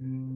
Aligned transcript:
Mm-hmm. 0.00 0.27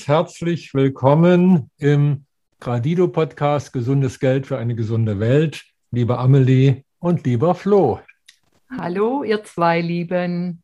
Ganz 0.00 0.08
herzlich 0.08 0.72
willkommen 0.72 1.70
im 1.76 2.24
Gradido 2.58 3.08
Podcast 3.08 3.70
Gesundes 3.70 4.18
Geld 4.18 4.46
für 4.46 4.56
eine 4.56 4.74
gesunde 4.74 5.20
Welt, 5.20 5.62
liebe 5.90 6.16
Amelie 6.16 6.84
und 7.00 7.26
lieber 7.26 7.54
Flo. 7.54 8.00
Hallo, 8.78 9.24
ihr 9.24 9.44
zwei 9.44 9.82
Lieben. 9.82 10.62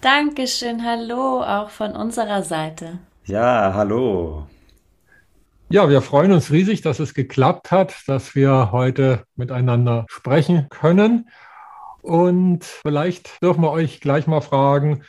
Dankeschön, 0.00 0.82
hallo 0.82 1.42
auch 1.42 1.68
von 1.68 1.94
unserer 1.94 2.42
Seite. 2.42 3.00
Ja, 3.26 3.74
hallo. 3.74 4.46
Ja, 5.68 5.90
wir 5.90 6.00
freuen 6.00 6.32
uns 6.32 6.50
riesig, 6.50 6.80
dass 6.80 7.00
es 7.00 7.12
geklappt 7.12 7.70
hat, 7.70 8.02
dass 8.06 8.34
wir 8.34 8.72
heute 8.72 9.24
miteinander 9.36 10.06
sprechen 10.08 10.68
können. 10.70 11.28
Und 12.00 12.64
vielleicht 12.64 13.42
dürfen 13.42 13.60
wir 13.60 13.72
euch 13.72 14.00
gleich 14.00 14.26
mal 14.26 14.40
fragen, 14.40 15.02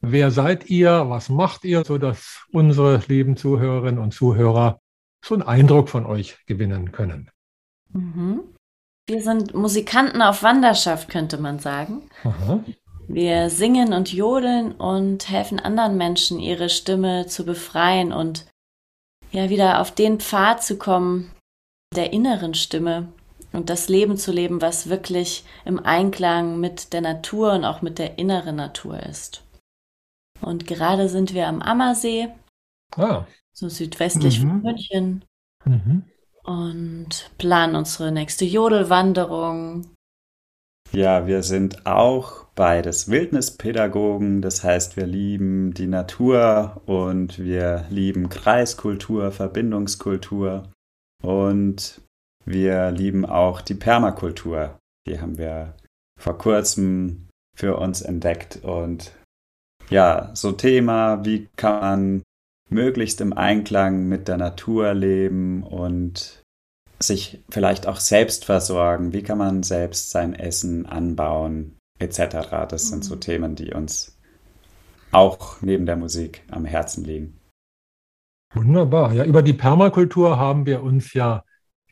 wer 0.00 0.30
seid 0.30 0.68
ihr, 0.70 1.08
was 1.08 1.28
macht 1.28 1.64
ihr, 1.64 1.84
sodass 1.84 2.44
unsere 2.52 3.02
lieben 3.08 3.36
Zuhörerinnen 3.36 4.02
und 4.02 4.12
Zuhörer 4.12 4.80
so 5.24 5.34
einen 5.34 5.42
Eindruck 5.42 5.88
von 5.88 6.06
euch 6.06 6.38
gewinnen 6.46 6.92
können. 6.92 7.30
Mhm. 7.92 8.42
Wir 9.06 9.22
sind 9.22 9.54
Musikanten 9.54 10.22
auf 10.22 10.42
Wanderschaft, 10.42 11.08
könnte 11.08 11.38
man 11.38 11.58
sagen. 11.58 12.08
Aha. 12.24 12.62
Wir 13.08 13.50
singen 13.50 13.92
und 13.92 14.12
jodeln 14.12 14.72
und 14.72 15.28
helfen 15.28 15.58
anderen 15.58 15.96
Menschen, 15.96 16.38
ihre 16.38 16.68
Stimme 16.68 17.26
zu 17.26 17.44
befreien 17.44 18.12
und 18.12 18.46
ja 19.32 19.50
wieder 19.50 19.80
auf 19.80 19.90
den 19.90 20.20
Pfad 20.20 20.62
zu 20.62 20.78
kommen 20.78 21.32
der 21.96 22.12
inneren 22.12 22.54
Stimme 22.54 23.08
und 23.52 23.68
das 23.68 23.88
Leben 23.88 24.16
zu 24.16 24.30
leben, 24.30 24.62
was 24.62 24.88
wirklich 24.88 25.44
im 25.64 25.84
Einklang 25.84 26.60
mit 26.60 26.92
der 26.92 27.00
Natur 27.00 27.54
und 27.54 27.64
auch 27.64 27.82
mit 27.82 27.98
der 27.98 28.16
inneren 28.16 28.54
Natur 28.56 29.00
ist. 29.00 29.42
Und 30.40 30.66
gerade 30.66 31.08
sind 31.08 31.34
wir 31.34 31.48
am 31.48 31.62
Ammersee, 31.62 32.28
ah. 32.96 33.24
so 33.52 33.68
südwestlich 33.68 34.42
mhm. 34.42 34.48
von 34.48 34.62
München. 34.62 35.24
Mhm. 35.64 36.04
Und 36.44 37.30
planen 37.38 37.76
unsere 37.76 38.12
nächste 38.12 38.44
Jodelwanderung. 38.44 39.86
Ja, 40.92 41.26
wir 41.26 41.42
sind 41.42 41.86
auch 41.86 42.46
beides 42.56 43.08
Wildnispädagogen. 43.08 44.42
Das 44.42 44.64
heißt, 44.64 44.96
wir 44.96 45.06
lieben 45.06 45.72
die 45.72 45.86
Natur 45.86 46.82
und 46.86 47.38
wir 47.38 47.84
lieben 47.90 48.28
Kreiskultur, 48.28 49.30
Verbindungskultur. 49.30 50.72
Und 51.22 52.00
wir 52.44 52.90
lieben 52.90 53.24
auch 53.24 53.60
die 53.60 53.74
Permakultur. 53.74 54.78
Die 55.06 55.20
haben 55.20 55.38
wir 55.38 55.76
vor 56.18 56.36
kurzem 56.38 57.28
für 57.56 57.76
uns 57.76 58.02
entdeckt 58.02 58.64
und 58.64 59.12
ja, 59.90 60.30
so 60.34 60.52
Thema, 60.52 61.24
wie 61.24 61.48
kann 61.56 61.80
man 61.80 62.22
möglichst 62.70 63.20
im 63.20 63.32
Einklang 63.32 64.08
mit 64.08 64.28
der 64.28 64.36
Natur 64.36 64.94
leben 64.94 65.62
und 65.62 66.42
sich 67.02 67.42
vielleicht 67.50 67.86
auch 67.86 67.96
selbst 67.96 68.44
versorgen, 68.44 69.12
wie 69.12 69.22
kann 69.22 69.38
man 69.38 69.62
selbst 69.62 70.10
sein 70.10 70.34
Essen 70.34 70.86
anbauen, 70.86 71.76
etc. 71.98 72.66
Das 72.68 72.88
sind 72.88 73.04
so 73.04 73.16
mhm. 73.16 73.20
Themen, 73.20 73.54
die 73.54 73.72
uns 73.72 74.18
auch 75.12 75.60
neben 75.62 75.86
der 75.86 75.96
Musik 75.96 76.44
am 76.50 76.64
Herzen 76.64 77.04
liegen. 77.04 77.40
Wunderbar. 78.54 79.12
Ja, 79.12 79.24
über 79.24 79.42
die 79.42 79.52
Permakultur 79.52 80.38
haben 80.38 80.66
wir 80.66 80.82
uns 80.82 81.14
ja 81.14 81.44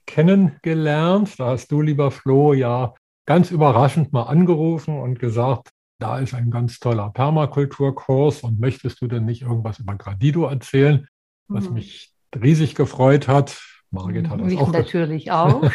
kennengelernt. 0.06 1.38
Da 1.38 1.46
hast 1.50 1.70
du, 1.70 1.80
lieber 1.80 2.10
Flo, 2.10 2.52
ja 2.52 2.94
ganz 3.26 3.50
überraschend 3.50 4.12
mal 4.12 4.24
angerufen 4.24 4.98
und 4.98 5.18
gesagt, 5.18 5.70
da 5.98 6.18
ist 6.18 6.34
ein 6.34 6.50
ganz 6.50 6.78
toller 6.78 7.10
Permakulturkurs 7.10 8.42
und 8.42 8.60
möchtest 8.60 9.00
du 9.00 9.06
denn 9.08 9.24
nicht 9.24 9.42
irgendwas 9.42 9.78
über 9.78 9.96
Gradido 9.96 10.46
erzählen, 10.46 11.06
was 11.48 11.68
mhm. 11.68 11.74
mich 11.74 12.14
riesig 12.40 12.74
gefreut 12.74 13.28
hat. 13.28 13.60
Margit 13.90 14.28
hat 14.28 14.40
das 14.40 14.48
mich 14.48 14.60
auch. 14.60 14.72
natürlich 14.72 15.30
auch. 15.32 15.70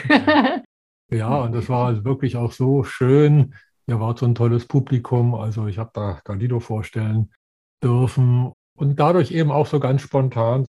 ja, 1.12 1.42
und 1.42 1.54
das 1.54 1.68
war 1.70 1.88
also 1.88 2.06
wirklich 2.06 2.38
auch 2.38 2.52
so 2.52 2.84
schön. 2.84 3.56
Ihr 3.88 4.00
wart 4.00 4.20
so 4.20 4.26
ein 4.26 4.36
tolles 4.36 4.66
Publikum. 4.66 5.36
Also 5.36 5.68
ich 5.68 5.78
habe 5.78 5.92
da 5.94 6.22
Gradido 6.24 6.60
vorstellen 6.60 7.32
dürfen 7.84 8.54
und 8.78 9.00
dadurch 9.00 9.32
eben 9.32 9.52
auch 9.52 9.68
so 9.68 9.80
ganz 9.80 10.02
spontan 10.02 10.66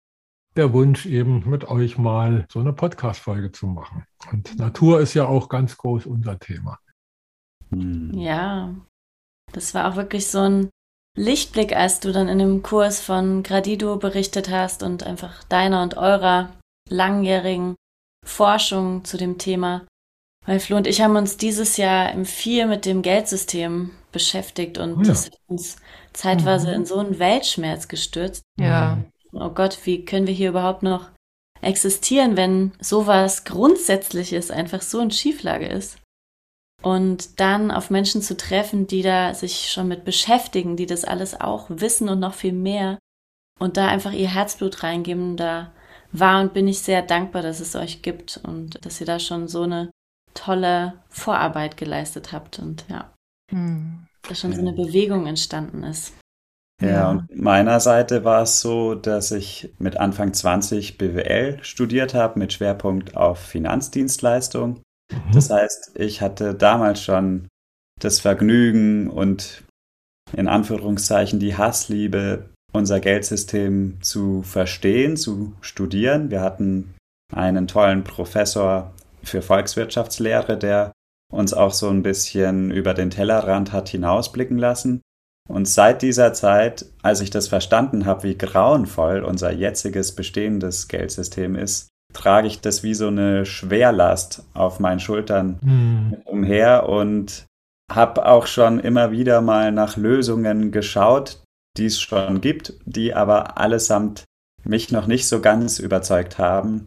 der 0.56 0.72
Wunsch 0.72 1.06
eben 1.06 1.48
mit 1.48 1.68
euch 1.68 1.98
mal 1.98 2.46
so 2.48 2.60
eine 2.60 2.72
Podcast-Folge 2.72 3.52
zu 3.52 3.66
machen. 3.66 4.04
Und 4.30 4.56
Natur 4.58 5.00
ist 5.00 5.14
ja 5.14 5.26
auch 5.26 5.48
ganz 5.48 5.76
groß 5.76 6.06
unser 6.06 6.38
Thema. 6.38 6.78
Ja, 7.72 8.74
das 9.54 9.74
war 9.74 9.90
auch 9.90 9.96
wirklich 9.96 10.26
so 10.26 10.40
ein 10.40 10.70
Lichtblick, 11.16 11.74
als 11.74 12.00
du 12.00 12.12
dann 12.12 12.28
in 12.28 12.38
dem 12.38 12.62
Kurs 12.62 13.00
von 13.00 13.42
Gradido 13.42 13.96
berichtet 13.96 14.50
hast 14.50 14.82
und 14.82 15.04
einfach 15.04 15.44
deiner 15.44 15.82
und 15.82 15.96
eurer 15.96 16.50
langjährigen 16.90 17.76
Forschung 18.24 19.04
zu 19.04 19.16
dem 19.16 19.38
Thema, 19.38 19.86
Weil 20.46 20.60
Flo 20.60 20.76
und 20.76 20.86
ich 20.86 21.00
haben 21.00 21.16
uns 21.16 21.36
dieses 21.36 21.76
Jahr 21.76 22.12
im 22.12 22.24
viel 22.26 22.66
mit 22.66 22.84
dem 22.84 23.02
Geldsystem 23.02 23.90
beschäftigt 24.12 24.78
und 24.78 24.94
oh 24.94 24.98
ja. 24.98 25.08
das 25.08 25.26
hat 25.26 25.38
uns 25.46 25.76
zeitweise 26.12 26.68
mhm. 26.68 26.74
in 26.74 26.86
so 26.86 26.98
einen 26.98 27.18
Weltschmerz 27.18 27.88
gestürzt. 27.88 28.42
Ja. 28.58 28.98
Oh 29.32 29.50
Gott, 29.50 29.78
wie 29.84 30.04
können 30.04 30.26
wir 30.26 30.34
hier 30.34 30.50
überhaupt 30.50 30.82
noch 30.82 31.10
existieren, 31.60 32.36
wenn 32.36 32.72
sowas 32.80 33.44
Grundsätzliches 33.44 34.50
einfach 34.50 34.82
so 34.82 35.00
in 35.00 35.10
Schieflage 35.10 35.66
ist? 35.66 35.98
Und 36.84 37.40
dann 37.40 37.70
auf 37.70 37.90
Menschen 37.90 38.20
zu 38.20 38.36
treffen, 38.36 38.86
die 38.86 39.02
da 39.02 39.32
sich 39.32 39.70
schon 39.72 39.88
mit 39.88 40.04
beschäftigen, 40.04 40.76
die 40.76 40.86
das 40.86 41.04
alles 41.04 41.40
auch 41.40 41.66
wissen 41.70 42.08
und 42.08 42.20
noch 42.20 42.34
viel 42.34 42.52
mehr 42.52 42.98
und 43.58 43.76
da 43.76 43.88
einfach 43.88 44.12
ihr 44.12 44.28
Herzblut 44.28 44.82
reingeben, 44.82 45.36
da 45.36 45.72
war 46.12 46.40
und 46.40 46.54
bin 46.54 46.68
ich 46.68 46.80
sehr 46.80 47.02
dankbar, 47.02 47.42
dass 47.42 47.60
es 47.60 47.74
euch 47.74 48.02
gibt 48.02 48.40
und 48.42 48.84
dass 48.84 49.00
ihr 49.00 49.06
da 49.06 49.18
schon 49.18 49.48
so 49.48 49.62
eine 49.62 49.90
tolle 50.34 50.94
Vorarbeit 51.08 51.76
geleistet 51.76 52.32
habt 52.32 52.58
und 52.58 52.84
ja, 52.88 53.12
hm. 53.50 54.06
da 54.28 54.34
schon 54.34 54.52
so 54.52 54.60
eine 54.60 54.72
Bewegung 54.72 55.26
entstanden 55.26 55.84
ist. 55.84 56.12
Ja, 56.82 56.88
ja, 56.88 57.10
und 57.10 57.34
meiner 57.36 57.78
Seite 57.78 58.24
war 58.24 58.42
es 58.42 58.60
so, 58.60 58.94
dass 58.94 59.30
ich 59.30 59.72
mit 59.78 59.96
Anfang 59.96 60.34
20 60.34 60.98
BWL 60.98 61.58
studiert 61.62 62.14
habe 62.14 62.38
mit 62.38 62.52
Schwerpunkt 62.52 63.16
auf 63.16 63.38
Finanzdienstleistung. 63.38 64.80
Mhm. 65.14 65.32
Das 65.32 65.50
heißt, 65.50 65.92
ich 65.94 66.20
hatte 66.20 66.54
damals 66.54 67.02
schon 67.02 67.48
das 68.00 68.20
Vergnügen 68.20 69.08
und 69.08 69.62
in 70.36 70.48
Anführungszeichen 70.48 71.38
die 71.38 71.56
Hassliebe, 71.56 72.50
unser 72.72 73.00
Geldsystem 73.00 73.98
zu 74.00 74.42
verstehen, 74.42 75.16
zu 75.16 75.54
studieren. 75.60 76.30
Wir 76.30 76.40
hatten 76.40 76.94
einen 77.32 77.68
tollen 77.68 78.04
Professor 78.04 78.92
für 79.22 79.42
Volkswirtschaftslehre, 79.42 80.58
der 80.58 80.92
uns 81.32 81.54
auch 81.54 81.72
so 81.72 81.88
ein 81.88 82.02
bisschen 82.02 82.70
über 82.70 82.94
den 82.94 83.10
Tellerrand 83.10 83.72
hat 83.72 83.88
hinausblicken 83.88 84.58
lassen. 84.58 85.00
Und 85.48 85.68
seit 85.68 86.02
dieser 86.02 86.32
Zeit, 86.32 86.86
als 87.02 87.20
ich 87.20 87.30
das 87.30 87.48
verstanden 87.48 88.06
habe, 88.06 88.22
wie 88.22 88.38
grauenvoll 88.38 89.22
unser 89.22 89.52
jetziges 89.52 90.12
bestehendes 90.12 90.88
Geldsystem 90.88 91.54
ist, 91.54 91.88
trage 92.14 92.46
ich 92.46 92.60
das 92.60 92.82
wie 92.82 92.94
so 92.94 93.08
eine 93.08 93.44
Schwerlast 93.44 94.44
auf 94.54 94.80
meinen 94.80 95.00
Schultern 95.00 95.58
mhm. 95.62 96.16
umher 96.24 96.88
und 96.88 97.46
habe 97.92 98.26
auch 98.26 98.46
schon 98.46 98.80
immer 98.80 99.10
wieder 99.10 99.40
mal 99.40 99.72
nach 99.72 99.96
Lösungen 99.96 100.72
geschaut, 100.72 101.42
die 101.76 101.86
es 101.86 102.00
schon 102.00 102.40
gibt, 102.40 102.74
die 102.86 103.14
aber 103.14 103.58
allesamt 103.58 104.24
mich 104.64 104.90
noch 104.90 105.06
nicht 105.06 105.28
so 105.28 105.40
ganz 105.40 105.78
überzeugt 105.78 106.38
haben. 106.38 106.86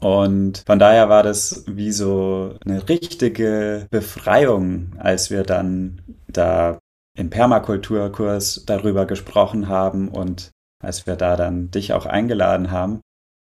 Und 0.00 0.62
von 0.66 0.78
daher 0.78 1.08
war 1.08 1.22
das 1.22 1.64
wie 1.66 1.90
so 1.90 2.54
eine 2.64 2.88
richtige 2.88 3.86
Befreiung, 3.90 4.92
als 4.98 5.30
wir 5.30 5.42
dann 5.42 6.02
da 6.28 6.78
im 7.18 7.30
Permakulturkurs 7.30 8.64
darüber 8.66 9.06
gesprochen 9.06 9.68
haben 9.68 10.08
und 10.08 10.50
als 10.82 11.06
wir 11.06 11.16
da 11.16 11.36
dann 11.36 11.70
dich 11.70 11.94
auch 11.94 12.04
eingeladen 12.04 12.70
haben. 12.70 13.00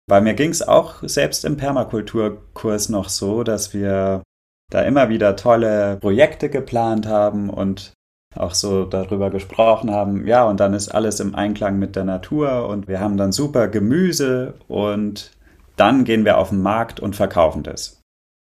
Weil 0.09 0.23
mir 0.23 0.35
ging 0.35 0.51
es 0.51 0.67
auch 0.67 0.97
selbst 1.03 1.45
im 1.45 1.57
Permakulturkurs 1.57 2.89
noch 2.89 3.09
so, 3.09 3.45
dass 3.45 3.73
wir 3.73 4.23
da 4.71 4.83
immer 4.83 5.09
wieder 5.09 5.37
tolle 5.37 5.99
Projekte 6.01 6.49
geplant 6.49 7.07
haben 7.07 7.51
und 7.51 7.93
auch 8.35 8.55
so 8.55 8.85
darüber 8.85 9.31
gesprochen 9.31 9.91
haben, 9.91 10.27
ja, 10.27 10.45
und 10.45 10.59
dann 10.59 10.73
ist 10.73 10.89
alles 10.89 11.21
im 11.21 11.35
Einklang 11.35 11.79
mit 11.79 11.97
der 11.97 12.05
Natur 12.05 12.67
und 12.67 12.89
wir 12.89 12.99
haben 12.99 13.19
dann 13.19 13.31
super 13.31 13.69
Gemüse 13.69 14.55
und 14.69 15.33
dann 15.77 16.05
gehen 16.05 16.25
wir 16.25 16.39
auf 16.39 16.49
den 16.49 16.63
Markt 16.63 16.99
und 16.99 17.15
verkaufen 17.15 17.63
das. 17.63 18.01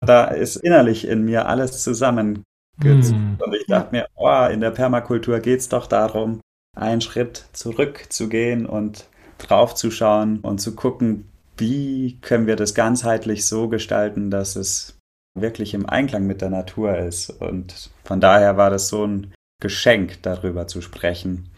Da 0.04 0.24
ist 0.24 0.56
innerlich 0.56 1.06
in 1.06 1.24
mir 1.24 1.46
alles 1.46 1.82
zusammen 1.82 2.42
hm. 2.82 3.38
Und 3.40 3.54
ich 3.54 3.66
dachte 3.66 3.94
mir, 3.94 4.06
oh, 4.14 4.46
in 4.50 4.60
der 4.60 4.70
Permakultur 4.70 5.40
geht 5.40 5.60
es 5.60 5.68
doch 5.68 5.86
darum, 5.86 6.40
einen 6.76 7.00
Schritt 7.00 7.46
zurückzugehen 7.52 8.66
und 8.66 9.08
draufzuschauen 9.38 10.40
und 10.40 10.60
zu 10.60 10.74
gucken, 10.74 11.30
wie 11.56 12.18
können 12.20 12.46
wir 12.46 12.56
das 12.56 12.74
ganzheitlich 12.74 13.46
so 13.46 13.68
gestalten, 13.68 14.30
dass 14.30 14.56
es 14.56 14.98
wirklich 15.36 15.74
im 15.74 15.88
Einklang 15.88 16.26
mit 16.26 16.40
der 16.40 16.50
Natur 16.50 16.96
ist. 16.98 17.30
Und 17.30 17.90
von 18.04 18.20
daher 18.20 18.56
war 18.56 18.70
das 18.70 18.88
so 18.88 19.06
ein 19.06 19.34
Geschenk, 19.60 20.22
darüber 20.22 20.66
zu 20.66 20.80
sprechen. 20.80 21.50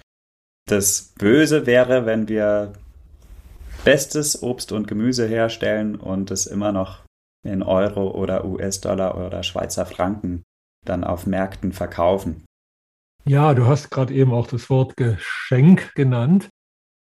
Das 0.68 1.12
Böse 1.18 1.66
wäre, 1.66 2.04
wenn 2.04 2.28
wir 2.28 2.74
bestes 3.84 4.42
Obst 4.42 4.72
und 4.72 4.86
Gemüse 4.88 5.26
herstellen 5.26 5.96
und 5.96 6.30
es 6.30 6.46
immer 6.46 6.72
noch 6.72 7.04
in 7.46 7.62
Euro 7.62 8.10
oder 8.10 8.44
US-Dollar 8.44 9.16
oder 9.16 9.42
Schweizer 9.42 9.86
Franken 9.86 10.42
dann 10.84 11.04
auf 11.04 11.26
Märkten 11.26 11.72
verkaufen. 11.72 12.44
Ja, 13.24 13.54
du 13.54 13.66
hast 13.66 13.90
gerade 13.90 14.14
eben 14.14 14.32
auch 14.32 14.46
das 14.46 14.68
Wort 14.70 14.96
Geschenk 14.96 15.94
genannt. 15.94 16.48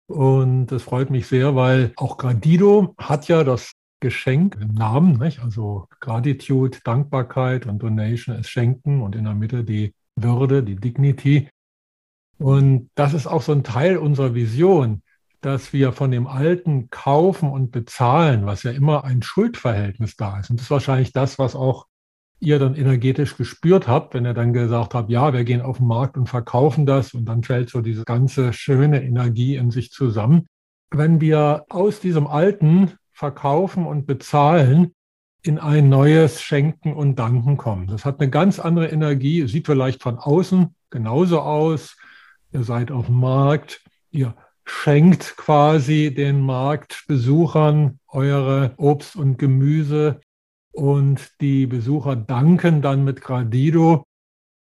Und 0.07 0.67
das 0.67 0.83
freut 0.83 1.11
mich 1.11 1.27
sehr, 1.27 1.55
weil 1.55 1.93
auch 1.97 2.19
Gradido 2.19 2.95
hat 2.99 3.29
ja 3.29 3.45
das 3.45 3.73
Geschenk 4.01 4.59
im 4.61 4.75
Namen, 4.75 5.19
nicht? 5.19 5.41
also 5.41 5.87
Gratitude, 6.01 6.79
Dankbarkeit 6.85 7.67
und 7.67 7.79
Donation 7.83 8.37
ist 8.37 8.51
Schenken 8.51 9.01
und 9.01 9.15
in 9.15 9.25
der 9.25 9.35
Mitte 9.35 9.65
die 9.65 9.95
Würde, 10.17 10.63
die 10.63 10.77
Dignity. 10.77 11.49
Und 12.39 12.91
das 12.97 13.15
ist 13.15 13.29
auch 13.29 13.43
so 13.43 13.53
ein 13.53 13.63
Teil 13.63 13.97
unserer 13.97 14.35
Vision, 14.35 15.03
dass 15.41 15.73
wir 15.73 15.93
von 15.93 16.11
dem 16.11 16.27
Alten 16.27 16.91
kaufen 16.91 17.49
und 17.49 17.71
bezahlen, 17.71 18.45
was 18.45 18.65
ja 18.65 18.73
immer 18.73 19.05
ein 19.05 19.23
Schuldverhältnis 19.23 20.17
da 20.17 20.41
ist. 20.41 20.51
Und 20.51 20.59
das 20.59 20.67
ist 20.67 20.71
wahrscheinlich 20.71 21.13
das, 21.13 21.39
was 21.39 21.55
auch 21.55 21.87
ihr 22.43 22.59
dann 22.59 22.75
energetisch 22.75 23.37
gespürt 23.37 23.87
habt, 23.87 24.15
wenn 24.15 24.27
ihr 24.27 24.35
dann 24.35 24.53
gesagt 24.53 24.95
habt, 24.95 25.11
ja, 25.11 25.33
wir 25.33 25.45
gehen 25.45 25.63
auf 25.63 25.79
den 25.79 25.87
Markt 25.87 26.17
und 26.17 26.29
verkaufen 26.29 26.87
das 26.87 27.15
und 27.15 27.25
dann 27.25 27.45
fällt 27.45 27.71
so 27.71 27.81
diese 27.81 28.05
ganze 28.05 28.53
schöne 28.53 29.03
Energie 29.03 29.57
in 29.57 29.71
sich 29.71 29.93
zusammen. 29.93 30.47
Wenn 30.91 31.21
wir 31.21 31.65
aus 31.69 32.01
diesem 32.01 32.27
alten 32.27 32.93
Verkaufen 33.13 33.87
und 33.87 34.07
Bezahlen 34.07 34.93
in 35.43 35.59
ein 35.59 35.89
neues 35.89 36.41
Schenken 36.41 36.93
und 36.93 37.19
Danken 37.19 37.57
kommen. 37.57 37.87
Das 37.87 38.05
hat 38.05 38.21
eine 38.21 38.31
ganz 38.31 38.59
andere 38.59 38.89
Energie, 38.89 39.47
sieht 39.47 39.67
vielleicht 39.67 40.03
von 40.03 40.19
außen 40.19 40.75
genauso 40.91 41.41
aus. 41.41 41.97
Ihr 42.53 42.65
seid 42.65 42.91
auf 42.91 43.07
dem 43.07 43.21
Markt, 43.21 43.83
ihr 44.11 44.35
schenkt 44.65 45.37
quasi 45.37 46.15
den 46.15 46.41
Marktbesuchern 46.41 47.99
eure 48.09 48.75
Obst 48.77 49.17
und 49.17 49.39
Gemüse 49.39 50.21
und 50.73 51.41
die 51.41 51.67
Besucher 51.67 52.17
danken 52.17 52.83
dann 52.83 53.05
mit 53.05 53.21
Gradido. 53.21 54.05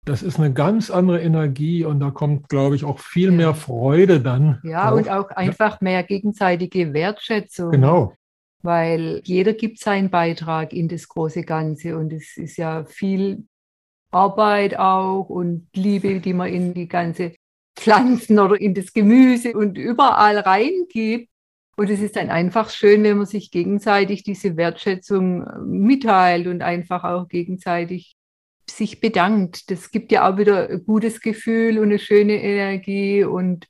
Das 0.05 0.21
ist 0.21 0.37
eine 0.37 0.51
ganz 0.51 0.89
andere 0.89 1.21
Energie 1.21 1.85
und 1.85 2.01
da 2.01 2.11
kommt, 2.11 2.49
glaube 2.49 2.75
ich, 2.75 2.83
auch 2.83 2.99
viel 2.99 3.29
ja. 3.29 3.37
mehr 3.37 3.55
Freude 3.55 4.19
dann. 4.19 4.59
Ja, 4.63 4.89
drauf. 4.89 4.99
und 4.99 5.09
auch 5.09 5.29
einfach 5.29 5.79
mehr 5.79 6.03
gegenseitige 6.03 6.93
Wertschätzung. 6.93 7.71
Genau. 7.71 8.13
Weil 8.61 9.21
jeder 9.23 9.53
gibt 9.53 9.79
seinen 9.79 10.09
Beitrag 10.09 10.73
in 10.73 10.87
das 10.89 11.07
große 11.07 11.43
Ganze 11.43 11.97
und 11.97 12.11
es 12.11 12.37
ist 12.37 12.57
ja 12.57 12.85
viel 12.85 13.45
Arbeit 14.11 14.77
auch 14.77 15.29
und 15.29 15.67
Liebe, 15.73 16.19
die 16.19 16.33
man 16.33 16.49
in 16.49 16.73
die 16.73 16.87
ganze 16.87 17.33
Pflanzen 17.75 18.39
oder 18.39 18.59
in 18.59 18.73
das 18.73 18.93
Gemüse 18.93 19.53
und 19.53 19.77
überall 19.77 20.37
reingibt. 20.37 21.29
Und 21.75 21.89
es 21.89 22.01
ist 22.01 22.15
dann 22.15 22.29
einfach 22.29 22.69
schön, 22.69 23.03
wenn 23.03 23.17
man 23.17 23.25
sich 23.25 23.49
gegenseitig 23.49 24.23
diese 24.23 24.57
Wertschätzung 24.57 25.43
äh, 25.43 25.59
mitteilt 25.59 26.47
und 26.47 26.61
einfach 26.61 27.03
auch 27.03 27.27
gegenseitig 27.27 28.15
sich 28.69 29.01
bedankt. 29.01 29.71
Das 29.71 29.91
gibt 29.91 30.11
ja 30.11 30.31
auch 30.31 30.37
wieder 30.37 30.69
ein 30.69 30.85
gutes 30.85 31.19
Gefühl 31.19 31.79
und 31.79 31.85
eine 31.85 31.99
schöne 31.99 32.41
Energie. 32.41 33.23
Und 33.23 33.67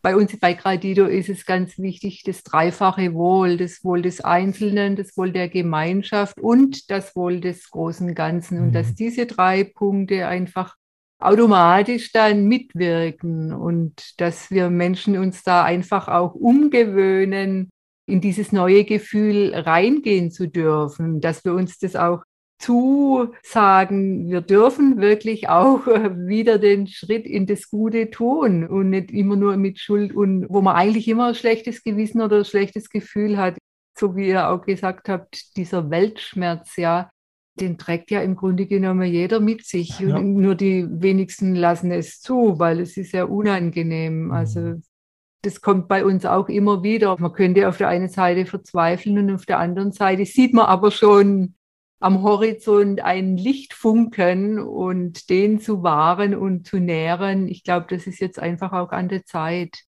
bei 0.00 0.16
uns 0.16 0.38
bei 0.38 0.54
Gradido 0.54 1.06
ist 1.06 1.28
es 1.28 1.44
ganz 1.44 1.78
wichtig, 1.78 2.22
das 2.24 2.42
dreifache 2.42 3.14
Wohl, 3.14 3.56
das 3.56 3.82
Wohl 3.84 4.02
des 4.02 4.20
Einzelnen, 4.20 4.96
das 4.96 5.16
Wohl 5.16 5.32
der 5.32 5.48
Gemeinschaft 5.48 6.38
und 6.40 6.90
das 6.90 7.16
Wohl 7.16 7.40
des 7.40 7.70
großen 7.70 8.14
Ganzen. 8.14 8.60
Und 8.60 8.72
dass 8.72 8.90
mhm. 8.90 8.94
diese 8.96 9.26
drei 9.26 9.64
Punkte 9.64 10.28
einfach 10.28 10.76
automatisch 11.18 12.12
dann 12.12 12.46
mitwirken 12.46 13.52
und 13.52 14.20
dass 14.20 14.50
wir 14.50 14.70
Menschen 14.70 15.16
uns 15.16 15.42
da 15.42 15.64
einfach 15.64 16.08
auch 16.08 16.34
umgewöhnen, 16.34 17.70
in 18.06 18.20
dieses 18.20 18.52
neue 18.52 18.84
Gefühl 18.84 19.54
reingehen 19.54 20.30
zu 20.30 20.48
dürfen, 20.48 21.20
dass 21.20 21.44
wir 21.44 21.54
uns 21.54 21.78
das 21.78 21.96
auch 21.96 22.22
zusagen, 22.58 24.30
wir 24.30 24.40
dürfen 24.40 25.00
wirklich 25.00 25.48
auch 25.48 25.86
wieder 25.86 26.58
den 26.58 26.86
Schritt 26.86 27.26
in 27.26 27.46
das 27.46 27.68
Gute 27.68 28.10
tun 28.10 28.66
und 28.66 28.90
nicht 28.90 29.10
immer 29.10 29.36
nur 29.36 29.56
mit 29.56 29.78
Schuld 29.78 30.14
und 30.14 30.46
wo 30.48 30.60
man 30.60 30.76
eigentlich 30.76 31.08
immer 31.08 31.28
ein 31.28 31.34
schlechtes 31.34 31.82
Gewissen 31.82 32.20
oder 32.20 32.38
ein 32.38 32.44
schlechtes 32.44 32.88
Gefühl 32.90 33.36
hat, 33.38 33.56
so 33.98 34.16
wie 34.16 34.28
ihr 34.28 34.48
auch 34.50 34.64
gesagt 34.64 35.08
habt, 35.08 35.56
dieser 35.56 35.90
Weltschmerz, 35.90 36.76
ja, 36.76 37.10
den 37.60 37.78
trägt 37.78 38.10
ja 38.10 38.20
im 38.20 38.36
Grunde 38.36 38.66
genommen 38.66 39.10
jeder 39.10 39.40
mit 39.40 39.64
sich. 39.64 40.00
Ja. 40.00 40.20
Nur 40.20 40.54
die 40.54 40.86
wenigsten 40.90 41.54
lassen 41.54 41.90
es 41.90 42.20
zu, 42.20 42.58
weil 42.58 42.80
es 42.80 42.96
ist 42.96 43.12
ja 43.12 43.24
unangenehm. 43.24 44.24
Mhm. 44.24 44.32
Also 44.32 44.74
das 45.42 45.60
kommt 45.60 45.88
bei 45.88 46.04
uns 46.04 46.24
auch 46.24 46.48
immer 46.48 46.82
wieder. 46.82 47.16
Man 47.18 47.32
könnte 47.32 47.68
auf 47.68 47.76
der 47.76 47.88
einen 47.88 48.08
Seite 48.08 48.46
verzweifeln 48.46 49.18
und 49.18 49.34
auf 49.34 49.46
der 49.46 49.58
anderen 49.58 49.92
Seite 49.92 50.24
sieht 50.24 50.54
man 50.54 50.66
aber 50.66 50.90
schon 50.90 51.54
am 52.00 52.22
Horizont 52.22 53.00
einen 53.02 53.36
Lichtfunken 53.36 54.58
und 54.58 55.30
den 55.30 55.60
zu 55.60 55.82
wahren 55.82 56.34
und 56.34 56.66
zu 56.66 56.78
nähren, 56.78 57.48
ich 57.48 57.62
glaube, 57.62 57.86
das 57.88 58.06
ist 58.06 58.20
jetzt 58.20 58.38
einfach 58.38 58.72
auch 58.72 58.90
an 58.90 59.08
der 59.08 59.24
Zeit. 59.24 59.84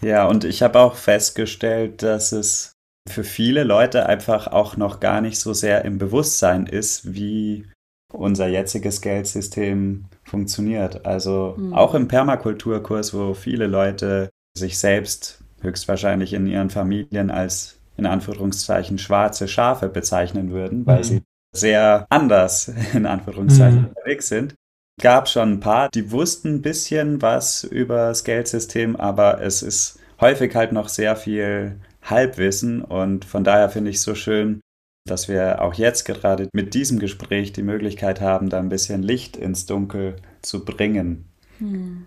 Ja, 0.00 0.26
und 0.26 0.44
ich 0.44 0.62
habe 0.62 0.78
auch 0.78 0.94
festgestellt, 0.94 2.02
dass 2.02 2.32
es 2.32 2.77
für 3.08 3.24
viele 3.24 3.64
Leute 3.64 4.06
einfach 4.06 4.46
auch 4.46 4.76
noch 4.76 5.00
gar 5.00 5.20
nicht 5.20 5.38
so 5.38 5.52
sehr 5.52 5.84
im 5.84 5.98
Bewusstsein 5.98 6.66
ist, 6.66 7.14
wie 7.14 7.66
unser 8.12 8.48
jetziges 8.48 9.00
Geldsystem 9.00 10.06
funktioniert. 10.24 11.04
Also 11.04 11.54
mhm. 11.56 11.74
auch 11.74 11.94
im 11.94 12.08
Permakulturkurs, 12.08 13.12
wo 13.14 13.34
viele 13.34 13.66
Leute 13.66 14.30
sich 14.56 14.78
selbst 14.78 15.42
höchstwahrscheinlich 15.60 16.32
in 16.32 16.46
ihren 16.46 16.70
Familien 16.70 17.30
als 17.30 17.78
in 17.96 18.06
Anführungszeichen 18.06 18.98
schwarze 18.98 19.48
Schafe 19.48 19.88
bezeichnen 19.88 20.52
würden, 20.52 20.86
weil 20.86 20.98
mhm. 20.98 21.04
sie 21.04 21.22
sehr 21.54 22.06
anders 22.10 22.68
in 22.94 23.06
Anführungszeichen 23.06 23.80
mhm. 23.80 23.86
unterwegs 23.88 24.28
sind. 24.28 24.54
Gab 25.00 25.28
schon 25.28 25.52
ein 25.52 25.60
paar, 25.60 25.88
die 25.90 26.10
wussten 26.10 26.56
ein 26.56 26.62
bisschen 26.62 27.22
was 27.22 27.62
über 27.62 28.08
das 28.08 28.24
Geldsystem, 28.24 28.96
aber 28.96 29.40
es 29.40 29.62
ist 29.62 30.00
häufig 30.20 30.54
halt 30.56 30.72
noch 30.72 30.88
sehr 30.88 31.14
viel 31.14 31.76
Halbwissen 32.10 32.82
und 32.82 33.24
von 33.24 33.44
daher 33.44 33.68
finde 33.70 33.90
ich 33.90 33.96
es 33.96 34.02
so 34.02 34.14
schön, 34.14 34.60
dass 35.06 35.28
wir 35.28 35.62
auch 35.62 35.74
jetzt 35.74 36.04
gerade 36.04 36.48
mit 36.52 36.74
diesem 36.74 36.98
Gespräch 36.98 37.52
die 37.52 37.62
Möglichkeit 37.62 38.20
haben, 38.20 38.50
da 38.50 38.58
ein 38.58 38.68
bisschen 38.68 39.02
Licht 39.02 39.36
ins 39.36 39.66
Dunkel 39.66 40.16
zu 40.42 40.64
bringen. 40.64 41.28
Hm. 41.58 42.06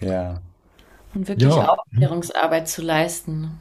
Ja. 0.00 0.40
Und 1.14 1.28
wirklich 1.28 1.54
ja. 1.54 1.68
Aufklärungsarbeit 1.68 2.68
zu 2.68 2.82
leisten. 2.82 3.60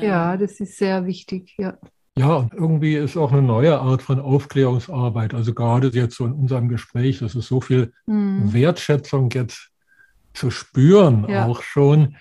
Ja, 0.00 0.36
das 0.36 0.60
ist 0.60 0.76
sehr 0.76 1.06
wichtig, 1.06 1.54
ja. 1.56 1.78
Ja, 2.16 2.34
und 2.34 2.52
irgendwie 2.52 2.96
ist 2.96 3.16
auch 3.16 3.30
eine 3.30 3.42
neue 3.42 3.78
Art 3.78 4.02
von 4.02 4.18
Aufklärungsarbeit. 4.18 5.34
Also 5.34 5.54
gerade 5.54 5.88
jetzt 5.88 6.16
so 6.16 6.26
in 6.26 6.32
unserem 6.32 6.68
Gespräch, 6.68 7.20
das 7.20 7.36
ist 7.36 7.46
so 7.46 7.60
viel 7.60 7.92
hm. 8.06 8.52
Wertschätzung 8.52 9.30
jetzt 9.30 9.70
zu 10.34 10.50
spüren, 10.50 11.26
ja. 11.28 11.46
auch 11.46 11.62
schon, 11.62 12.16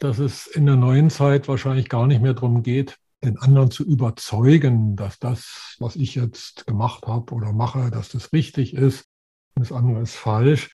dass 0.00 0.18
es 0.18 0.46
in 0.46 0.66
der 0.66 0.76
neuen 0.76 1.10
Zeit 1.10 1.46
wahrscheinlich 1.46 1.88
gar 1.88 2.06
nicht 2.06 2.22
mehr 2.22 2.34
darum 2.34 2.62
geht, 2.62 2.98
den 3.22 3.38
anderen 3.38 3.70
zu 3.70 3.84
überzeugen, 3.84 4.96
dass 4.96 5.18
das, 5.18 5.76
was 5.78 5.94
ich 5.94 6.14
jetzt 6.14 6.66
gemacht 6.66 7.06
habe 7.06 7.34
oder 7.34 7.52
mache, 7.52 7.90
dass 7.90 8.08
das 8.08 8.32
richtig 8.32 8.74
ist 8.74 9.06
und 9.54 9.68
das 9.68 9.76
andere 9.76 10.00
ist 10.00 10.16
falsch, 10.16 10.72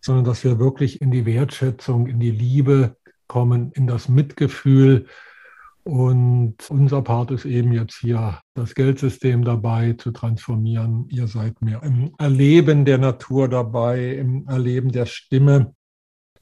sondern 0.00 0.24
dass 0.24 0.42
wir 0.42 0.58
wirklich 0.58 1.02
in 1.02 1.10
die 1.10 1.26
Wertschätzung, 1.26 2.06
in 2.06 2.18
die 2.18 2.30
Liebe 2.30 2.96
kommen, 3.26 3.72
in 3.72 3.86
das 3.86 4.08
Mitgefühl. 4.08 5.06
Und 5.84 6.56
unser 6.70 7.02
Part 7.02 7.30
ist 7.30 7.44
eben 7.44 7.72
jetzt 7.72 7.98
hier, 7.98 8.40
das 8.54 8.74
Geldsystem 8.74 9.44
dabei 9.44 9.92
zu 9.94 10.12
transformieren. 10.12 11.08
Ihr 11.10 11.26
seid 11.26 11.60
mehr 11.60 11.82
im 11.82 12.14
Erleben 12.18 12.84
der 12.84 12.98
Natur 12.98 13.48
dabei, 13.48 14.14
im 14.14 14.46
Erleben 14.48 14.92
der 14.92 15.06
Stimme. 15.06 15.74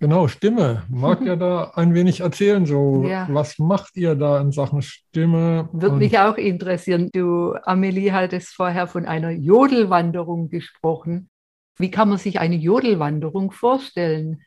Genau, 0.01 0.29
Stimme. 0.29 0.83
Mag 0.89 1.21
ja 1.25 1.37
da 1.37 1.73
ein 1.75 1.95
wenig 1.95 2.21
erzählen, 2.21 2.65
so 2.65 3.05
ja. 3.07 3.29
was 3.31 3.59
macht 3.59 3.97
ihr 3.97 4.15
da 4.15 4.41
in 4.41 4.51
Sachen 4.51 4.83
Stimme? 4.83 5.69
Würde 5.73 5.97
mich 5.97 6.19
auch 6.19 6.37
interessieren. 6.37 7.11
Du, 7.13 7.55
Amelie, 7.65 8.11
hattest 8.11 8.55
vorher 8.55 8.87
von 8.87 9.05
einer 9.05 9.31
Jodelwanderung 9.31 10.49
gesprochen. 10.49 11.29
Wie 11.77 11.91
kann 11.91 12.09
man 12.09 12.19
sich 12.19 12.41
eine 12.41 12.57
Jodelwanderung 12.57 13.53
vorstellen? 13.53 14.43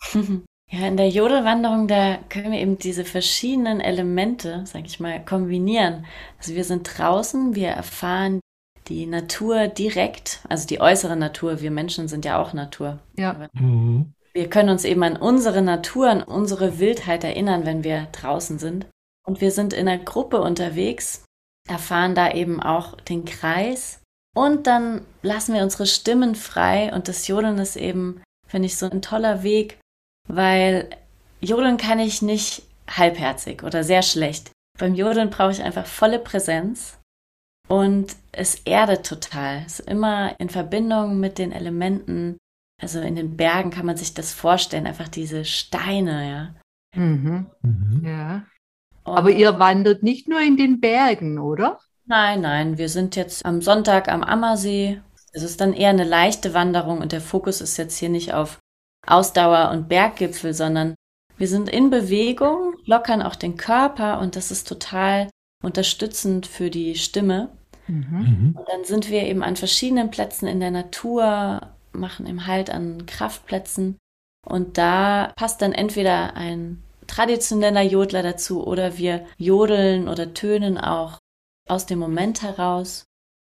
Ja, 0.70 0.88
in 0.88 0.96
der 0.96 1.10
Jodelwanderung, 1.10 1.88
da 1.88 2.16
können 2.30 2.50
wir 2.50 2.58
eben 2.58 2.78
diese 2.78 3.04
verschiedenen 3.04 3.80
Elemente, 3.80 4.64
sage 4.64 4.86
ich 4.86 4.98
mal, 4.98 5.22
kombinieren. 5.22 6.06
Also 6.38 6.54
wir 6.54 6.64
sind 6.64 6.88
draußen, 6.96 7.54
wir 7.54 7.68
erfahren 7.68 8.40
die 8.88 9.04
Natur 9.04 9.68
direkt, 9.68 10.40
also 10.48 10.66
die 10.66 10.80
äußere 10.80 11.16
Natur. 11.16 11.60
Wir 11.60 11.70
Menschen 11.70 12.08
sind 12.08 12.24
ja 12.24 12.40
auch 12.40 12.54
Natur. 12.54 12.98
Ja. 13.14 13.46
Mhm 13.52 14.14
wir 14.34 14.50
können 14.50 14.68
uns 14.68 14.84
eben 14.84 15.02
an 15.04 15.16
unsere 15.16 15.62
Natur, 15.62 16.10
an 16.10 16.22
unsere 16.22 16.78
Wildheit 16.78 17.22
erinnern, 17.24 17.64
wenn 17.64 17.84
wir 17.84 18.08
draußen 18.12 18.58
sind. 18.58 18.86
Und 19.26 19.40
wir 19.40 19.52
sind 19.52 19.72
in 19.72 19.88
einer 19.88 20.02
Gruppe 20.02 20.40
unterwegs, 20.40 21.24
erfahren 21.68 22.14
da 22.14 22.32
eben 22.32 22.60
auch 22.60 23.00
den 23.00 23.24
Kreis. 23.24 24.00
Und 24.36 24.66
dann 24.66 25.06
lassen 25.22 25.54
wir 25.54 25.62
unsere 25.62 25.86
Stimmen 25.86 26.34
frei. 26.34 26.92
Und 26.92 27.06
das 27.08 27.28
Jodeln 27.28 27.58
ist 27.58 27.76
eben, 27.76 28.22
finde 28.46 28.66
ich, 28.66 28.76
so 28.76 28.90
ein 28.90 29.02
toller 29.02 29.44
Weg, 29.44 29.78
weil 30.28 30.90
Jodeln 31.40 31.76
kann 31.76 32.00
ich 32.00 32.20
nicht 32.20 32.64
halbherzig 32.90 33.62
oder 33.62 33.84
sehr 33.84 34.02
schlecht. 34.02 34.50
Beim 34.78 34.94
Jodeln 34.94 35.30
brauche 35.30 35.52
ich 35.52 35.62
einfach 35.62 35.86
volle 35.86 36.18
Präsenz. 36.18 36.98
Und 37.68 38.16
es 38.32 38.56
erdet 38.66 39.06
total. 39.06 39.62
Es 39.64 39.78
ist 39.78 39.88
immer 39.88 40.38
in 40.38 40.50
Verbindung 40.50 41.20
mit 41.20 41.38
den 41.38 41.52
Elementen 41.52 42.36
also 42.80 43.00
in 43.00 43.16
den 43.16 43.36
Bergen 43.36 43.70
kann 43.70 43.86
man 43.86 43.96
sich 43.96 44.14
das 44.14 44.32
vorstellen, 44.32 44.86
einfach 44.86 45.08
diese 45.08 45.44
Steine, 45.44 46.28
ja. 46.28 46.54
Mhm. 47.00 47.46
Mhm. 47.62 48.02
Ja. 48.04 48.46
Und 49.04 49.18
Aber 49.18 49.30
ihr 49.30 49.58
wandert 49.58 50.02
nicht 50.02 50.28
nur 50.28 50.40
in 50.40 50.56
den 50.56 50.80
Bergen, 50.80 51.38
oder? 51.38 51.78
Nein, 52.06 52.42
nein, 52.42 52.78
wir 52.78 52.88
sind 52.88 53.16
jetzt 53.16 53.44
am 53.44 53.62
Sonntag 53.62 54.08
am 54.08 54.22
Ammersee. 54.22 55.00
Es 55.32 55.42
ist 55.42 55.60
dann 55.60 55.72
eher 55.72 55.90
eine 55.90 56.04
leichte 56.04 56.54
Wanderung 56.54 57.00
und 57.00 57.12
der 57.12 57.20
Fokus 57.20 57.60
ist 57.60 57.76
jetzt 57.76 57.98
hier 57.98 58.08
nicht 58.08 58.34
auf 58.34 58.58
Ausdauer 59.06 59.70
und 59.70 59.88
Berggipfel, 59.88 60.54
sondern 60.54 60.94
wir 61.36 61.48
sind 61.48 61.68
in 61.68 61.90
Bewegung, 61.90 62.74
lockern 62.84 63.22
auch 63.22 63.34
den 63.34 63.56
Körper 63.56 64.20
und 64.20 64.36
das 64.36 64.50
ist 64.50 64.68
total 64.68 65.28
unterstützend 65.62 66.46
für 66.46 66.70
die 66.70 66.94
Stimme. 66.94 67.50
Mhm. 67.86 68.06
mhm. 68.10 68.56
Und 68.56 68.68
dann 68.68 68.84
sind 68.84 69.10
wir 69.10 69.22
eben 69.22 69.42
an 69.42 69.56
verschiedenen 69.56 70.10
Plätzen 70.10 70.46
in 70.46 70.60
der 70.60 70.70
Natur, 70.70 71.73
machen 71.94 72.26
im 72.26 72.46
Halt 72.46 72.70
an 72.70 73.06
Kraftplätzen. 73.06 73.98
Und 74.46 74.78
da 74.78 75.32
passt 75.36 75.62
dann 75.62 75.72
entweder 75.72 76.34
ein 76.34 76.82
traditioneller 77.06 77.82
Jodler 77.82 78.22
dazu 78.22 78.66
oder 78.66 78.98
wir 78.98 79.26
jodeln 79.36 80.08
oder 80.08 80.34
tönen 80.34 80.78
auch 80.78 81.18
aus 81.68 81.86
dem 81.86 81.98
Moment 81.98 82.42
heraus. 82.42 83.04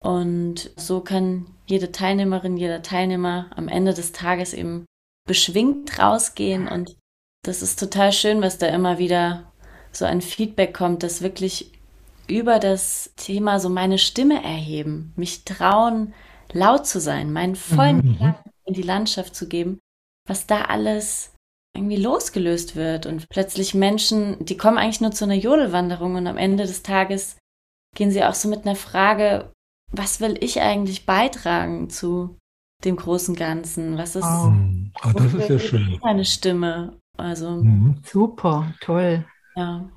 Und 0.03 0.71
so 0.75 1.01
kann 1.01 1.47
jede 1.67 1.91
Teilnehmerin, 1.91 2.57
jeder 2.57 2.81
Teilnehmer 2.81 3.49
am 3.55 3.67
Ende 3.67 3.93
des 3.93 4.11
Tages 4.11 4.53
eben 4.53 4.85
beschwingt 5.27 5.99
rausgehen. 5.99 6.67
Und 6.67 6.97
das 7.43 7.61
ist 7.61 7.79
total 7.79 8.11
schön, 8.11 8.41
was 8.41 8.57
da 8.57 8.67
immer 8.67 8.97
wieder 8.97 9.51
so 9.91 10.05
ein 10.05 10.21
Feedback 10.21 10.73
kommt, 10.73 11.03
dass 11.03 11.21
wirklich 11.21 11.71
über 12.27 12.59
das 12.59 13.11
Thema 13.15 13.59
so 13.59 13.69
meine 13.69 13.97
Stimme 13.97 14.43
erheben, 14.43 15.13
mich 15.15 15.43
trauen, 15.43 16.13
laut 16.53 16.85
zu 16.85 16.99
sein, 16.99 17.31
meinen 17.31 17.55
vollen 17.55 17.97
mhm. 17.97 18.17
Klang 18.17 18.35
in 18.65 18.73
die 18.73 18.81
Landschaft 18.81 19.35
zu 19.35 19.47
geben, 19.47 19.79
was 20.27 20.47
da 20.47 20.65
alles 20.65 21.33
irgendwie 21.75 21.97
losgelöst 21.97 22.75
wird 22.75 23.05
und 23.05 23.29
plötzlich 23.29 23.73
Menschen, 23.73 24.43
die 24.43 24.57
kommen 24.57 24.77
eigentlich 24.77 25.01
nur 25.01 25.11
zu 25.11 25.23
einer 25.23 25.35
Jodelwanderung 25.35 26.15
und 26.15 26.27
am 26.27 26.37
Ende 26.37 26.65
des 26.65 26.83
Tages 26.83 27.37
gehen 27.95 28.11
sie 28.11 28.23
auch 28.23 28.33
so 28.33 28.49
mit 28.49 28.65
einer 28.65 28.75
Frage, 28.75 29.51
was 29.91 30.19
will 30.19 30.37
ich 30.39 30.61
eigentlich 30.61 31.05
beitragen 31.05 31.89
zu 31.89 32.37
dem 32.83 32.95
großen 32.95 33.35
Ganzen? 33.35 33.97
Was 33.97 34.15
ist, 34.15 34.25
oh, 34.25 34.53
oh 35.05 35.11
das 35.13 35.33
ist 35.33 35.49
ja 35.49 35.59
schön. 35.59 35.99
Meine 36.01 36.25
Stimme. 36.25 36.97
Also 37.17 37.51
mhm. 37.51 38.01
super, 38.03 38.73
toll. 38.81 39.25
Ja. 39.55 39.89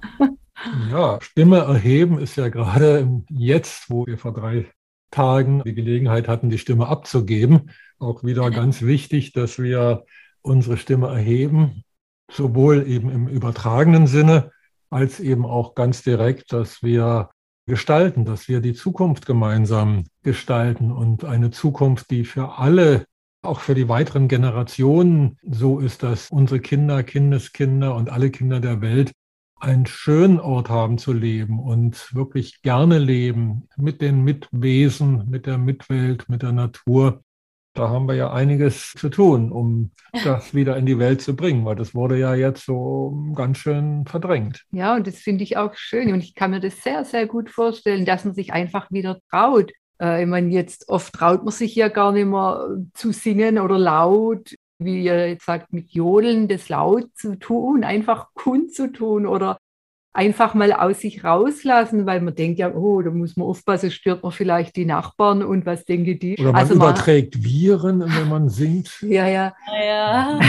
Ja, 0.91 1.19
Stimme 1.21 1.59
erheben 1.59 2.19
ist 2.19 2.37
ja 2.37 2.49
gerade 2.49 3.23
jetzt, 3.29 3.91
wo 3.91 4.07
wir 4.07 4.19
vor 4.19 4.33
drei 4.33 4.67
Tagen 5.15 5.63
die 5.65 5.75
Gelegenheit 5.75 6.27
hatten, 6.27 6.51
die 6.51 6.59
Stimme 6.59 6.89
abzugeben. 6.89 7.71
Auch 7.99 8.25
wieder 8.25 8.51
ganz 8.51 8.83
wichtig, 8.83 9.33
dass 9.33 9.59
wir 9.59 10.05
unsere 10.43 10.77
Stimme 10.77 11.07
erheben, 11.07 11.85
sowohl 12.31 12.87
eben 12.87 13.11
im 13.11 13.29
übertragenen 13.29 14.07
Sinne 14.07 14.51
als 14.91 15.21
eben 15.21 15.47
auch 15.47 15.75
ganz 15.75 16.03
direkt, 16.03 16.53
dass 16.53 16.83
wir 16.83 17.31
gestalten, 17.67 18.25
dass 18.25 18.49
wir 18.49 18.61
die 18.61 18.75
Zukunft 18.75 19.25
gemeinsam 19.25 20.05
gestalten 20.23 20.91
und 20.91 21.25
eine 21.25 21.51
Zukunft, 21.51 22.11
die 22.11 22.25
für 22.25 22.59
alle, 22.59 23.07
auch 23.43 23.61
für 23.61 23.75
die 23.75 23.89
weiteren 23.89 24.29
Generationen 24.29 25.39
so 25.43 25.79
ist, 25.79 26.03
dass 26.03 26.31
unsere 26.31 26.61
Kinder, 26.61 27.03
Kindeskinder 27.03 27.95
und 27.95 28.11
alle 28.11 28.31
Kinder 28.31 28.61
der 28.61 28.81
Welt 28.81 29.13
einen 29.65 29.87
schönen 29.87 30.39
Ort 30.39 30.69
haben 30.69 30.99
zu 30.99 31.13
leben 31.13 31.59
und 31.59 32.15
wirklich 32.15 32.63
gerne 32.63 32.99
leben 32.99 33.69
mit 33.77 34.01
den 34.01 34.23
Mitwesen, 34.23 35.29
mit 35.29 35.47
der 35.47 35.59
Mitwelt, 35.59 36.29
mit 36.29 36.43
der 36.43 36.53
Natur. 36.53 37.23
Da 37.73 37.89
haben 37.89 38.07
wir 38.07 38.15
ja 38.15 38.33
einiges 38.33 38.93
zu 38.93 39.09
tun, 39.09 39.51
um 39.51 39.91
das 40.25 40.55
wieder 40.55 40.77
in 40.77 40.87
die 40.87 40.99
Welt 40.99 41.23
zu 41.23 41.35
bringen, 41.35 41.65
weil 41.65 41.77
das 41.77 41.95
wurde 41.95 42.19
ja 42.19 42.35
jetzt 42.35 42.65
so 42.67 43.33
ganz 43.35 43.59
schön 43.59 44.07
verdrängt. 44.07 44.65
Ja, 44.71 44.95
und 44.95 45.07
das 45.07 45.17
finde 45.17 45.43
ich 45.43 45.57
auch 45.57 45.75
schön. 45.75 46.13
Und 46.13 46.23
ich 46.23 46.35
kann 46.35 46.53
mir 46.53 46.61
das 46.61 46.83
sehr, 46.83 47.05
sehr 47.05 47.27
gut 47.27 47.51
vorstellen, 47.51 48.05
dass 48.05 48.25
man 48.25 48.35
sich 48.35 48.53
einfach 48.53 48.91
wieder 48.93 49.19
traut. 49.31 49.73
Äh, 50.01 50.23
ich 50.23 50.29
meine, 50.29 50.51
jetzt 50.51 50.89
oft 50.89 51.13
traut 51.15 51.43
man 51.43 51.53
sich 51.53 51.75
ja 51.75 51.89
gar 51.89 52.13
nicht 52.13 52.27
mehr 52.27 52.77
zu 52.93 53.13
singen 53.13 53.59
oder 53.59 53.79
laut 53.79 54.55
wie 54.79 55.05
ihr 55.05 55.29
jetzt 55.29 55.47
sagt, 55.47 55.73
mit 55.73 55.91
Jodeln 55.93 56.49
das 56.49 56.69
laut 56.69 57.09
zu 57.15 57.39
tun, 57.39 57.85
einfach 57.85 58.29
kundzutun 58.35 59.27
oder 59.27 59.59
einfach 60.15 60.55
mal 60.55 60.73
aus 60.73 61.01
sich 61.01 61.25
rauslassen, 61.25 62.07
weil 62.07 62.21
man 62.21 62.35
denkt 62.35 62.61
ja, 62.61 62.73
oh, 62.73 63.03
da 63.03 63.11
muss 63.11 63.37
man 63.37 63.49
aufpassen, 63.49 63.91
stört 63.91 64.23
man 64.23 64.31
vielleicht 64.31 64.77
die 64.77 64.85
Nachbarn 64.85 65.43
und 65.43 65.67
was 65.67 65.85
denke 65.85 66.17
die. 66.17 66.35
Oder 66.39 66.53
man 66.53 66.57
also 66.63 66.75
überträgt 66.75 67.35
man, 67.35 67.45
Viren, 67.45 68.01
wenn 68.01 68.29
man 68.29 68.49
singt. 68.49 68.91
Ja, 69.05 69.29
ja. 69.29 69.55
ja. 69.85 70.41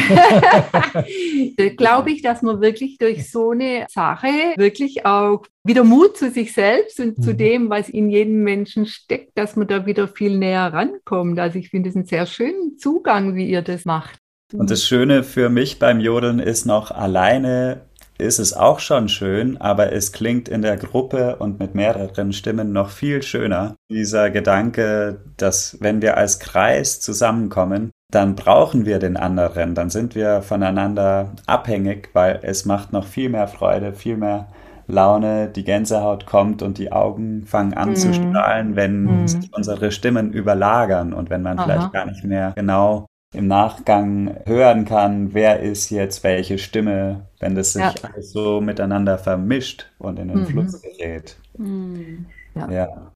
Glaube 1.78 2.12
ich, 2.12 2.22
dass 2.22 2.42
man 2.42 2.62
wirklich 2.62 2.98
durch 2.98 3.30
so 3.30 3.52
eine 3.52 3.86
Sache 3.90 4.28
wirklich 4.56 5.06
auch 5.06 5.44
wieder 5.64 5.84
Mut 5.84 6.18
zu 6.18 6.30
sich 6.30 6.54
selbst 6.54 7.00
und 7.00 7.18
mhm. 7.18 7.22
zu 7.22 7.36
dem, 7.36 7.70
was 7.70 7.90
in 7.90 8.10
jedem 8.10 8.44
Menschen 8.44 8.86
steckt, 8.86 9.38
dass 9.38 9.56
man 9.56 9.68
da 9.68 9.86
wieder 9.86 10.08
viel 10.08 10.38
näher 10.38 10.72
rankommt. 10.74 11.40
Also 11.40 11.60
ich 11.60 11.70
finde 11.70 11.90
es 11.90 11.96
einen 11.96 12.06
sehr 12.06 12.26
schönen 12.28 12.78
Zugang, 12.78 13.36
wie 13.36 13.50
ihr 13.50 13.62
das 13.62 13.86
macht. 13.86 14.20
Und 14.54 14.70
das 14.70 14.86
Schöne 14.86 15.24
für 15.24 15.50
mich 15.50 15.80
beim 15.80 16.00
Jodeln 16.00 16.40
ist 16.40 16.66
noch 16.66 16.92
alleine 16.92 17.82
ist 18.18 18.40
es 18.40 18.54
auch 18.54 18.80
schon 18.80 19.10
schön, 19.10 19.60
aber 19.60 19.92
es 19.92 20.12
klingt 20.12 20.48
in 20.48 20.62
der 20.62 20.78
Gruppe 20.78 21.36
und 21.38 21.60
mit 21.60 21.76
mehreren 21.76 22.34
Stimmen 22.34 22.72
noch 22.72 22.90
viel 22.90 23.22
schöner. 23.22 23.76
Dieser 23.90 24.30
Gedanke, 24.30 25.20
dass 25.38 25.78
wenn 25.82 26.02
wir 26.02 26.18
als 26.18 26.40
Kreis 26.40 27.02
zusammenkommen, 27.02 27.92
dann 28.12 28.36
brauchen 28.36 28.86
wir 28.86 29.00
den 29.00 29.18
anderen, 29.18 29.76
dann 29.76 29.90
sind 29.90 30.16
wir 30.16 30.42
voneinander 30.42 31.32
abhängig, 31.48 32.10
weil 32.14 32.40
es 32.44 32.66
macht 32.66 32.94
noch 32.94 33.06
viel 33.06 33.30
mehr 33.30 33.48
Freude, 33.48 33.94
viel 33.94 34.16
mehr 34.16 34.48
Laune, 34.88 35.50
die 35.50 35.64
Gänsehaut 35.64 36.26
kommt 36.26 36.62
und 36.62 36.78
die 36.78 36.92
Augen 36.92 37.46
fangen 37.46 37.74
an 37.74 37.92
mm. 37.92 37.96
zu 37.96 38.14
strahlen, 38.14 38.76
wenn 38.76 39.24
mm. 39.24 39.28
sich 39.28 39.52
unsere 39.52 39.92
Stimmen 39.92 40.32
überlagern 40.32 41.12
und 41.12 41.32
wenn 41.32 41.42
man 41.42 41.58
Aha. 41.58 41.66
vielleicht 41.66 41.92
gar 41.92 42.06
nicht 42.06 42.24
mehr 42.24 42.54
genau 42.56 43.08
im 43.36 43.48
Nachgang 43.48 44.38
hören 44.46 44.86
kann, 44.86 45.34
wer 45.34 45.60
ist 45.60 45.90
jetzt 45.90 46.24
welche 46.24 46.58
Stimme, 46.58 47.28
wenn 47.40 47.56
das 47.56 47.74
sich 47.74 47.82
ja. 47.82 47.94
alles 48.02 48.32
so 48.32 48.62
miteinander 48.62 49.18
vermischt 49.18 49.92
und 49.98 50.18
in 50.20 50.30
den 50.30 50.40
mhm. 50.40 50.46
Fluss 50.48 50.82
gerät. 50.82 51.36
Mhm. 51.58 52.26
Ja. 52.56 52.72
ja. 52.72 53.12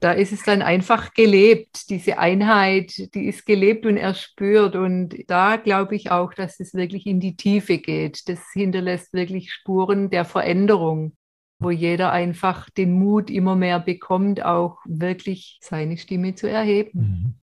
Da 0.00 0.12
ist 0.12 0.32
es 0.32 0.42
dann 0.42 0.62
einfach 0.62 1.14
gelebt, 1.14 1.88
diese 1.88 2.18
Einheit, 2.18 3.14
die 3.14 3.26
ist 3.26 3.46
gelebt 3.46 3.86
und 3.86 3.96
erspürt. 3.96 4.74
Und 4.74 5.14
da 5.28 5.56
glaube 5.56 5.94
ich 5.94 6.10
auch, 6.10 6.34
dass 6.34 6.58
es 6.58 6.74
wirklich 6.74 7.06
in 7.06 7.20
die 7.20 7.36
Tiefe 7.36 7.78
geht. 7.78 8.28
Das 8.28 8.40
hinterlässt 8.52 9.12
wirklich 9.12 9.52
Spuren 9.52 10.10
der 10.10 10.24
Veränderung, 10.24 11.12
wo 11.60 11.70
jeder 11.70 12.10
einfach 12.10 12.68
den 12.70 12.94
Mut 12.94 13.30
immer 13.30 13.54
mehr 13.54 13.78
bekommt, 13.78 14.44
auch 14.44 14.78
wirklich 14.86 15.60
seine 15.62 15.96
Stimme 15.96 16.34
zu 16.34 16.50
erheben. 16.50 16.98
Mhm 16.98 17.41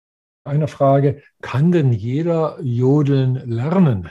eine 0.48 0.68
Frage, 0.68 1.22
kann 1.42 1.72
denn 1.72 1.92
jeder 1.92 2.58
Jodeln 2.60 3.34
lernen? 3.48 4.10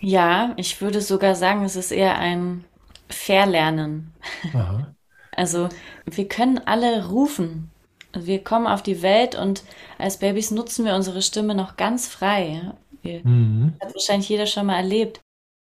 Ja, 0.00 0.54
ich 0.56 0.80
würde 0.80 1.00
sogar 1.00 1.34
sagen, 1.34 1.64
es 1.64 1.76
ist 1.76 1.92
eher 1.92 2.18
ein 2.18 2.64
Verlernen. 3.08 4.12
Aha. 4.52 4.92
Also 5.38 5.68
wir 6.06 6.28
können 6.28 6.58
alle 6.64 7.08
rufen. 7.08 7.70
Wir 8.14 8.42
kommen 8.42 8.66
auf 8.66 8.82
die 8.82 9.02
Welt 9.02 9.34
und 9.34 9.64
als 9.98 10.18
Babys 10.18 10.50
nutzen 10.50 10.86
wir 10.86 10.94
unsere 10.94 11.20
Stimme 11.20 11.54
noch 11.54 11.76
ganz 11.76 12.08
frei. 12.08 12.72
Wir, 13.02 13.20
mhm. 13.22 13.74
Hat 13.78 13.92
wahrscheinlich 13.92 14.30
jeder 14.30 14.46
schon 14.46 14.64
mal 14.64 14.78
erlebt, 14.78 15.20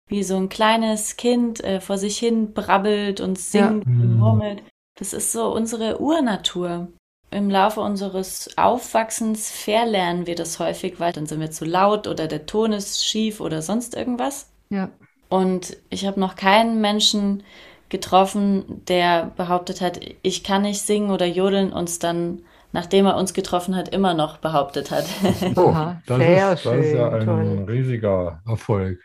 wie 0.08 0.24
so 0.24 0.36
ein 0.36 0.50
kleines 0.50 1.16
Kind 1.16 1.64
äh, 1.64 1.80
vor 1.80 1.96
sich 1.96 2.18
hin 2.18 2.52
brabbelt 2.52 3.22
und 3.22 3.38
singt 3.38 3.86
ja. 3.86 3.92
und 3.92 4.18
murmelt. 4.18 4.62
Das 4.98 5.14
ist 5.14 5.32
so 5.32 5.54
unsere 5.54 6.02
Urnatur 6.02 6.88
im 7.32 7.50
Laufe 7.50 7.80
unseres 7.80 8.56
Aufwachsens 8.56 9.50
verlernen 9.50 10.26
wir 10.26 10.34
das 10.34 10.58
häufig, 10.58 11.00
weil 11.00 11.12
dann 11.12 11.26
sind 11.26 11.40
wir 11.40 11.50
zu 11.50 11.64
laut 11.64 12.06
oder 12.06 12.28
der 12.28 12.46
Ton 12.46 12.72
ist 12.72 13.04
schief 13.06 13.40
oder 13.40 13.62
sonst 13.62 13.94
irgendwas. 13.96 14.50
Ja. 14.70 14.90
Und 15.28 15.76
ich 15.90 16.06
habe 16.06 16.20
noch 16.20 16.36
keinen 16.36 16.80
Menschen 16.80 17.42
getroffen, 17.88 18.84
der 18.86 19.32
behauptet 19.36 19.80
hat, 19.80 20.00
ich 20.22 20.44
kann 20.44 20.62
nicht 20.62 20.80
singen 20.82 21.10
oder 21.10 21.26
jodeln 21.26 21.72
und 21.72 21.88
es 21.88 21.98
dann, 21.98 22.42
nachdem 22.72 23.06
er 23.06 23.16
uns 23.16 23.34
getroffen 23.34 23.76
hat, 23.76 23.88
immer 23.90 24.14
noch 24.14 24.38
behauptet 24.38 24.90
hat. 24.90 25.06
Oh, 25.56 25.94
das, 26.06 26.18
Sehr 26.18 26.52
ist, 26.54 26.66
das 26.66 26.86
ist 26.86 26.92
ja 26.92 27.10
ein 27.10 27.24
toll. 27.24 27.64
riesiger 27.68 28.42
Erfolg. 28.46 29.00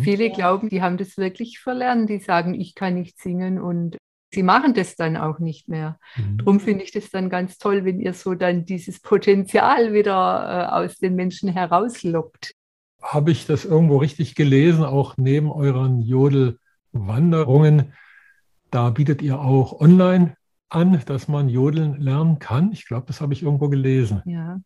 Viele 0.00 0.30
glauben, 0.30 0.68
die 0.68 0.82
haben 0.82 0.96
das 0.98 1.16
wirklich 1.16 1.58
verlernt. 1.60 2.10
Die 2.10 2.18
sagen, 2.18 2.54
ich 2.54 2.74
kann 2.74 2.94
nicht 2.94 3.18
singen 3.18 3.60
und 3.60 3.96
sie 4.34 4.42
machen 4.42 4.74
das 4.74 4.96
dann 4.96 5.16
auch 5.16 5.38
nicht 5.38 5.68
mehr. 5.68 5.98
Mhm. 6.16 6.38
Darum 6.38 6.60
finde 6.60 6.84
ich 6.84 6.92
das 6.92 7.10
dann 7.10 7.30
ganz 7.30 7.58
toll, 7.58 7.84
wenn 7.84 8.00
ihr 8.00 8.12
so 8.12 8.34
dann 8.34 8.64
dieses 8.64 9.00
Potenzial 9.00 9.92
wieder 9.92 10.12
äh, 10.12 10.72
aus 10.74 10.96
den 10.98 11.14
Menschen 11.14 11.48
herauslockt. 11.48 12.54
Habe 13.00 13.30
ich 13.30 13.46
das 13.46 13.64
irgendwo 13.64 13.98
richtig 13.98 14.34
gelesen, 14.34 14.84
auch 14.84 15.16
neben 15.16 15.50
euren 15.50 16.00
Jodelwanderungen? 16.00 17.92
Da 18.70 18.90
bietet 18.90 19.22
ihr 19.22 19.40
auch 19.40 19.80
online 19.80 20.36
an, 20.68 21.00
dass 21.06 21.28
man 21.28 21.48
Jodeln 21.48 22.00
lernen 22.00 22.38
kann. 22.38 22.72
Ich 22.72 22.86
glaube, 22.86 23.06
das 23.06 23.20
habe 23.20 23.32
ich 23.32 23.42
irgendwo 23.42 23.68
gelesen. 23.68 24.22
Ja. 24.24 24.58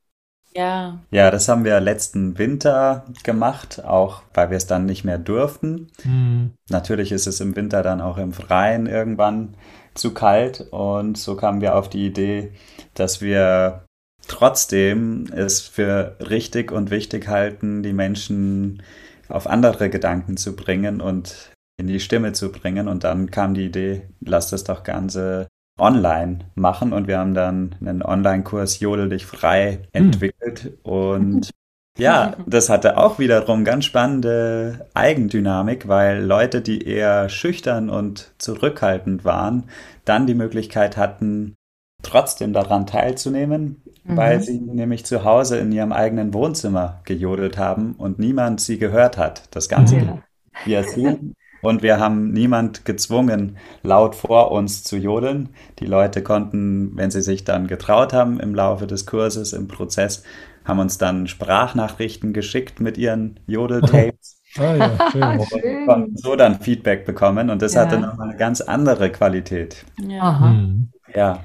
Ja. 0.55 0.99
Ja, 1.11 1.31
das 1.31 1.49
haben 1.49 1.65
wir 1.65 1.81
letzten 1.81 2.39
Winter 2.39 3.05
gemacht, 3.23 3.85
auch 3.85 4.23
weil 4.35 4.51
wir 4.51 4.57
es 4.57 4.67
dann 4.67 4.87
nicht 4.87 5.05
mehr 5.05 5.19
durften. 5.19 5.89
Mhm. 6.05 6.53
Natürlich 6.69 7.13
ist 7.13 7.27
es 7.27 7.41
im 7.41 7.55
Winter 7.55 7.83
dann 7.83 8.01
auch 8.01 8.19
im 8.19 8.33
Freien 8.33 8.87
irgendwann 8.87 9.55
zu 9.95 10.15
kalt 10.15 10.67
und 10.71 11.19
so 11.19 11.37
kamen 11.37 11.61
wir 11.61 11.75
auf 11.75 11.89
die 11.91 12.07
Idee, 12.07 12.53
dass 12.95 13.21
wir 13.21 13.85
trotzdem 14.27 15.27
es 15.35 15.61
für 15.61 16.17
richtig 16.21 16.71
und 16.71 16.91
wichtig 16.91 17.29
halten, 17.29 17.83
die 17.83 17.93
Menschen 17.93 18.83
auf 19.29 19.47
andere 19.47 19.91
Gedanken 19.91 20.37
zu 20.37 20.55
bringen 20.55 21.01
und 21.01 21.51
in 21.79 21.87
die 21.87 22.01
Stimme 22.01 22.33
zu 22.33 22.51
bringen. 22.51 22.89
Und 22.89 23.05
dann 23.05 23.31
kam 23.31 23.55
die 23.55 23.67
Idee, 23.67 24.03
lass 24.21 24.51
das 24.51 24.65
doch 24.65 24.83
Ganze 24.83 25.49
online 25.79 26.41
machen 26.55 26.93
und 26.93 27.09
wir 27.09 27.19
haben 27.19 27.35
dann 27.35 27.75
einen 27.81 28.03
Online-Kurs 28.03 28.81
Jodel 28.81 29.09
dich 29.09 29.27
frei 29.27 29.81
hm. 29.93 30.05
entwickelt 30.07 30.63
hm. 30.63 30.73
und 30.83 31.51
ja, 31.99 32.37
das 32.47 32.69
hatte 32.69 32.97
auch 32.97 33.19
wiederum 33.19 33.65
ganz 33.65 33.85
spannende 33.85 34.87
Eigendynamik, 34.95 35.89
weil 35.89 36.23
Leute, 36.23 36.61
die 36.61 36.87
eher 36.87 37.29
schüchtern 37.29 37.91
und 37.91 38.33
zurückhaltend 38.39 39.25
waren, 39.25 39.65
dann 40.05 40.27
die 40.27 40.35
Möglichkeit 40.35 40.97
hatten, 40.97 41.57
trotzdem 42.03 42.53
daran 42.53 42.87
teilzunehmen, 42.87 43.83
mhm. 44.05 44.17
weil 44.17 44.41
sie 44.41 44.59
nämlich 44.61 45.05
zu 45.05 45.25
Hause 45.25 45.59
in 45.59 45.73
ihrem 45.73 45.93
eigenen 45.93 46.33
Wohnzimmer 46.33 47.01
gejodelt 47.05 47.59
haben 47.59 47.95
und 47.95 48.19
niemand 48.19 48.61
sie 48.61 48.79
gehört 48.79 49.19
hat. 49.19 49.43
Das 49.51 49.69
Ganze 49.69 49.97
ja. 49.97 50.19
via 50.65 50.85
Zoom 50.85 51.35
und 51.61 51.83
wir 51.83 51.99
haben 51.99 52.33
niemand 52.33 52.85
gezwungen, 52.85 53.57
laut 53.83 54.15
vor 54.15 54.51
uns 54.51 54.85
zu 54.85 54.97
jodeln. 54.97 55.51
Die 55.79 55.87
Leute 55.87 56.23
konnten, 56.23 56.97
wenn 56.97 57.11
sie 57.11 57.23
sich 57.23 57.45
dann 57.45 57.67
getraut 57.67 58.13
haben 58.13 58.39
im 58.41 58.55
Laufe 58.55 58.87
des 58.87 59.07
Kurses, 59.07 59.53
im 59.53 59.69
Prozess, 59.69 60.23
haben 60.65 60.79
uns 60.79 60.99
dann 60.99 61.27
Sprachnachrichten 61.27 62.33
geschickt 62.33 62.81
mit 62.81 62.99
ihren 62.99 63.41
Jodeltapes. 63.47 64.37
Ah, 64.57 64.75
ja, 64.75 65.39
schön. 65.51 65.87
konnten 65.87 66.17
so 66.17 66.35
dann 66.35 66.59
Feedback 66.61 67.05
bekommen 67.05 67.51
und 67.51 67.61
das 67.61 67.75
ja. 67.75 67.83
hatte 67.83 68.01
noch 68.01 68.19
eine 68.19 68.35
ganz 68.35 68.63
andere 68.63 69.13
Qualität. 69.13 69.85
Ja. 70.01 70.33
Mhm. 70.33 70.89
ja. 71.15 71.41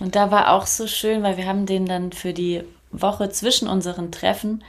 Und 0.00 0.16
da 0.16 0.30
war 0.30 0.52
auch 0.52 0.66
so 0.66 0.86
schön, 0.86 1.22
weil 1.22 1.38
wir 1.38 1.46
haben 1.46 1.64
den 1.64 1.86
dann 1.86 2.12
für 2.12 2.34
die 2.34 2.62
Woche 2.92 3.30
zwischen 3.30 3.68
unseren 3.68 4.12
Treffen 4.12 4.62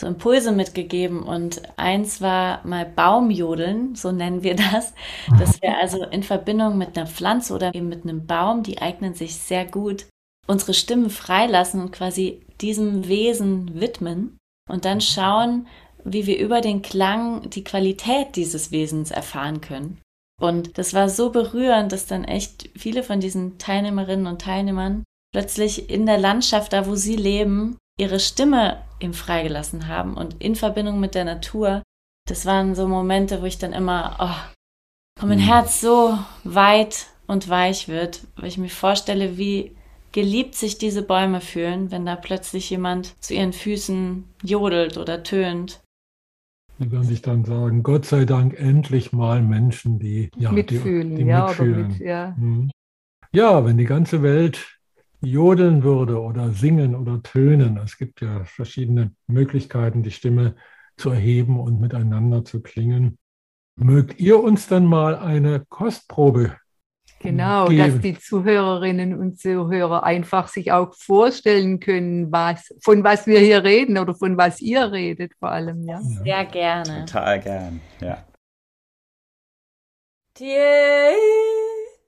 so 0.00 0.06
Impulse 0.06 0.52
mitgegeben 0.52 1.22
und 1.22 1.60
eins 1.76 2.22
war 2.22 2.66
mal 2.66 2.86
Baumjodeln, 2.86 3.94
so 3.94 4.12
nennen 4.12 4.42
wir 4.42 4.56
das. 4.56 4.94
Das 5.38 5.60
wäre 5.60 5.76
also 5.76 6.04
in 6.04 6.22
Verbindung 6.22 6.78
mit 6.78 6.96
einer 6.96 7.06
Pflanze 7.06 7.54
oder 7.54 7.74
eben 7.74 7.88
mit 7.88 8.04
einem 8.04 8.26
Baum, 8.26 8.62
die 8.62 8.80
eignen 8.80 9.14
sich 9.14 9.36
sehr 9.36 9.66
gut, 9.66 10.06
unsere 10.46 10.72
Stimmen 10.72 11.10
freilassen 11.10 11.80
und 11.80 11.92
quasi 11.92 12.40
diesem 12.60 13.08
Wesen 13.08 13.78
widmen 13.78 14.38
und 14.70 14.86
dann 14.86 15.02
schauen, 15.02 15.66
wie 16.02 16.26
wir 16.26 16.38
über 16.38 16.62
den 16.62 16.80
Klang 16.80 17.50
die 17.50 17.64
Qualität 17.64 18.36
dieses 18.36 18.72
Wesens 18.72 19.10
erfahren 19.10 19.60
können. 19.60 20.00
Und 20.40 20.78
das 20.78 20.94
war 20.94 21.10
so 21.10 21.30
berührend, 21.30 21.92
dass 21.92 22.06
dann 22.06 22.24
echt 22.24 22.70
viele 22.74 23.02
von 23.02 23.20
diesen 23.20 23.58
Teilnehmerinnen 23.58 24.26
und 24.26 24.40
Teilnehmern 24.40 25.04
plötzlich 25.32 25.90
in 25.90 26.06
der 26.06 26.18
Landschaft, 26.18 26.72
da 26.72 26.86
wo 26.86 26.94
sie 26.94 27.16
leben, 27.16 27.76
ihre 27.98 28.18
Stimme 28.18 28.78
ihm 29.00 29.14
freigelassen 29.14 29.88
haben 29.88 30.14
und 30.14 30.36
in 30.40 30.56
Verbindung 30.56 31.00
mit 31.00 31.14
der 31.14 31.24
Natur, 31.24 31.82
das 32.28 32.46
waren 32.46 32.74
so 32.74 32.86
Momente, 32.86 33.42
wo 33.42 33.46
ich 33.46 33.58
dann 33.58 33.72
immer, 33.72 34.16
oh, 34.18 35.20
wo 35.20 35.26
mein 35.26 35.38
mhm. 35.38 35.44
Herz 35.44 35.80
so 35.80 36.18
weit 36.44 37.06
und 37.26 37.48
weich 37.48 37.88
wird, 37.88 38.22
weil 38.36 38.48
ich 38.48 38.58
mir 38.58 38.68
vorstelle, 38.68 39.36
wie 39.36 39.76
geliebt 40.12 40.54
sich 40.54 40.78
diese 40.78 41.02
Bäume 41.02 41.40
fühlen, 41.40 41.90
wenn 41.90 42.06
da 42.06 42.16
plötzlich 42.16 42.68
jemand 42.70 43.14
zu 43.22 43.34
ihren 43.34 43.52
Füßen 43.52 44.24
jodelt 44.42 44.96
oder 44.96 45.22
tönt. 45.22 45.80
Die 46.78 46.90
werden 46.90 47.04
sich 47.04 47.20
dann 47.20 47.44
sagen, 47.44 47.82
Gott 47.82 48.06
sei 48.06 48.24
Dank 48.24 48.58
endlich 48.58 49.12
mal 49.12 49.42
Menschen, 49.42 49.98
die 49.98 50.30
ja, 50.36 50.50
mitfühlen. 50.50 51.10
Die, 51.10 51.24
die 51.24 51.28
ja, 51.28 51.46
mitfühlen. 51.46 51.88
Mit, 51.88 52.00
ja. 52.00 52.34
Mhm. 52.38 52.70
ja, 53.32 53.64
wenn 53.64 53.76
die 53.76 53.84
ganze 53.84 54.22
Welt 54.22 54.79
jodeln 55.20 55.82
würde 55.82 56.20
oder 56.20 56.50
singen 56.50 56.94
oder 56.94 57.22
tönen. 57.22 57.76
Es 57.78 57.98
gibt 57.98 58.20
ja 58.20 58.44
verschiedene 58.44 59.12
Möglichkeiten, 59.26 60.02
die 60.02 60.10
Stimme 60.10 60.56
zu 60.96 61.10
erheben 61.10 61.60
und 61.60 61.80
miteinander 61.80 62.44
zu 62.44 62.60
klingen. 62.62 63.18
Mögt 63.76 64.20
ihr 64.20 64.42
uns 64.42 64.66
dann 64.66 64.86
mal 64.86 65.16
eine 65.16 65.64
Kostprobe 65.68 66.56
Genau, 67.22 67.66
geben. 67.66 67.92
dass 67.92 68.00
die 68.00 68.18
Zuhörerinnen 68.18 69.18
und 69.18 69.38
Zuhörer 69.38 70.04
einfach 70.04 70.48
sich 70.48 70.72
auch 70.72 70.94
vorstellen 70.94 71.78
können, 71.78 72.32
was, 72.32 72.74
von 72.82 73.04
was 73.04 73.26
wir 73.26 73.40
hier 73.40 73.62
reden 73.62 73.98
oder 73.98 74.14
von 74.14 74.38
was 74.38 74.62
ihr 74.62 74.90
redet 74.90 75.32
vor 75.38 75.50
allem. 75.50 75.86
Ja? 75.86 76.00
Sehr 76.00 76.46
gerne. 76.46 77.04
Total 77.04 77.40
gern, 77.40 77.80
ja. 78.00 78.24
Die, 80.38 80.46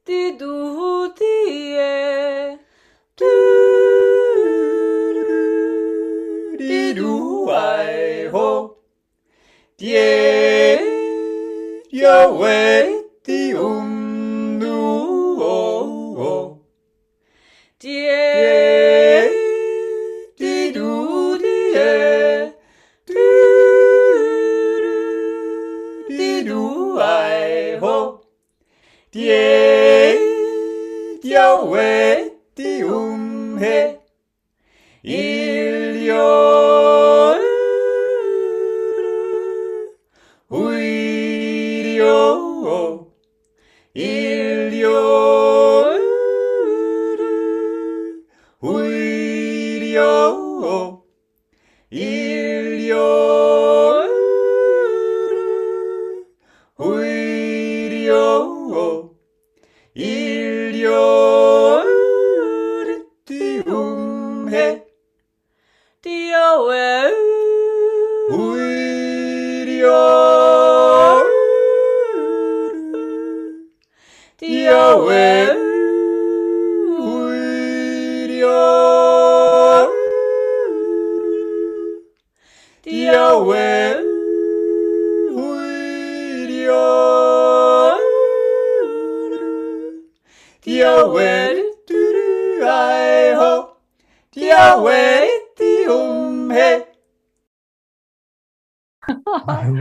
die, 0.08 0.38
du, 0.38 1.08
die, 1.18 2.56
du, 5.14 6.56
die, 6.58 6.94
du, 6.94 7.48
I, 7.50 8.28
ho, 8.32 8.76
die, 9.78 10.78
your 11.90 12.38
way, 12.38 13.02
die, 13.24 13.54
um. 13.54 13.92
Die, 17.82 18.06
die, 20.38 20.72
du, 20.72 21.36
die, 21.36 22.52
du, 23.06 23.14
die, 26.08 26.44
du, 26.44 26.98
ei, 27.00 27.78
ho. 27.80 28.20
Die, 29.12 29.26
die, 31.20 31.34
we, 31.72 32.30
die, 32.30 32.31
um, 33.62 34.01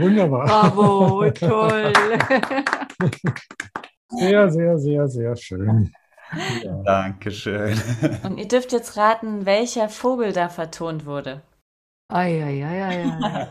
Wunderbar. 0.02 0.46
Bravo, 0.46 1.30
toll. 1.34 1.92
Sehr, 4.08 4.50
sehr, 4.50 4.78
sehr, 4.78 5.08
sehr 5.08 5.36
schön. 5.36 5.92
Ja. 6.62 6.82
Dankeschön. 6.84 7.80
Und 8.24 8.38
ihr 8.38 8.48
dürft 8.48 8.72
jetzt 8.72 8.96
raten, 8.96 9.46
welcher 9.46 9.88
Vogel 9.88 10.32
da 10.32 10.48
vertont 10.48 11.06
wurde. 11.06 11.42
Eieieiei. 12.12 13.10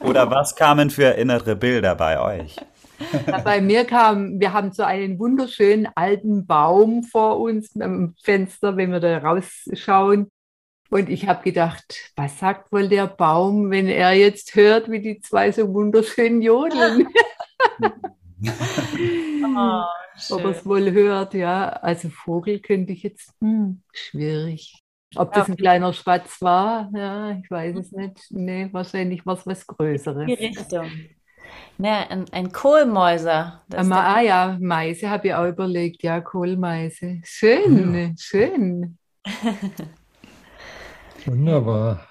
Oder 0.00 0.30
was 0.30 0.56
kamen 0.56 0.90
für 0.90 1.14
innere 1.14 1.56
Bilder 1.56 1.94
bei 1.94 2.20
euch? 2.20 2.56
Bei 3.44 3.60
mir 3.60 3.84
kam, 3.84 4.40
wir 4.40 4.52
haben 4.52 4.72
so 4.72 4.82
einen 4.82 5.18
wunderschönen 5.18 5.88
alten 5.94 6.46
Baum 6.46 7.02
vor 7.02 7.40
uns 7.40 7.78
am 7.80 8.14
Fenster, 8.22 8.76
wenn 8.76 8.92
wir 8.92 9.00
da 9.00 9.18
rausschauen. 9.18 10.30
Und 10.90 11.08
ich 11.08 11.26
habe 11.26 11.42
gedacht, 11.42 12.12
was 12.16 12.38
sagt 12.38 12.70
wohl 12.70 12.88
der 12.88 13.06
Baum, 13.06 13.70
wenn 13.70 13.88
er 13.88 14.12
jetzt 14.12 14.54
hört, 14.54 14.90
wie 14.90 15.00
die 15.00 15.20
zwei 15.20 15.50
so 15.50 15.72
wunderschön 15.72 16.42
jodeln? 16.42 17.08
oh, 17.80 17.88
Ob 20.30 20.44
er 20.44 20.50
es 20.50 20.66
wohl 20.66 20.92
hört, 20.92 21.34
ja. 21.34 21.70
Also 21.70 22.10
Vogel 22.10 22.60
könnte 22.60 22.92
ich 22.92 23.02
jetzt, 23.02 23.32
hm, 23.40 23.82
schwierig. 23.92 24.81
Ob 25.16 25.32
das 25.32 25.48
ein 25.48 25.56
kleiner 25.56 25.92
Spatz 25.92 26.40
war, 26.40 26.90
ja, 26.94 27.32
ich 27.32 27.50
weiß 27.50 27.76
es 27.76 27.92
nicht. 27.92 28.30
Nee, 28.30 28.68
wahrscheinlich 28.72 29.26
war 29.26 29.34
es 29.36 29.46
was 29.46 29.66
Größeres. 29.66 30.26
Die 30.26 30.34
Richtung. 30.34 30.90
Ne, 31.78 32.10
ein, 32.10 32.24
ein 32.32 32.52
Kohlmäuser. 32.52 33.62
ah 33.70 34.20
ja, 34.20 34.56
Meise 34.60 35.10
habe 35.10 35.28
ich 35.28 35.34
auch 35.34 35.46
überlegt. 35.46 36.02
Ja, 36.02 36.20
Kohlmeise. 36.20 37.20
Schön, 37.24 37.94
ja. 37.94 38.10
schön. 38.18 38.98
Wunderbar. 41.26 42.08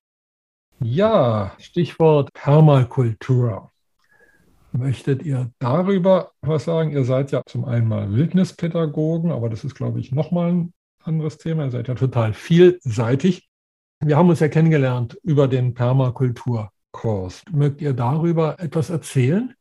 Ja, 0.79 1.53
Stichwort 1.59 2.33
Permakultur. 2.33 3.71
Möchtet 4.71 5.23
ihr 5.23 5.51
darüber 5.59 6.31
was 6.41 6.65
sagen? 6.65 6.91
Ihr 6.91 7.03
seid 7.03 7.31
ja 7.31 7.41
zum 7.45 7.65
einen 7.65 7.87
mal 7.87 8.11
Wildnispädagogen, 8.13 9.31
aber 9.31 9.49
das 9.49 9.63
ist, 9.63 9.75
glaube 9.75 9.99
ich, 9.99 10.11
nochmal 10.11 10.51
ein 10.51 10.73
anderes 11.03 11.37
Thema. 11.37 11.65
Ihr 11.65 11.71
seid 11.71 11.87
ja 11.87 11.95
total 11.95 12.33
vielseitig. 12.33 13.49
Wir 14.03 14.17
haben 14.17 14.29
uns 14.29 14.39
ja 14.39 14.47
kennengelernt 14.47 15.17
über 15.23 15.47
den 15.47 15.73
Permakulturkurs. 15.73 17.43
Mögt 17.51 17.81
ihr 17.81 17.93
darüber 17.93 18.59
etwas 18.59 18.89
erzählen? 18.89 19.53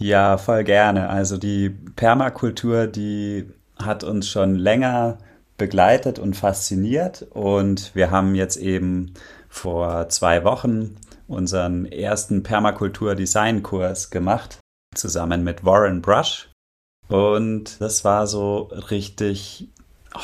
Ja, 0.00 0.38
voll 0.38 0.64
gerne. 0.64 1.08
Also 1.08 1.38
die 1.38 1.70
Permakultur, 1.70 2.86
die 2.86 3.50
hat 3.76 4.04
uns 4.04 4.28
schon 4.28 4.54
länger 4.54 5.18
begleitet 5.56 6.18
und 6.18 6.36
fasziniert. 6.36 7.22
Und 7.30 7.94
wir 7.94 8.10
haben 8.10 8.34
jetzt 8.34 8.56
eben 8.56 9.14
vor 9.48 10.08
zwei 10.08 10.44
Wochen 10.44 10.96
unseren 11.26 11.84
ersten 11.84 12.42
Permakultur-Design-Kurs 12.42 14.10
gemacht, 14.10 14.60
zusammen 14.94 15.44
mit 15.44 15.64
Warren 15.64 16.00
Brush. 16.00 16.48
Und 17.08 17.80
das 17.80 18.04
war 18.04 18.26
so 18.26 18.70
richtig 18.90 19.68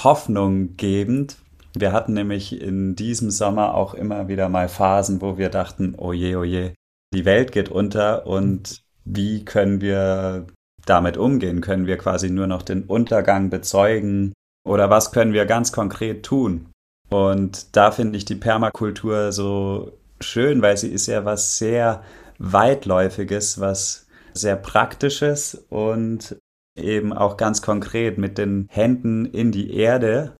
hoffnunggebend. 0.02 1.37
Wir 1.76 1.92
hatten 1.92 2.14
nämlich 2.14 2.61
in 2.61 2.96
diesem 2.96 3.30
Sommer 3.30 3.74
auch 3.74 3.94
immer 3.94 4.28
wieder 4.28 4.48
mal 4.48 4.68
Phasen, 4.68 5.20
wo 5.20 5.38
wir 5.38 5.48
dachten, 5.48 5.94
oh 5.96 6.12
je, 6.12 6.37
oh 6.37 6.44
je, 6.44 6.72
die 7.12 7.24
Welt 7.24 7.52
geht 7.52 7.68
unter 7.68 8.26
und 8.26 8.83
wie 9.04 9.44
können 9.44 9.80
wir 9.80 10.46
damit 10.87 11.16
umgehen? 11.16 11.61
Können 11.61 11.87
wir 11.87 11.98
quasi 11.98 12.30
nur 12.30 12.46
noch 12.46 12.62
den 12.62 12.85
Untergang 12.85 13.50
bezeugen? 13.50 14.33
Oder 14.66 14.90
was 14.90 15.12
können 15.12 15.33
wir 15.33 15.46
ganz 15.46 15.72
konkret 15.72 16.24
tun? 16.24 16.70
Und 17.11 17.76
da 17.76 17.90
finde 17.90 18.16
ich 18.16 18.24
die 18.24 18.35
Permakultur 18.35 19.33
so 19.33 19.92
schön, 20.20 20.62
weil 20.62 20.76
sie 20.76 20.88
ist 20.88 21.07
ja 21.07 21.24
was 21.24 21.59
sehr 21.59 22.02
weitläufiges, 22.38 23.61
was 23.61 24.07
sehr 24.33 24.57
praktisches 24.57 25.66
und 25.70 26.37
eben 26.77 27.13
auch 27.13 27.37
ganz 27.37 27.63
konkret 27.63 28.19
mit 28.19 28.39
den 28.39 28.67
Händen 28.71 29.27
in 29.27 29.53
die 29.53 29.75
Erde 29.75 30.37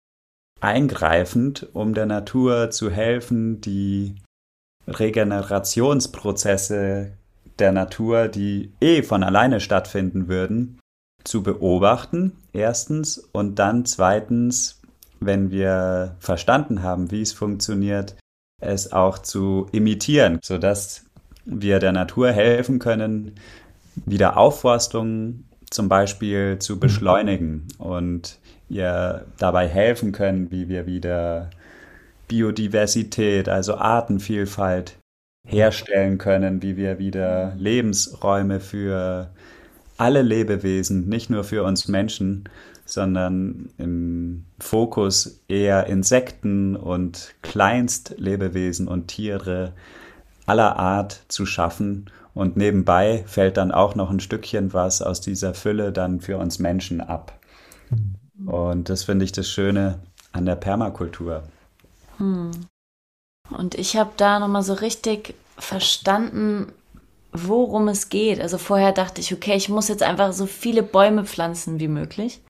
eingreifend, 0.61 1.69
um 1.73 1.95
der 1.95 2.07
Natur 2.07 2.71
zu 2.71 2.91
helfen, 2.91 3.61
die 3.61 4.17
Regenerationsprozesse 4.87 7.13
der 7.59 7.73
Natur, 7.73 8.29
die 8.29 8.73
eh 8.81 9.03
von 9.03 9.23
alleine 9.23 9.61
stattfinden 9.61 10.29
würden, 10.29 10.79
zu 11.23 11.43
beobachten, 11.43 12.37
erstens, 12.53 13.19
und 13.33 13.59
dann 13.59 13.87
zweitens, 13.87 14.83
wenn 15.21 15.51
wir 15.51 16.17
verstanden 16.19 16.83
haben, 16.83 17.11
wie 17.11 17.23
es 17.23 17.33
funktioniert, 17.33 18.17
es 18.61 18.93
auch 18.93 19.19
zu 19.19 19.69
imitieren, 19.73 20.39
sodass 20.43 21.07
wir 21.45 21.79
der 21.79 21.93
Natur 21.93 22.33
helfen 22.33 22.79
können, 22.79 23.35
wieder 23.95 24.37
Aufforstung 24.37 25.45
zum 25.75 25.89
Beispiel 25.89 26.59
zu 26.61 26.79
beschleunigen 26.79 27.67
und 27.79 28.39
ihr 28.69 29.27
dabei 29.39 29.67
helfen 29.67 30.13
können, 30.13 30.53
wie 30.53 30.69
wir 30.69 30.87
wieder 30.87 31.51
Biodiversität, 32.29 33.49
also 33.49 33.75
Artenvielfalt 33.75 34.97
herstellen 35.47 36.19
können, 36.19 36.63
wie 36.63 36.77
wir 36.77 37.01
wieder 37.01 37.55
Lebensräume 37.57 38.61
für 38.61 39.31
alle 39.97 40.23
Lebewesen, 40.23 41.09
nicht 41.09 41.29
nur 41.29 41.43
für 41.43 41.65
uns 41.65 41.89
Menschen, 41.89 42.49
sondern 42.87 43.71
im 43.77 44.45
Fokus 44.61 45.41
eher 45.49 45.87
Insekten 45.89 46.77
und 46.77 47.35
Kleinstlebewesen 47.43 48.87
und 48.87 49.09
Tiere 49.09 49.73
aller 50.47 50.77
Art 50.77 51.25
zu 51.29 51.47
schaffen 51.47 52.07
Und 52.35 52.57
nebenbei 52.57 53.25
fällt 53.27 53.57
dann 53.57 53.71
auch 53.71 53.95
noch 53.95 54.11
ein 54.11 54.21
Stückchen 54.21 54.73
was 54.73 55.03
aus 55.03 55.21
dieser 55.21 55.55
Fülle 55.55 55.93
dann 55.93 56.21
für 56.21 56.37
uns 56.37 56.59
Menschen 56.59 57.01
ab. 57.01 57.39
Und 58.45 58.89
das 58.89 59.05
finde 59.05 59.25
ich 59.25 59.33
das 59.33 59.49
Schöne 59.49 60.01
an 60.33 60.45
der 60.45 60.57
Permakultur. 60.57 61.45
Hm. 62.19 62.51
Und 63.51 63.75
ich 63.77 63.97
habe 63.97 64.11
da 64.17 64.41
nochmal 64.41 64.63
so 64.63 64.73
richtig 64.75 65.35
verstanden, 65.57 66.73
worum 67.33 67.89
es 67.89 68.09
geht. 68.09 68.41
Also 68.41 68.59
vorher 68.59 68.93
dachte 68.93 69.21
ich, 69.21 69.33
okay, 69.33 69.55
ich 69.55 69.69
muss 69.69 69.89
jetzt 69.89 70.03
einfach 70.03 70.33
so 70.33 70.47
viele 70.47 70.83
Bäume 70.83 71.25
pflanzen 71.25 71.79
wie 71.79 71.89
möglich. 71.89 72.41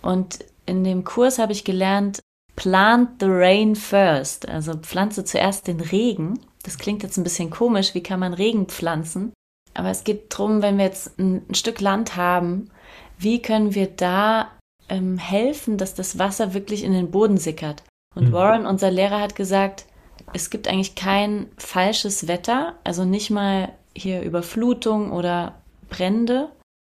Und 0.00 0.44
in 0.66 0.84
dem 0.84 1.04
Kurs 1.04 1.38
habe 1.38 1.52
ich 1.52 1.64
gelernt, 1.64 2.20
plant 2.56 3.20
the 3.20 3.26
rain 3.28 3.76
first. 3.76 4.48
Also 4.48 4.74
pflanze 4.74 5.24
zuerst 5.24 5.66
den 5.66 5.80
Regen. 5.80 6.40
Das 6.62 6.78
klingt 6.78 7.02
jetzt 7.02 7.16
ein 7.16 7.24
bisschen 7.24 7.50
komisch, 7.50 7.94
wie 7.94 8.02
kann 8.02 8.20
man 8.20 8.34
Regen 8.34 8.66
pflanzen? 8.66 9.32
Aber 9.74 9.90
es 9.90 10.04
geht 10.04 10.32
darum, 10.32 10.62
wenn 10.62 10.78
wir 10.78 10.84
jetzt 10.84 11.18
ein, 11.18 11.42
ein 11.48 11.54
Stück 11.54 11.80
Land 11.80 12.16
haben, 12.16 12.70
wie 13.18 13.40
können 13.40 13.74
wir 13.74 13.86
da 13.86 14.50
ähm, 14.88 15.18
helfen, 15.18 15.78
dass 15.78 15.94
das 15.94 16.18
Wasser 16.18 16.54
wirklich 16.54 16.84
in 16.84 16.92
den 16.92 17.10
Boden 17.10 17.38
sickert? 17.38 17.82
Und 18.14 18.28
mhm. 18.28 18.32
Warren, 18.32 18.66
unser 18.66 18.90
Lehrer, 18.90 19.20
hat 19.20 19.34
gesagt, 19.34 19.86
es 20.34 20.50
gibt 20.50 20.68
eigentlich 20.68 20.94
kein 20.94 21.48
falsches 21.56 22.28
Wetter, 22.28 22.74
also 22.84 23.04
nicht 23.04 23.30
mal 23.30 23.72
hier 23.94 24.22
Überflutung 24.22 25.12
oder 25.12 25.62
Brände, 25.88 26.50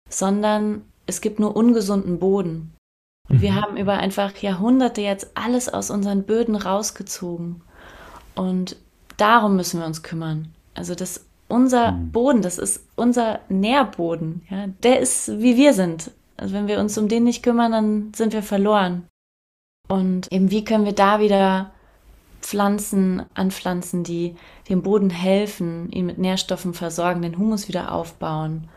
sondern 0.08 0.84
es 1.06 1.20
gibt 1.20 1.40
nur 1.40 1.56
ungesunden 1.56 2.18
Boden. 2.18 2.74
Und 3.28 3.38
mhm. 3.38 3.42
wir 3.42 3.54
haben 3.54 3.76
über 3.76 3.94
einfach 3.94 4.36
Jahrhunderte 4.36 5.02
jetzt 5.02 5.32
alles 5.34 5.68
aus 5.68 5.90
unseren 5.90 6.24
Böden 6.24 6.56
rausgezogen. 6.56 7.62
Und 8.34 8.76
darum 9.16 9.56
müssen 9.56 9.80
wir 9.80 9.86
uns 9.86 10.02
kümmern. 10.02 10.52
Also 10.74 10.94
das 10.94 11.24
unser 11.48 11.92
mhm. 11.92 12.12
Boden, 12.12 12.42
das 12.42 12.58
ist 12.58 12.84
unser 12.96 13.40
Nährboden. 13.48 14.42
Ja, 14.48 14.66
der 14.82 15.00
ist 15.00 15.40
wie 15.40 15.56
wir 15.56 15.74
sind. 15.74 16.10
Also 16.36 16.54
wenn 16.54 16.66
wir 16.66 16.80
uns 16.80 16.96
um 16.96 17.08
den 17.08 17.24
nicht 17.24 17.42
kümmern, 17.42 17.72
dann 17.72 18.12
sind 18.14 18.32
wir 18.32 18.42
verloren. 18.42 19.06
Und 19.88 20.32
eben 20.32 20.50
wie 20.50 20.64
können 20.64 20.86
wir 20.86 20.94
da 20.94 21.20
wieder 21.20 21.70
Pflanzen 22.40 23.22
anpflanzen, 23.34 24.02
die 24.04 24.34
dem 24.68 24.82
Boden 24.82 25.10
helfen, 25.10 25.90
ihn 25.92 26.06
mit 26.06 26.18
Nährstoffen 26.18 26.74
versorgen, 26.74 27.22
den 27.22 27.38
Humus 27.38 27.68
wieder 27.68 27.92
aufbauen. 27.92 28.68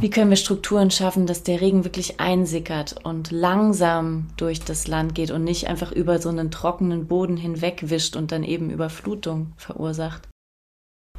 Wie 0.00 0.10
können 0.10 0.30
wir 0.30 0.36
Strukturen 0.36 0.90
schaffen, 0.90 1.26
dass 1.26 1.44
der 1.44 1.60
Regen 1.60 1.84
wirklich 1.84 2.18
einsickert 2.20 2.96
und 3.04 3.30
langsam 3.30 4.26
durch 4.36 4.60
das 4.60 4.88
Land 4.88 5.14
geht 5.14 5.30
und 5.30 5.44
nicht 5.44 5.68
einfach 5.68 5.92
über 5.92 6.18
so 6.18 6.28
einen 6.28 6.50
trockenen 6.50 7.06
Boden 7.06 7.36
hinwegwischt 7.36 8.16
und 8.16 8.32
dann 8.32 8.42
eben 8.42 8.70
Überflutung 8.70 9.52
verursacht? 9.56 10.28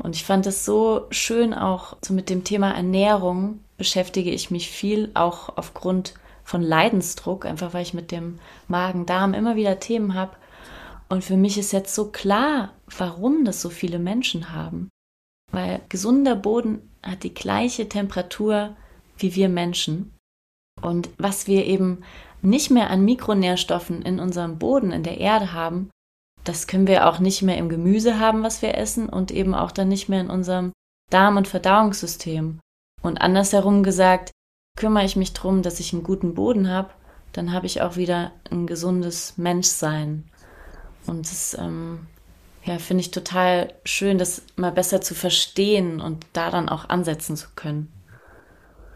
Und 0.04 0.16
ich 0.16 0.26
fand 0.26 0.46
es 0.46 0.66
so 0.66 1.06
schön 1.10 1.54
auch 1.54 1.96
so 2.04 2.14
mit 2.14 2.30
dem 2.30 2.44
Thema 2.44 2.72
Ernährung 2.72 3.62
beschäftige 3.78 4.32
ich 4.32 4.52
mich 4.52 4.70
viel, 4.70 5.10
auch 5.14 5.58
aufgrund 5.58 6.14
von 6.44 6.62
Leidensdruck, 6.62 7.46
einfach 7.46 7.74
weil 7.74 7.82
ich 7.82 7.94
mit 7.94 8.12
dem 8.12 8.40
Magen-Darm 8.68 9.34
immer 9.34 9.56
wieder 9.56 9.80
Themen 9.80 10.16
habe 10.16 10.36
und 11.10 11.24
für 11.24 11.38
mich 11.38 11.58
ist 11.58 11.72
jetzt 11.72 11.94
so 11.94 12.12
klar, 12.12 12.74
warum 12.98 13.46
das 13.46 13.62
so 13.62 13.70
viele 13.70 14.00
Menschen 14.00 14.52
haben. 14.52 14.90
Weil 15.56 15.82
gesunder 15.88 16.36
Boden 16.36 16.92
hat 17.02 17.24
die 17.24 17.34
gleiche 17.34 17.88
Temperatur 17.88 18.76
wie 19.18 19.36
wir 19.36 19.48
Menschen. 19.48 20.14
Und 20.82 21.10
was 21.18 21.48
wir 21.48 21.66
eben 21.66 22.04
nicht 22.42 22.72
mehr 22.72 22.90
an 22.90 23.06
Mikronährstoffen 23.06 24.02
in 24.02 24.20
unserem 24.20 24.60
Boden, 24.60 24.92
in 24.92 25.04
der 25.04 25.18
Erde 25.20 25.54
haben, 25.54 25.90
das 26.44 26.68
können 26.68 26.88
wir 26.88 27.08
auch 27.08 27.20
nicht 27.20 27.42
mehr 27.42 27.58
im 27.58 27.70
Gemüse 27.70 28.20
haben, 28.20 28.44
was 28.44 28.62
wir 28.62 28.78
essen 28.78 29.08
und 29.08 29.32
eben 29.32 29.56
auch 29.56 29.72
dann 29.72 29.88
nicht 29.88 30.10
mehr 30.10 30.20
in 30.20 30.30
unserem 30.30 30.74
Darm- 31.10 31.38
und 31.38 31.48
Verdauungssystem. 31.48 32.60
Und 33.02 33.18
andersherum 33.20 33.82
gesagt, 33.82 34.32
kümmere 34.78 35.06
ich 35.06 35.16
mich 35.16 35.32
darum, 35.32 35.62
dass 35.62 35.80
ich 35.80 35.94
einen 35.94 36.04
guten 36.04 36.36
Boden 36.36 36.70
habe, 36.70 36.90
dann 37.32 37.54
habe 37.54 37.66
ich 37.66 37.82
auch 37.82 37.96
wieder 37.96 38.34
ein 38.52 38.68
gesundes 38.68 39.38
Menschsein. 39.38 40.30
Und 41.08 41.30
das 41.30 41.56
ähm, 41.58 42.08
ja, 42.66 42.80
finde 42.80 43.02
ich 43.02 43.12
total 43.12 43.74
schön, 43.84 44.18
das 44.18 44.44
mal 44.56 44.72
besser 44.72 45.02
zu 45.02 45.14
verstehen 45.14 46.02
und 46.02 46.26
da 46.34 46.50
dann 46.50 46.70
auch 46.70 46.90
ansetzen 46.90 47.36
zu 47.36 47.48
können. 47.56 47.92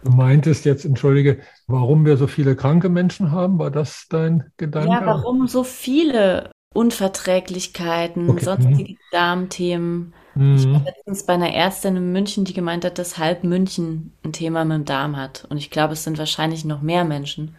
Du 0.04 0.12
meintest 0.12 0.66
jetzt, 0.66 0.86
entschuldige, 0.86 1.40
warum 1.68 2.06
wir 2.06 2.18
so 2.18 2.28
viele 2.28 2.56
kranke 2.56 2.90
Menschen 2.90 3.32
haben? 3.32 3.60
War 3.60 3.70
das 3.70 4.08
dein 4.10 4.52
Gedanke? 4.58 4.90
Ja, 4.90 5.06
warum 5.06 5.48
so 5.48 5.64
viele 5.64 6.52
Unverträglichkeiten, 6.74 8.30
okay. 8.30 8.46
sonstige 8.46 8.94
mhm. 8.94 8.98
Darmthemen. 9.12 10.14
Mhm. 10.36 10.56
Ich 10.56 10.66
war 10.72 10.84
letztens 10.86 11.26
bei 11.26 11.34
einer 11.34 11.54
Ärztin 11.54 11.98
in 11.98 12.12
München, 12.14 12.46
die 12.46 12.54
gemeint 12.54 12.86
hat, 12.86 12.98
dass 12.98 13.18
halb 13.18 13.44
München 13.44 14.14
ein 14.24 14.32
Thema 14.32 14.64
mit 14.64 14.78
dem 14.78 14.86
Darm 14.86 15.18
hat. 15.18 15.46
Und 15.50 15.58
ich 15.58 15.70
glaube, 15.70 15.94
es 15.94 16.04
sind 16.04 16.18
wahrscheinlich 16.18 16.64
noch 16.64 16.82
mehr 16.82 17.04
Menschen 17.04 17.56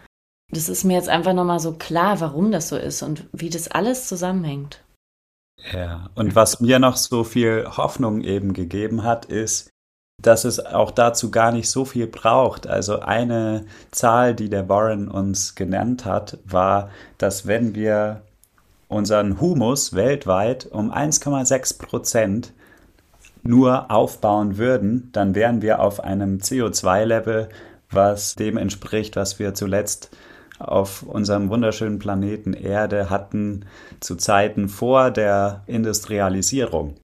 das 0.53 0.69
ist 0.69 0.85
mir 0.85 0.95
jetzt 0.95 1.09
einfach 1.09 1.33
nochmal 1.33 1.61
so 1.61 1.73
klar, 1.73 2.21
warum 2.21 2.51
das 2.51 2.69
so 2.69 2.77
ist 2.77 3.03
und 3.03 3.29
wie 3.33 3.51
das 3.51 3.69
alles 3.69 4.09
zusammenhängt. 4.09 4.83
Ja, 5.73 6.09
und 6.15 6.35
was 6.35 6.61
mir 6.61 6.79
noch 6.79 6.97
so 6.97 7.25
viel 7.25 7.67
Hoffnung 7.77 8.23
eben 8.23 8.53
gegeben 8.53 9.05
hat, 9.05 9.27
ist, 9.27 9.71
dass 10.21 10.45
es 10.45 10.65
auch 10.65 10.91
dazu 10.91 11.31
gar 11.31 11.53
nicht 11.53 11.71
so 11.71 11.85
viel 11.85 12.07
braucht. 12.07 12.67
Also 12.67 13.01
eine 13.01 13.67
Zahl, 13.91 14.35
die 14.35 14.51
der 14.51 14.69
Warren 14.69 15.09
uns 15.09 15.55
genannt 15.55 16.05
hat, 16.05 16.39
war, 16.45 16.91
dass 17.19 17.47
wenn 17.47 17.75
wir 17.75 18.23
unseren 18.89 19.41
Humus 19.41 19.95
weltweit 19.95 20.67
um 20.67 20.93
1,6 20.93 21.79
Prozent 21.79 22.53
nur 23.43 23.91
aufbauen 23.91 24.59
würden, 24.59 25.11
dann 25.13 25.35
wären 25.35 25.63
wir 25.63 25.81
auf 25.81 26.01
einem 26.01 26.39
CO2-Level, 26.39 27.49
was 27.91 28.35
dem 28.35 28.57
entspricht, 28.57 29.17
was 29.17 29.39
wir 29.39 29.55
zuletzt 29.55 30.11
auf 30.61 31.03
unserem 31.03 31.49
wunderschönen 31.49 31.99
Planeten 31.99 32.53
Erde 32.53 33.11
hatten 33.11 33.65
zu 34.01 34.17
Zeiten 34.17 34.69
vor 34.69 35.11
der 35.11 35.63
Industrialisierung. 35.67 36.97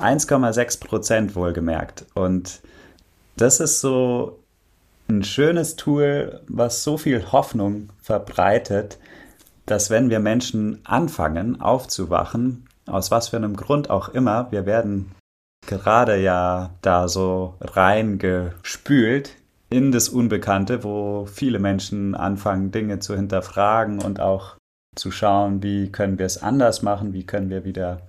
1,6 0.00 0.80
Prozent 0.80 1.36
wohlgemerkt. 1.36 2.06
Und 2.14 2.60
das 3.36 3.60
ist 3.60 3.80
so 3.80 4.40
ein 5.08 5.22
schönes 5.22 5.76
Tool, 5.76 6.40
was 6.48 6.82
so 6.82 6.98
viel 6.98 7.32
Hoffnung 7.32 7.90
verbreitet, 8.00 8.98
dass 9.66 9.90
wenn 9.90 10.10
wir 10.10 10.18
Menschen 10.18 10.80
anfangen 10.84 11.60
aufzuwachen, 11.60 12.68
aus 12.86 13.10
was 13.10 13.28
für 13.28 13.36
einem 13.36 13.56
Grund 13.56 13.90
auch 13.90 14.08
immer, 14.08 14.50
wir 14.50 14.66
werden 14.66 15.12
gerade 15.66 16.20
ja 16.20 16.70
da 16.82 17.06
so 17.06 17.54
reingespült 17.60 19.36
in 19.72 19.90
das 19.90 20.08
Unbekannte, 20.08 20.84
wo 20.84 21.26
viele 21.26 21.58
Menschen 21.58 22.14
anfangen, 22.14 22.70
Dinge 22.70 22.98
zu 22.98 23.16
hinterfragen 23.16 24.00
und 24.00 24.20
auch 24.20 24.56
zu 24.94 25.10
schauen, 25.10 25.62
wie 25.62 25.90
können 25.90 26.18
wir 26.18 26.26
es 26.26 26.42
anders 26.42 26.82
machen, 26.82 27.12
wie 27.12 27.24
können 27.24 27.48
wir 27.48 27.64
wieder 27.64 28.08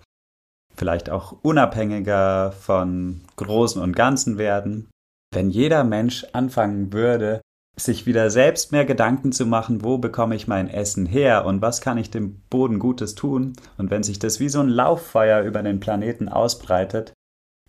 vielleicht 0.75 1.09
auch 1.09 1.37
unabhängiger 1.41 2.51
von 2.51 3.21
Großen 3.37 3.81
und 3.81 3.95
Ganzen 3.95 4.37
werden. 4.37 4.89
Wenn 5.33 5.49
jeder 5.49 5.83
Mensch 5.83 6.25
anfangen 6.33 6.91
würde, 6.91 7.41
sich 7.75 8.05
wieder 8.05 8.29
selbst 8.29 8.71
mehr 8.71 8.85
Gedanken 8.85 9.31
zu 9.31 9.45
machen, 9.45 9.83
wo 9.83 9.97
bekomme 9.97 10.35
ich 10.35 10.47
mein 10.47 10.67
Essen 10.67 11.05
her 11.05 11.45
und 11.45 11.61
was 11.61 11.81
kann 11.81 11.97
ich 11.97 12.11
dem 12.11 12.41
Boden 12.49 12.77
Gutes 12.77 13.15
tun, 13.15 13.53
und 13.77 13.89
wenn 13.89 14.03
sich 14.03 14.19
das 14.19 14.39
wie 14.39 14.49
so 14.49 14.59
ein 14.59 14.69
Lauffeuer 14.69 15.41
über 15.41 15.63
den 15.63 15.79
Planeten 15.79 16.29
ausbreitet, 16.29 17.13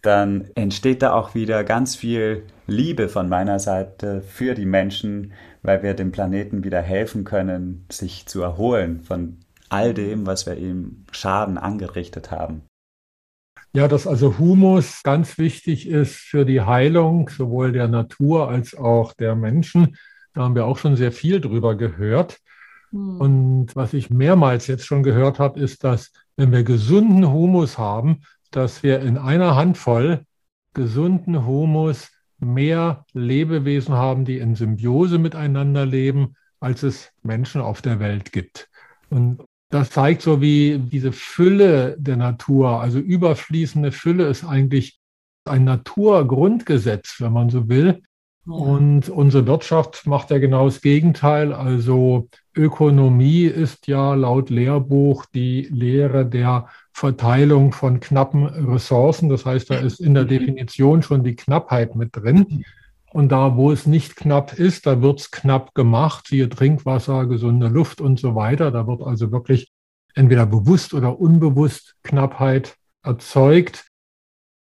dann 0.05 0.49
entsteht 0.55 1.03
da 1.03 1.13
auch 1.13 1.35
wieder 1.35 1.65
ganz 1.65 1.97
viel 1.97 2.45
Liebe 2.67 3.09
von 3.09 3.29
meiner 3.29 3.59
Seite 3.59 4.23
für 4.23 4.55
die 4.55 4.67
Menschen, 4.67 5.33
weil 5.63 5.83
wir 5.83 5.95
dem 5.95 6.13
Planeten 6.13 6.65
wieder 6.65 6.83
helfen 6.83 7.25
können, 7.25 7.87
sich 7.91 8.27
zu 8.27 8.43
erholen 8.43 9.01
von 9.01 9.39
all 9.69 9.95
dem, 9.95 10.27
was 10.27 10.47
wir 10.47 10.57
ihm 10.57 11.05
Schaden 11.11 11.59
angerichtet 11.59 12.31
haben. 12.31 12.63
Ja, 13.73 13.89
dass 13.89 14.07
also 14.07 14.39
Humus 14.39 15.03
ganz 15.03 15.37
wichtig 15.37 15.89
ist 15.89 16.15
für 16.15 16.45
die 16.45 16.61
Heilung 16.61 17.29
sowohl 17.29 17.73
der 17.73 17.89
Natur 17.89 18.49
als 18.49 18.77
auch 18.77 19.15
der 19.15 19.35
Menschen. 19.35 19.97
Da 20.33 20.43
haben 20.43 20.55
wir 20.55 20.67
auch 20.67 20.79
schon 20.79 20.97
sehr 20.97 21.11
viel 21.13 21.41
drüber 21.41 21.75
gehört. 21.77 22.39
Hm. 22.91 23.21
Und 23.21 23.77
was 23.77 23.95
ich 23.95 24.11
mehrmals 24.11 24.69
jetzt 24.69 24.87
schon 24.87 25.03
gehört 25.03 25.41
habe, 25.41 25.59
ist, 25.59 25.83
dass 25.83 26.13
wenn 26.37 26.53
wir 26.53 26.63
gesunden 26.63 27.29
Humus 27.31 27.79
haben, 27.79 28.21
dass 28.57 28.83
wir 28.83 29.01
in 29.01 29.19
einer 29.19 29.57
Handvoll 29.57 30.25
gesunden 30.75 31.47
Humus 31.47 32.11
mehr 32.39 33.05
Lebewesen 33.13 33.95
haben, 33.95 34.25
die 34.25 34.39
in 34.39 34.55
Symbiose 34.55 35.19
miteinander 35.19 35.87
leben, 35.87 36.37
als 36.61 36.83
es 36.83 37.13
Menschen 37.23 37.61
auf 37.61 37.83
der 37.83 38.01
Welt 38.01 38.33
gibt. 38.33 38.69
Und 39.11 39.43
das 39.71 39.91
zeigt 39.91 40.23
so, 40.23 40.41
wie 40.41 40.79
diese 40.79 41.13
Fülle 41.13 41.97
der 41.99 42.17
Natur, 42.17 42.81
also 42.81 42.99
überfließende 42.99 43.93
Fülle 43.93 44.27
ist 44.27 44.45
eigentlich 44.45 45.01
ein 45.45 45.65
Naturgrundgesetz, 45.65 47.17
wenn 47.21 47.33
man 47.33 47.51
so 47.51 47.69
will. 47.69 48.03
Und 48.47 49.09
unsere 49.09 49.47
Wirtschaft 49.47 50.07
macht 50.07 50.31
ja 50.31 50.39
genau 50.39 50.67
das 50.67 50.81
Gegenteil. 50.81 51.53
Also 51.53 52.29
Ökonomie 52.55 53.45
ist 53.45 53.87
ja 53.87 54.15
laut 54.15 54.51
Lehrbuch 54.51 55.25
die 55.27 55.63
Lehre 55.71 56.27
der 56.27 56.69
Verteilung 56.95 57.73
von 57.73 57.99
knappen 57.99 58.47
Ressourcen. 58.47 59.29
Das 59.29 59.45
heißt, 59.45 59.69
da 59.69 59.75
ist 59.75 60.01
in 60.01 60.15
der 60.15 60.25
Definition 60.25 61.03
schon 61.03 61.25
die 61.25 61.35
Knappheit 61.35 61.97
mit 61.97 62.11
drin. 62.17 62.65
Und 63.13 63.31
da, 63.31 63.57
wo 63.57 63.73
es 63.73 63.85
nicht 63.87 64.15
knapp 64.15 64.55
ist, 64.55 64.87
da 64.87 65.03
wird 65.03 65.21
es 65.21 65.31
knapp 65.33 65.75
gemacht, 65.75 66.29
siehe 66.29 66.49
Trinkwasser, 66.49 67.27
gesunde 67.27 67.67
Luft 67.67 68.01
und 68.01 68.21
so 68.21 68.37
weiter. 68.37 68.71
Da 68.71 68.87
wird 68.87 69.03
also 69.03 69.33
wirklich 69.33 69.73
entweder 70.15 70.47
bewusst 70.47 70.95
oder 70.95 71.19
unbewusst 71.19 71.97
Knappheit 72.05 72.77
erzeugt. 73.03 73.89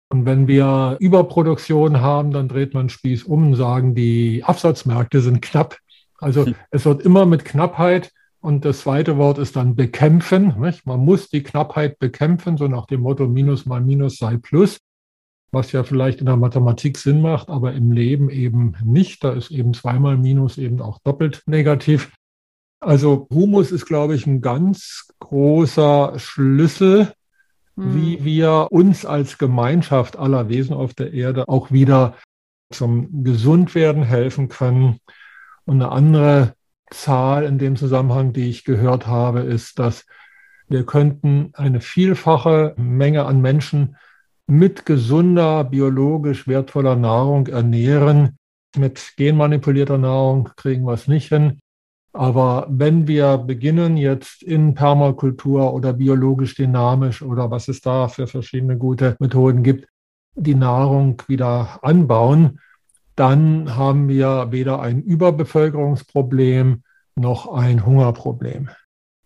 Und 0.08 0.24
wenn 0.24 0.46
wir 0.46 0.96
Überproduktion 1.00 2.00
haben, 2.00 2.30
dann 2.30 2.48
dreht 2.48 2.74
man 2.74 2.88
Spieß 2.90 3.24
um 3.24 3.48
und 3.48 3.54
sagen, 3.56 3.96
die 3.96 4.44
Absatzmärkte 4.44 5.20
sind 5.20 5.42
knapp. 5.42 5.78
Also 6.18 6.46
hm. 6.46 6.54
es 6.70 6.84
wird 6.84 7.02
immer 7.02 7.26
mit 7.26 7.44
Knappheit 7.44 8.12
und 8.40 8.64
das 8.64 8.80
zweite 8.80 9.16
Wort 9.16 9.38
ist 9.38 9.56
dann 9.56 9.74
bekämpfen. 9.74 10.60
Nicht? 10.60 10.86
Man 10.86 11.00
muss 11.00 11.28
die 11.28 11.42
Knappheit 11.42 11.98
bekämpfen, 11.98 12.56
so 12.56 12.68
nach 12.68 12.86
dem 12.86 13.02
Motto 13.02 13.26
Minus 13.28 13.66
mal 13.66 13.80
Minus 13.80 14.16
sei 14.16 14.38
Plus, 14.38 14.78
was 15.52 15.72
ja 15.72 15.84
vielleicht 15.84 16.20
in 16.20 16.26
der 16.26 16.36
Mathematik 16.36 16.96
Sinn 16.96 17.20
macht, 17.20 17.50
aber 17.50 17.74
im 17.74 17.92
Leben 17.92 18.30
eben 18.30 18.76
nicht. 18.82 19.22
Da 19.24 19.32
ist 19.32 19.50
eben 19.50 19.74
zweimal 19.74 20.16
Minus 20.16 20.58
eben 20.58 20.80
auch 20.80 20.98
doppelt 21.04 21.42
negativ. 21.46 22.12
Also 22.80 23.28
Humus 23.30 23.72
ist, 23.72 23.84
glaube 23.84 24.14
ich, 24.14 24.26
ein 24.26 24.40
ganz 24.40 25.08
großer 25.18 26.18
Schlüssel 26.18 27.12
wie 27.80 28.18
hm. 28.18 28.24
wir 28.24 28.68
uns 28.70 29.06
als 29.06 29.38
Gemeinschaft 29.38 30.18
aller 30.18 30.48
Wesen 30.48 30.74
auf 30.74 30.94
der 30.94 31.12
Erde 31.12 31.48
auch 31.48 31.70
wieder 31.70 32.16
zum 32.70 33.24
Gesundwerden 33.24 34.02
helfen 34.02 34.48
können. 34.48 34.98
Und 35.64 35.82
eine 35.82 35.90
andere 35.90 36.54
Zahl 36.90 37.44
in 37.44 37.58
dem 37.58 37.76
Zusammenhang, 37.76 38.32
die 38.32 38.50
ich 38.50 38.64
gehört 38.64 39.06
habe, 39.06 39.40
ist, 39.40 39.78
dass 39.78 40.06
wir 40.68 40.86
könnten 40.86 41.50
eine 41.54 41.80
vielfache 41.80 42.74
Menge 42.76 43.24
an 43.24 43.40
Menschen 43.40 43.96
mit 44.46 44.86
gesunder, 44.86 45.64
biologisch 45.64 46.46
wertvoller 46.46 46.96
Nahrung 46.96 47.46
ernähren. 47.46 48.36
Mit 48.76 49.14
genmanipulierter 49.16 49.98
Nahrung 49.98 50.50
kriegen 50.56 50.84
wir 50.84 50.92
es 50.92 51.08
nicht 51.08 51.28
hin. 51.28 51.60
Aber 52.12 52.66
wenn 52.68 53.06
wir 53.06 53.38
beginnen, 53.38 53.96
jetzt 53.96 54.42
in 54.42 54.74
Permakultur 54.74 55.72
oder 55.72 55.92
biologisch 55.92 56.56
dynamisch 56.56 57.22
oder 57.22 57.50
was 57.50 57.68
es 57.68 57.80
da 57.80 58.08
für 58.08 58.26
verschiedene 58.26 58.76
gute 58.76 59.16
Methoden 59.20 59.62
gibt, 59.62 59.88
die 60.34 60.54
Nahrung 60.56 61.22
wieder 61.28 61.78
anbauen, 61.82 62.60
dann 63.16 63.76
haben 63.76 64.08
wir 64.08 64.48
weder 64.50 64.80
ein 64.80 65.02
Überbevölkerungsproblem 65.02 66.82
noch 67.16 67.52
ein 67.52 67.84
Hungerproblem. 67.84 68.70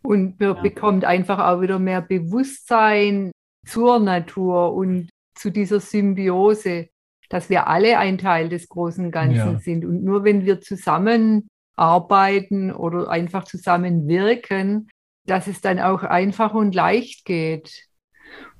Und 0.03 0.39
man 0.39 0.63
bekommt 0.63 1.05
einfach 1.05 1.39
auch 1.39 1.61
wieder 1.61 1.79
mehr 1.79 2.03
Bewusstsein 2.03 3.31
zur 3.67 3.99
Natur 3.99 4.75
und 4.75 5.09
zu 5.35 5.51
dieser 5.51 5.81
Symbiose, 5.81 6.89
dass 7.31 7.49
wir 7.49 7.69
alle 7.69 7.99
ein 7.99 8.19
Teil 8.19 8.49
des 8.49 8.69
großen 8.69 9.11
Ganzen 9.11 9.37
ja. 9.37 9.59
sind. 9.59 9.85
Und 9.85 10.05
nur 10.05 10.25
wenn 10.25 10.45
wir 10.45 10.61
zusammen 10.61 11.49
arbeiten 11.77 12.73
oder 12.73 13.09
einfach 13.09 13.45
zusammenwirken, 13.45 14.89
dass 15.27 15.47
es 15.47 15.61
dann 15.61 15.81
auch 15.81 16.03
einfach 16.03 16.55
und 16.55 16.75
leicht 16.75 17.25
geht. 17.25 17.87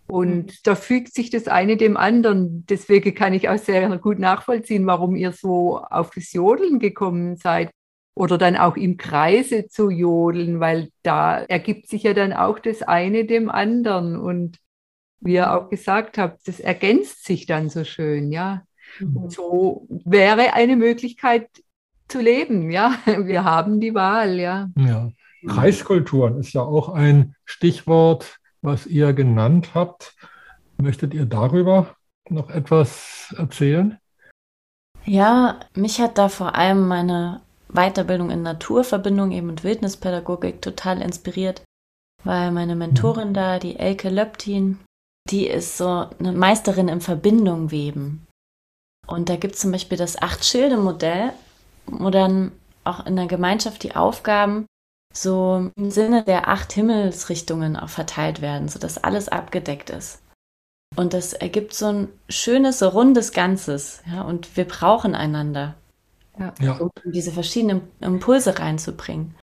Und 0.07 0.47
mhm. 0.47 0.53
da 0.65 0.75
fügt 0.75 1.15
sich 1.15 1.31
das 1.31 1.49
eine 1.49 1.77
dem 1.77 1.97
anderen. 1.97 2.65
Deswegen 2.69 3.15
kann 3.15 3.33
ich 3.33 3.49
auch 3.49 3.59
sehr 3.59 3.97
gut 3.99 4.19
nachvollziehen, 4.19 4.87
warum 4.87 5.17
ihr 5.17 5.33
so 5.33 5.79
auf 5.79 6.11
das 6.11 6.33
Jodeln 6.33 6.79
gekommen 6.79 7.37
seid 7.37 7.71
oder 8.15 8.39
dann 8.39 8.57
auch 8.57 8.77
im 8.77 8.97
Kreise 8.97 9.67
zu 9.69 9.91
jodeln, 9.91 10.61
weil 10.61 10.91
da 11.03 11.39
ergibt 11.39 11.89
sich 11.89 12.05
ja 12.05 12.15
dann 12.15 12.33
auch 12.33 12.59
das 12.59 12.83
eine 12.83 13.25
dem 13.25 13.51
anderen. 13.51 14.17
Und 14.17 14.59
wie 15.21 15.35
ihr 15.35 15.53
auch 15.53 15.71
gesagt 15.71 16.19
habt, 16.19 16.47
das 16.47 16.61
ergänzt 16.61 17.25
sich 17.25 17.47
dann 17.47 17.71
so 17.71 17.85
schön, 17.85 18.31
ja. 18.31 18.63
Und 19.01 19.25
mhm. 19.25 19.31
so 19.31 19.89
wäre 20.05 20.53
eine 20.53 20.77
Möglichkeit, 20.77 21.49
zu 22.09 22.21
leben. 22.21 22.71
Ja, 22.71 22.99
wir 23.07 23.45
haben 23.45 23.81
die 23.81 23.95
Wahl. 23.95 24.39
Ja. 24.39 24.71
ja. 24.77 25.11
Kreiskulturen 25.49 26.39
ist 26.39 26.53
ja 26.53 26.63
auch 26.63 26.89
ein 26.89 27.35
Stichwort, 27.45 28.39
was 28.65 28.87
ihr 28.87 29.13
genannt 29.13 29.75
habt. 29.75 30.17
Möchtet 30.79 31.15
ihr 31.15 31.27
darüber 31.27 31.95
noch 32.29 32.51
etwas 32.51 33.35
erzählen? 33.37 33.99
Ja, 35.05 35.61
mich 35.75 36.01
hat 36.01 36.19
da 36.19 36.29
vor 36.29 36.55
allem 36.55 36.89
meine 36.89 37.43
Weiterbildung 37.69 38.31
in 38.31 38.43
Naturverbindung 38.43 39.33
eben 39.33 39.51
und 39.51 39.65
Wildnispädagogik 39.65 40.63
total 40.63 41.03
inspiriert, 41.03 41.63
weil 42.25 42.51
meine 42.51 42.75
Mentorin 42.75 43.31
mhm. 43.31 43.35
da, 43.35 43.59
die 43.59 43.79
Elke 43.79 44.09
Löptin, 44.09 44.79
die 45.31 45.47
ist 45.47 45.77
so 45.77 46.07
eine 46.19 46.33
Meisterin 46.33 46.89
im 46.89 47.01
Verbindung 47.01 47.71
weben. 47.71 48.27
Und 49.07 49.29
da 49.29 49.37
gibt 49.37 49.55
es 49.55 49.61
zum 49.61 49.73
Beispiel 49.73 49.99
das 49.99 50.21
Acht-Schilde-Modell, 50.21 51.33
wo 51.87 52.09
dann 52.09 52.53
auch 52.85 53.05
in 53.07 53.17
der 53.17 53.27
Gemeinschaft 53.27 53.83
die 53.83 53.95
Aufgaben 53.95 54.67
so 55.17 55.71
im 55.77 55.91
Sinne 55.91 56.25
der 56.25 56.49
acht 56.49 56.73
Himmelsrichtungen 56.73 57.77
auch 57.77 57.89
verteilt 57.89 58.43
werden, 58.43 58.69
sodass 58.69 59.03
alles 59.03 59.29
abgedeckt 59.29 59.91
ist. 59.91 60.21
Und 60.97 61.15
das 61.15 61.33
ergibt 61.33 61.75
so 61.75 61.87
ein 61.87 62.09
schönes, 62.29 62.81
so 62.81 62.89
rundes 62.89 63.33
Ganzes. 63.33 64.03
Ja, 64.11 64.23
und 64.23 64.57
wir 64.57 64.65
brauchen 64.65 65.15
einander, 65.15 65.75
ja. 66.39 66.53
Ja. 66.61 66.77
um 66.79 66.91
diese 67.05 67.33
verschiedenen 67.33 67.83
Impulse 68.01 68.59
reinzubringen. 68.59 69.35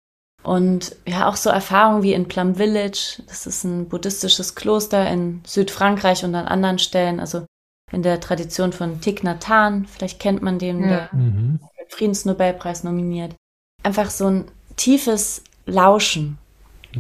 Und 0.43 0.95
ja, 1.07 1.27
auch 1.27 1.36
so 1.36 1.49
Erfahrungen 1.49 2.03
wie 2.03 2.13
in 2.13 2.27
Plum 2.27 2.55
Village, 2.55 3.21
das 3.27 3.45
ist 3.45 3.63
ein 3.63 3.88
buddhistisches 3.89 4.55
Kloster 4.55 5.10
in 5.10 5.41
Südfrankreich 5.45 6.25
und 6.25 6.34
an 6.34 6.47
anderen 6.47 6.79
Stellen, 6.79 7.19
also 7.19 7.45
in 7.91 8.01
der 8.01 8.19
Tradition 8.19 8.73
von 8.73 9.01
Thich 9.01 9.21
Nhat 9.23 9.47
Hanh, 9.47 9.86
vielleicht 9.86 10.19
kennt 10.19 10.41
man 10.41 10.57
den, 10.57 10.81
ja. 10.81 10.88
der 10.88 11.10
mhm. 11.12 11.60
Friedensnobelpreis 11.89 12.84
nominiert. 12.84 13.36
Einfach 13.84 14.10
so 14.10 14.27
ein 14.27 14.45
tiefes 14.77 15.43
Lauschen. 15.65 16.38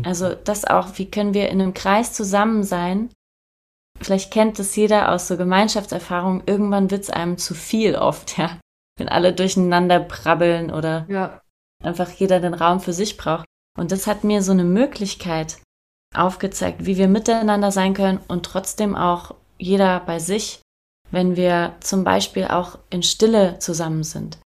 Also 0.03 0.33
das 0.35 0.65
auch, 0.65 0.97
wie 0.97 1.09
können 1.09 1.33
wir 1.33 1.49
in 1.49 1.61
einem 1.61 1.73
Kreis 1.73 2.13
zusammen 2.13 2.63
sein? 2.63 3.09
Vielleicht 3.99 4.31
kennt 4.31 4.57
das 4.57 4.75
jeder 4.75 5.11
aus 5.11 5.27
so 5.27 5.37
Gemeinschaftserfahrungen. 5.37 6.43
Irgendwann 6.45 6.89
wird 6.89 7.03
es 7.03 7.09
einem 7.09 7.37
zu 7.37 7.53
viel 7.53 7.95
oft, 7.95 8.37
ja. 8.37 8.57
Wenn 8.97 9.09
alle 9.09 9.33
durcheinander 9.33 9.99
brabbeln 9.99 10.71
oder 10.71 11.05
ja. 11.07 11.41
einfach 11.83 12.09
jeder 12.09 12.39
den 12.39 12.53
Raum 12.53 12.79
für 12.79 12.93
sich 12.93 13.17
braucht. 13.17 13.45
Und 13.77 13.91
das 13.91 14.07
hat 14.07 14.23
mir 14.23 14.41
so 14.41 14.51
eine 14.51 14.63
Möglichkeit 14.63 15.57
aufgezeigt, 16.15 16.85
wie 16.85 16.97
wir 16.97 17.07
miteinander 17.07 17.71
sein 17.71 17.93
können 17.93 18.19
und 18.27 18.45
trotzdem 18.45 18.95
auch 18.95 19.35
jeder 19.57 19.99
bei 20.01 20.19
sich, 20.19 20.61
wenn 21.09 21.35
wir 21.35 21.75
zum 21.79 22.03
Beispiel 22.03 22.45
auch 22.45 22.79
in 22.89 23.03
Stille 23.03 23.59
zusammen 23.59 24.03
sind 24.03 24.39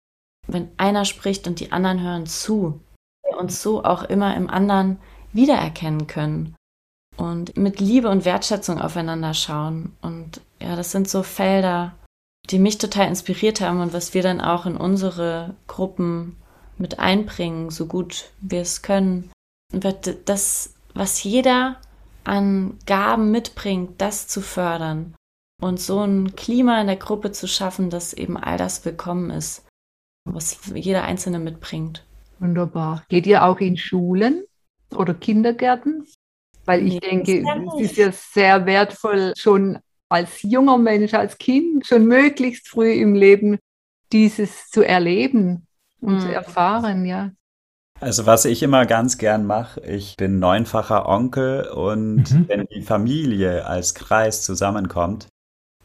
wenn 0.48 0.70
einer 0.78 1.06
spricht 1.06 1.48
und 1.48 1.60
die 1.60 1.72
anderen 1.72 2.02
hören 2.02 2.26
zu, 2.26 2.80
uns 3.44 3.62
so 3.62 3.84
auch 3.84 4.04
immer 4.04 4.36
im 4.36 4.50
anderen 4.50 4.98
wiedererkennen 5.34 6.08
können 6.08 6.56
und 7.18 7.56
mit 7.58 7.80
Liebe 7.80 8.10
und 8.10 8.26
Wertschätzung 8.26 8.82
aufeinander 8.82 9.34
schauen. 9.34 9.96
Und 10.02 10.42
ja, 10.62 10.76
das 10.76 10.92
sind 10.92 11.10
so 11.10 11.24
Felder, 11.24 11.94
die 12.50 12.60
mich 12.60 12.78
total 12.78 13.08
inspiriert 13.08 13.62
haben 13.62 13.82
und 13.82 13.94
was 13.94 14.14
wir 14.14 14.24
dann 14.24 14.42
auch 14.42 14.66
in 14.66 14.78
unsere 14.78 15.56
Gruppen 15.68 16.38
mit 16.78 17.00
einbringen, 17.00 17.70
so 17.70 17.86
gut 17.86 18.32
wir 18.42 18.62
es 18.62 18.82
können. 18.82 19.32
Und 19.72 19.86
das, 20.26 20.74
was 20.94 21.24
jeder 21.24 21.78
an 22.24 22.78
Gaben 22.86 23.32
mitbringt, 23.32 24.02
das 24.02 24.28
zu 24.28 24.42
fördern 24.42 25.16
und 25.62 25.80
so 25.80 26.02
ein 26.02 26.36
Klima 26.36 26.82
in 26.82 26.88
der 26.88 26.96
Gruppe 26.96 27.32
zu 27.32 27.48
schaffen, 27.48 27.90
dass 27.90 28.14
eben 28.14 28.38
all 28.38 28.58
das 28.58 28.86
willkommen 28.86 29.30
ist 29.30 29.66
was 30.26 30.58
jeder 30.74 31.04
Einzelne 31.04 31.40
mitbringt. 31.40 32.04
Wunderbar. 32.40 33.04
Geht 33.10 33.28
ihr 33.28 33.44
auch 33.44 33.60
in 33.60 33.78
Schulen 33.78 34.44
oder 34.92 35.14
Kindergärten? 35.14 36.06
Weil 36.66 36.86
ich 36.88 36.94
nee, 36.94 37.00
denke, 37.00 37.44
es 37.76 37.92
ist 37.92 37.98
ja 37.98 38.12
sehr 38.12 38.66
wertvoll, 38.66 39.34
schon 39.38 39.80
als 40.10 40.44
junger 40.44 40.78
Mensch, 40.78 41.14
als 41.14 41.38
Kind, 41.38 41.86
schon 41.86 42.06
möglichst 42.06 42.68
früh 42.68 42.94
im 42.94 43.16
Leben 43.16 43.60
dieses 44.12 44.70
zu 44.70 44.84
erleben 44.84 45.68
und 46.00 46.16
mhm. 46.16 46.20
zu 46.20 46.34
erfahren, 46.34 47.06
ja. 47.06 47.32
Also 48.00 48.26
was 48.26 48.46
ich 48.46 48.62
immer 48.64 48.86
ganz 48.86 49.18
gern 49.18 49.46
mache, 49.46 49.80
ich 49.82 50.18
bin 50.18 50.40
neunfacher 50.40 51.08
Onkel 51.08 51.70
und 51.70 52.32
mhm. 52.32 52.48
wenn 52.48 52.66
die 52.68 52.82
Familie 52.82 53.66
als 53.66 53.96
Kreis 53.96 54.42
zusammenkommt, 54.42 55.28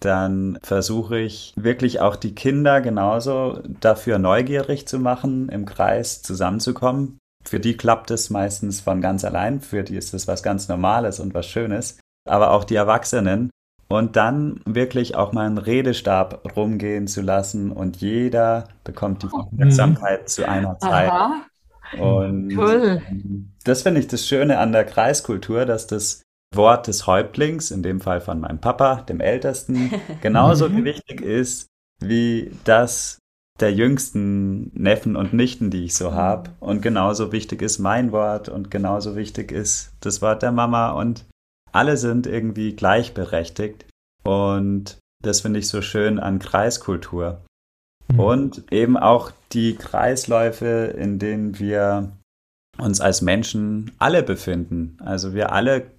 dann 0.01 0.59
versuche 0.62 1.18
ich 1.18 1.53
wirklich 1.57 2.01
auch 2.01 2.16
die 2.16 2.34
Kinder 2.34 2.80
genauso 2.80 3.61
dafür 3.80 4.18
neugierig 4.18 4.86
zu 4.86 4.99
machen, 4.99 5.49
im 5.49 5.64
Kreis 5.66 6.22
zusammenzukommen. 6.22 7.18
Für 7.44 7.61
die 7.61 7.76
klappt 7.76 8.11
es 8.11 8.30
meistens 8.30 8.80
von 8.80 9.01
ganz 9.01 9.24
allein, 9.24 9.61
für 9.61 9.82
die 9.82 9.96
ist 9.96 10.14
es 10.14 10.28
was 10.28 10.42
ganz 10.42 10.68
Normales 10.68 11.20
und 11.20 11.34
was 11.34 11.46
Schönes. 11.46 11.99
Aber 12.28 12.51
auch 12.51 12.64
die 12.64 12.74
Erwachsenen, 12.74 13.51
und 13.88 14.16
dann 14.16 14.61
wirklich 14.66 15.14
auch 15.14 15.32
mal 15.32 15.46
einen 15.46 15.59
Redestab 15.59 16.57
rumgehen 16.57 17.07
zu 17.09 17.22
lassen 17.22 17.72
und 17.72 17.96
jeder 17.96 18.68
bekommt 18.84 19.22
die 19.22 19.28
Aufmerksamkeit 19.32 20.22
mhm. 20.22 20.26
zu 20.26 20.49
einer 20.49 20.78
Zeit. 20.78 21.11
Aha. 21.11 21.42
Und 21.99 22.51
Toll. 22.51 23.01
das 23.64 23.82
finde 23.82 24.01
ich 24.01 24.09
das 24.09 24.26
Schöne 24.26 24.59
an 24.59 24.72
der 24.72 24.84
Kreiskultur, 24.84 25.64
dass 25.64 25.86
das 25.86 26.20
Wort 26.55 26.86
des 26.86 27.07
Häuptlings, 27.07 27.70
in 27.70 27.82
dem 27.82 28.01
Fall 28.01 28.20
von 28.20 28.40
meinem 28.40 28.61
Papa, 28.61 29.03
dem 29.03 29.20
Ältesten, 29.20 29.92
genauso 30.22 30.68
mhm. 30.68 30.84
wichtig 30.84 31.20
ist 31.20 31.68
wie 32.01 32.53
das 32.64 33.18
der 33.61 33.72
jüngsten 33.72 34.70
Neffen 34.72 35.16
und 35.16 35.32
Nichten, 35.32 35.70
die 35.70 35.84
ich 35.84 35.96
so 35.96 36.12
habe. 36.12 36.51
Und 36.61 36.80
genauso 36.80 37.32
wichtig 37.32 37.61
ist 37.61 37.78
mein 37.78 38.12
Wort 38.12 38.49
und 38.49 38.70
genauso 38.70 39.16
wichtig 39.16 39.51
ist 39.51 39.92
das 40.01 40.22
Wort 40.22 40.42
der 40.42 40.53
Mama 40.53 40.92
und 40.92 41.26
alle 41.72 41.96
sind 41.96 42.26
irgendwie 42.26 42.76
gleichberechtigt. 42.76 43.86
Und 44.22 44.99
das 45.22 45.40
finde 45.40 45.59
ich 45.59 45.68
so 45.68 45.82
schön 45.82 46.20
an 46.20 46.38
Kreiskultur. 46.38 47.42
Mhm. 48.12 48.20
Und 48.20 48.72
eben 48.72 48.96
auch 48.96 49.32
die 49.53 49.74
Kreisläufe, 49.74 50.94
in 50.96 51.18
denen 51.18 51.59
wir 51.59 52.12
uns 52.78 53.01
als 53.01 53.22
Menschen 53.22 53.90
alle 53.99 54.22
befinden. 54.22 54.99
Also 55.01 55.34
wir 55.34 55.53
alle 55.53 55.90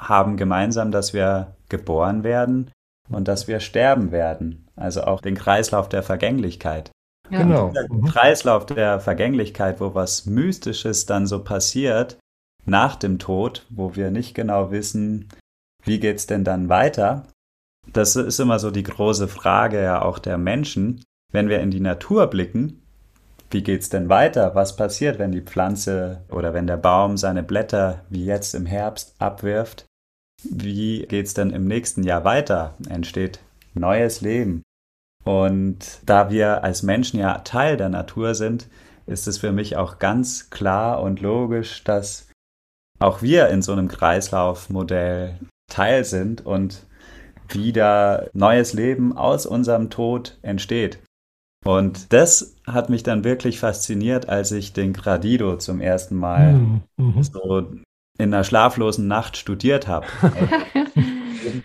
haben 0.00 0.36
gemeinsam, 0.36 0.90
dass 0.90 1.12
wir 1.12 1.54
geboren 1.68 2.24
werden 2.24 2.70
und 3.08 3.28
dass 3.28 3.48
wir 3.48 3.60
sterben 3.60 4.12
werden. 4.12 4.66
Also 4.76 5.02
auch 5.02 5.20
den 5.20 5.34
Kreislauf 5.34 5.88
der 5.88 6.02
Vergänglichkeit. 6.02 6.90
Ja. 7.30 7.42
Genau. 7.42 7.70
Der 7.70 7.86
mhm. 7.90 8.06
Kreislauf 8.06 8.66
der 8.66 9.00
Vergänglichkeit, 9.00 9.80
wo 9.80 9.94
was 9.94 10.26
Mystisches 10.26 11.06
dann 11.06 11.26
so 11.26 11.44
passiert 11.44 12.18
nach 12.64 12.96
dem 12.96 13.18
Tod, 13.18 13.66
wo 13.70 13.94
wir 13.94 14.10
nicht 14.10 14.34
genau 14.34 14.70
wissen, 14.70 15.28
wie 15.84 16.00
geht 16.00 16.16
es 16.16 16.26
denn 16.26 16.44
dann 16.44 16.68
weiter. 16.68 17.26
Das 17.92 18.16
ist 18.16 18.40
immer 18.40 18.58
so 18.58 18.70
die 18.70 18.82
große 18.82 19.28
Frage 19.28 19.82
ja 19.82 20.02
auch 20.02 20.18
der 20.18 20.38
Menschen. 20.38 21.02
Wenn 21.32 21.48
wir 21.48 21.60
in 21.60 21.70
die 21.70 21.80
Natur 21.80 22.26
blicken, 22.26 22.82
wie 23.50 23.62
geht 23.62 23.82
es 23.82 23.88
denn 23.88 24.08
weiter? 24.08 24.54
Was 24.54 24.76
passiert, 24.76 25.18
wenn 25.18 25.32
die 25.32 25.40
Pflanze 25.40 26.22
oder 26.30 26.54
wenn 26.54 26.66
der 26.66 26.76
Baum 26.76 27.16
seine 27.16 27.42
Blätter 27.42 28.04
wie 28.08 28.24
jetzt 28.24 28.54
im 28.54 28.66
Herbst 28.66 29.14
abwirft? 29.18 29.86
Wie 30.44 31.06
geht 31.06 31.26
es 31.26 31.34
denn 31.34 31.50
im 31.50 31.64
nächsten 31.64 32.02
Jahr 32.02 32.24
weiter? 32.24 32.74
Entsteht 32.88 33.40
neues 33.74 34.20
Leben. 34.20 34.62
Und 35.24 36.00
da 36.06 36.30
wir 36.30 36.64
als 36.64 36.82
Menschen 36.82 37.20
ja 37.20 37.38
Teil 37.38 37.76
der 37.76 37.88
Natur 37.88 38.34
sind, 38.34 38.68
ist 39.06 39.26
es 39.26 39.38
für 39.38 39.52
mich 39.52 39.76
auch 39.76 39.98
ganz 39.98 40.50
klar 40.50 41.02
und 41.02 41.20
logisch, 41.20 41.84
dass 41.84 42.28
auch 42.98 43.22
wir 43.22 43.48
in 43.48 43.62
so 43.62 43.72
einem 43.72 43.88
Kreislaufmodell 43.88 45.38
Teil 45.70 46.04
sind 46.04 46.44
und 46.44 46.86
wieder 47.48 48.28
neues 48.32 48.72
Leben 48.72 49.16
aus 49.16 49.46
unserem 49.46 49.90
Tod 49.90 50.38
entsteht. 50.42 51.00
Und 51.64 52.12
das 52.12 52.56
hat 52.66 52.88
mich 52.88 53.02
dann 53.02 53.24
wirklich 53.24 53.58
fasziniert, 53.58 54.28
als 54.28 54.52
ich 54.52 54.72
den 54.72 54.92
Gradido 54.92 55.56
zum 55.56 55.80
ersten 55.80 56.16
Mal 56.16 56.54
mhm. 56.54 56.82
mhm. 56.96 57.22
so 57.22 57.68
in 58.20 58.32
einer 58.32 58.44
schlaflosen 58.44 59.08
Nacht 59.08 59.36
studiert 59.36 59.88
habe. 59.88 60.06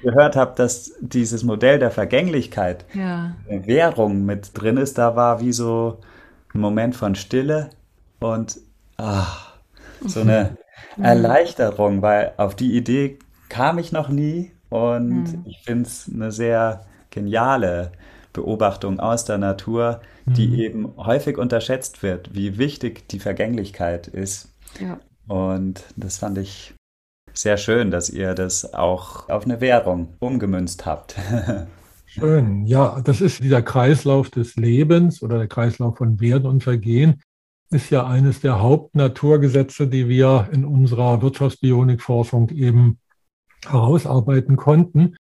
gehört 0.01 0.35
habe, 0.35 0.53
dass 0.55 0.93
dieses 0.99 1.43
Modell 1.43 1.79
der 1.79 1.91
Vergänglichkeit, 1.91 2.85
ja. 2.93 3.35
Währung 3.47 4.25
mit 4.25 4.51
drin 4.53 4.77
ist, 4.77 4.97
da 4.97 5.15
war 5.15 5.41
wie 5.41 5.51
so 5.51 5.99
ein 6.53 6.59
Moment 6.59 6.95
von 6.95 7.15
Stille 7.15 7.69
und 8.19 8.57
ach, 8.97 9.57
so 10.05 10.21
eine 10.21 10.57
mhm. 10.95 11.03
Erleichterung, 11.03 12.01
weil 12.01 12.33
auf 12.37 12.55
die 12.55 12.75
Idee 12.75 13.19
kam 13.49 13.77
ich 13.77 13.91
noch 13.91 14.09
nie 14.09 14.51
und 14.69 15.23
mhm. 15.23 15.45
ich 15.45 15.61
finde 15.63 15.83
es 15.83 16.09
eine 16.13 16.31
sehr 16.31 16.85
geniale 17.09 17.91
Beobachtung 18.33 18.99
aus 18.99 19.25
der 19.25 19.37
Natur, 19.37 20.01
die 20.25 20.47
mhm. 20.47 20.59
eben 20.59 20.93
häufig 20.97 21.37
unterschätzt 21.37 22.03
wird, 22.03 22.33
wie 22.33 22.57
wichtig 22.57 23.07
die 23.09 23.19
Vergänglichkeit 23.19 24.07
ist. 24.07 24.49
Ja. 24.79 24.99
Und 25.27 25.83
das 25.95 26.17
fand 26.17 26.37
ich 26.37 26.73
sehr 27.33 27.57
schön, 27.57 27.91
dass 27.91 28.09
ihr 28.09 28.33
das 28.33 28.73
auch 28.73 29.29
auf 29.29 29.45
eine 29.45 29.59
Währung 29.61 30.15
umgemünzt 30.19 30.85
habt. 30.85 31.15
Schön, 32.05 32.65
ja, 32.65 33.01
das 33.01 33.19
ist 33.19 33.43
dieser 33.43 33.61
Kreislauf 33.61 34.29
des 34.29 34.55
Lebens 34.55 35.21
oder 35.21 35.37
der 35.37 35.47
Kreislauf 35.47 35.97
von 35.97 36.21
Werden 36.21 36.45
und 36.45 36.63
Vergehen, 36.63 37.21
ist 37.71 37.89
ja 37.89 38.07
eines 38.07 38.39
der 38.39 38.61
Hauptnaturgesetze, 38.61 39.87
die 39.87 40.07
wir 40.07 40.47
in 40.53 40.63
unserer 40.63 41.21
Wirtschaftsbionikforschung 41.21 42.49
eben 42.51 42.99
herausarbeiten 43.65 44.55
konnten. 44.55 45.17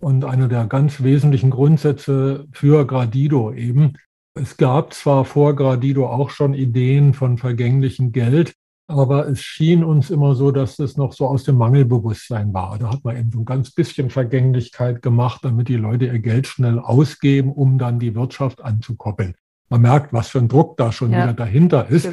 Und 0.00 0.24
einer 0.24 0.46
der 0.46 0.66
ganz 0.66 1.02
wesentlichen 1.02 1.50
Grundsätze 1.50 2.46
für 2.52 2.86
Gradido 2.86 3.52
eben. 3.52 3.94
Es 4.34 4.56
gab 4.56 4.94
zwar 4.94 5.24
vor 5.24 5.56
Gradido 5.56 6.06
auch 6.06 6.30
schon 6.30 6.54
Ideen 6.54 7.14
von 7.14 7.36
vergänglichem 7.36 8.12
Geld, 8.12 8.54
aber 8.88 9.28
es 9.28 9.42
schien 9.42 9.84
uns 9.84 10.08
immer 10.08 10.34
so, 10.34 10.50
dass 10.50 10.76
das 10.76 10.96
noch 10.96 11.12
so 11.12 11.26
aus 11.26 11.44
dem 11.44 11.56
Mangelbewusstsein 11.58 12.54
war. 12.54 12.78
Da 12.78 12.90
hat 12.90 13.04
man 13.04 13.18
eben 13.18 13.30
so 13.30 13.40
ein 13.40 13.44
ganz 13.44 13.70
bisschen 13.70 14.08
Vergänglichkeit 14.08 15.02
gemacht, 15.02 15.44
damit 15.44 15.68
die 15.68 15.76
Leute 15.76 16.06
ihr 16.06 16.18
Geld 16.18 16.46
schnell 16.46 16.78
ausgeben, 16.78 17.52
um 17.52 17.76
dann 17.76 17.98
die 17.98 18.14
Wirtschaft 18.14 18.64
anzukoppeln. 18.64 19.34
Man 19.68 19.82
merkt, 19.82 20.14
was 20.14 20.28
für 20.28 20.38
ein 20.38 20.48
Druck 20.48 20.78
da 20.78 20.90
schon 20.90 21.12
ja. 21.12 21.22
wieder 21.22 21.34
dahinter 21.34 21.88
ist. 21.88 22.06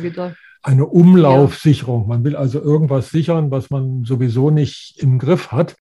Eine 0.61 0.85
Umlaufsicherung. 0.85 2.07
Man 2.07 2.25
will 2.25 2.35
also 2.35 2.59
irgendwas 2.61 3.09
sichern, 3.09 3.51
was 3.51 3.69
man 3.69 4.03
sowieso 4.03 4.49
nicht 4.49 5.01
im 5.01 5.17
Griff 5.17 5.53
hat. 5.53 5.77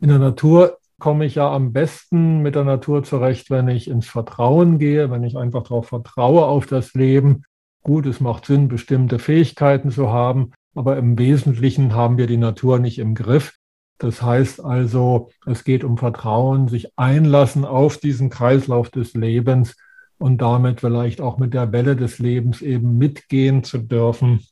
In 0.00 0.10
der 0.10 0.18
Natur 0.18 0.78
komme 1.00 1.24
ich 1.24 1.36
ja 1.36 1.50
am 1.50 1.72
besten 1.72 2.40
mit 2.40 2.54
der 2.54 2.64
Natur 2.64 3.02
zurecht, 3.02 3.50
wenn 3.50 3.66
ich 3.66 3.88
ins 3.88 4.06
Vertrauen 4.06 4.78
gehe, 4.78 5.10
wenn 5.10 5.24
ich 5.24 5.36
einfach 5.36 5.64
darauf 5.64 5.88
vertraue 5.88 6.44
auf 6.44 6.66
das 6.66 6.94
Leben 6.94 7.42
Gut, 7.82 8.06
es 8.06 8.20
macht 8.20 8.46
Sinn, 8.46 8.68
bestimmte 8.68 9.18
Fähigkeiten 9.18 9.90
zu 9.90 10.10
haben, 10.10 10.52
aber 10.74 10.96
im 10.96 11.18
Wesentlichen 11.18 11.94
haben 11.94 12.18
wir 12.18 12.26
die 12.26 12.36
Natur 12.36 12.78
nicht 12.78 12.98
im 12.98 13.14
Griff. 13.14 13.56
Das 13.98 14.22
heißt 14.22 14.64
also, 14.64 15.30
es 15.46 15.64
geht 15.64 15.84
um 15.84 15.98
Vertrauen, 15.98 16.68
sich 16.68 16.88
einlassen 16.96 17.64
auf 17.64 17.98
diesen 17.98 18.30
Kreislauf 18.30 18.90
des 18.90 19.14
Lebens 19.14 19.76
und 20.18 20.38
damit 20.38 20.80
vielleicht 20.80 21.20
auch 21.20 21.38
mit 21.38 21.54
der 21.54 21.72
Welle 21.72 21.96
des 21.96 22.18
Lebens 22.18 22.62
eben 22.62 22.98
mitgehen 22.98 23.64
zu 23.64 23.78
dürfen. 23.78 24.44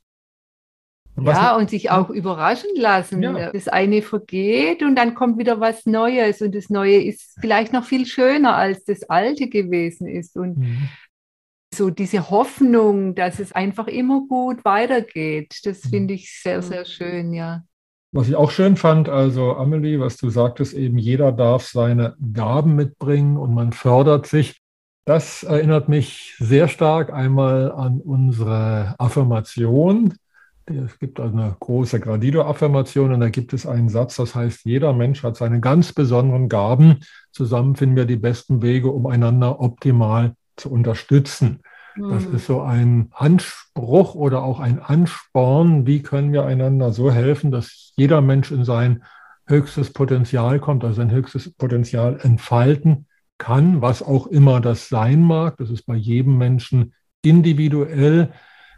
Was 1.14 1.36
ja, 1.36 1.56
und 1.56 1.68
sich 1.68 1.90
auch 1.90 2.10
überraschen 2.10 2.70
lassen. 2.76 3.22
Ja. 3.22 3.50
Das 3.50 3.68
eine 3.68 4.02
vergeht 4.02 4.82
und 4.82 4.94
dann 4.96 5.14
kommt 5.14 5.38
wieder 5.38 5.60
was 5.60 5.84
Neues 5.84 6.40
und 6.42 6.54
das 6.54 6.70
Neue 6.70 7.02
ist 7.02 7.36
vielleicht 7.40 7.72
noch 7.72 7.84
viel 7.84 8.06
schöner, 8.06 8.54
als 8.54 8.84
das 8.84 9.02
Alte 9.10 9.48
gewesen 9.48 10.06
ist. 10.06 10.36
Und 10.36 10.58
mhm 10.58 10.88
so 11.74 11.90
diese 11.90 12.30
Hoffnung, 12.30 13.14
dass 13.14 13.40
es 13.40 13.52
einfach 13.52 13.86
immer 13.86 14.22
gut 14.28 14.64
weitergeht, 14.64 15.60
das 15.64 15.84
mhm. 15.84 15.88
finde 15.90 16.14
ich 16.14 16.40
sehr, 16.40 16.62
sehr 16.62 16.84
schön, 16.84 17.32
ja. 17.32 17.62
Was 18.10 18.28
ich 18.28 18.36
auch 18.36 18.50
schön 18.50 18.76
fand, 18.76 19.10
also 19.10 19.54
Amelie, 19.56 20.00
was 20.00 20.16
du 20.16 20.30
sagtest, 20.30 20.72
eben 20.72 20.96
jeder 20.96 21.30
darf 21.30 21.66
seine 21.66 22.16
Gaben 22.32 22.74
mitbringen 22.74 23.36
und 23.36 23.52
man 23.52 23.72
fördert 23.72 24.26
sich. 24.26 24.62
Das 25.04 25.42
erinnert 25.42 25.88
mich 25.88 26.34
sehr 26.38 26.68
stark 26.68 27.12
einmal 27.12 27.70
an 27.70 28.00
unsere 28.00 28.94
Affirmation. 28.98 30.14
Es 30.64 30.98
gibt 30.98 31.20
eine 31.20 31.56
große 31.60 32.00
Gradido-Affirmation 32.00 33.12
und 33.12 33.20
da 33.20 33.28
gibt 33.28 33.52
es 33.52 33.66
einen 33.66 33.88
Satz, 33.88 34.16
das 34.16 34.34
heißt, 34.34 34.64
jeder 34.64 34.92
Mensch 34.92 35.22
hat 35.22 35.36
seine 35.36 35.60
ganz 35.60 35.92
besonderen 35.92 36.48
Gaben. 36.48 37.00
Zusammen 37.30 37.76
finden 37.76 37.96
wir 37.96 38.04
die 38.04 38.16
besten 38.16 38.62
Wege, 38.62 38.90
um 38.90 39.06
einander 39.06 39.60
optimal 39.60 40.34
zu 40.60 40.70
unterstützen. 40.70 41.60
Das 41.96 42.24
hm. 42.24 42.34
ist 42.36 42.46
so 42.46 42.60
ein 42.60 43.08
Anspruch 43.12 44.14
oder 44.14 44.42
auch 44.42 44.60
ein 44.60 44.80
Ansporn, 44.80 45.86
wie 45.86 46.02
können 46.02 46.32
wir 46.32 46.44
einander 46.44 46.92
so 46.92 47.10
helfen, 47.10 47.50
dass 47.50 47.92
jeder 47.96 48.20
Mensch 48.20 48.50
in 48.50 48.64
sein 48.64 49.02
höchstes 49.46 49.92
Potenzial 49.92 50.60
kommt, 50.60 50.84
also 50.84 50.96
sein 50.96 51.10
höchstes 51.10 51.52
Potenzial 51.54 52.18
entfalten 52.22 53.06
kann, 53.38 53.80
was 53.80 54.02
auch 54.02 54.26
immer 54.26 54.60
das 54.60 54.88
sein 54.88 55.22
mag. 55.22 55.56
Das 55.56 55.70
ist 55.70 55.86
bei 55.86 55.96
jedem 55.96 56.38
Menschen 56.38 56.92
individuell. 57.22 58.32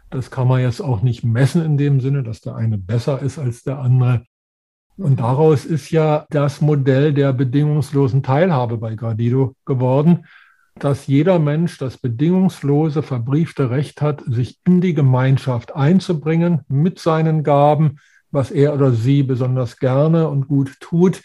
Das 0.09 0.31
kann 0.31 0.47
man 0.47 0.61
jetzt 0.61 0.81
auch 0.81 1.01
nicht 1.01 1.23
messen 1.23 1.63
in 1.63 1.77
dem 1.77 1.99
Sinne, 1.99 2.23
dass 2.23 2.41
der 2.41 2.55
eine 2.55 2.77
besser 2.77 3.21
ist 3.21 3.37
als 3.37 3.63
der 3.63 3.79
andere. 3.79 4.23
Und 4.97 5.19
daraus 5.19 5.65
ist 5.65 5.89
ja 5.91 6.25
das 6.29 6.61
Modell 6.61 7.13
der 7.13 7.33
bedingungslosen 7.33 8.23
Teilhabe 8.23 8.77
bei 8.77 8.95
Gradido 8.95 9.55
geworden 9.65 10.25
dass 10.75 11.07
jeder 11.07 11.39
Mensch 11.39 11.77
das 11.77 11.97
bedingungslose, 11.97 13.03
verbriefte 13.03 13.69
Recht 13.69 14.01
hat, 14.01 14.23
sich 14.25 14.59
in 14.65 14.81
die 14.81 14.93
Gemeinschaft 14.93 15.75
einzubringen 15.75 16.61
mit 16.67 16.99
seinen 16.99 17.43
Gaben, 17.43 17.99
was 18.31 18.51
er 18.51 18.73
oder 18.73 18.91
sie 18.91 19.23
besonders 19.23 19.77
gerne 19.77 20.29
und 20.29 20.47
gut 20.47 20.79
tut. 20.79 21.21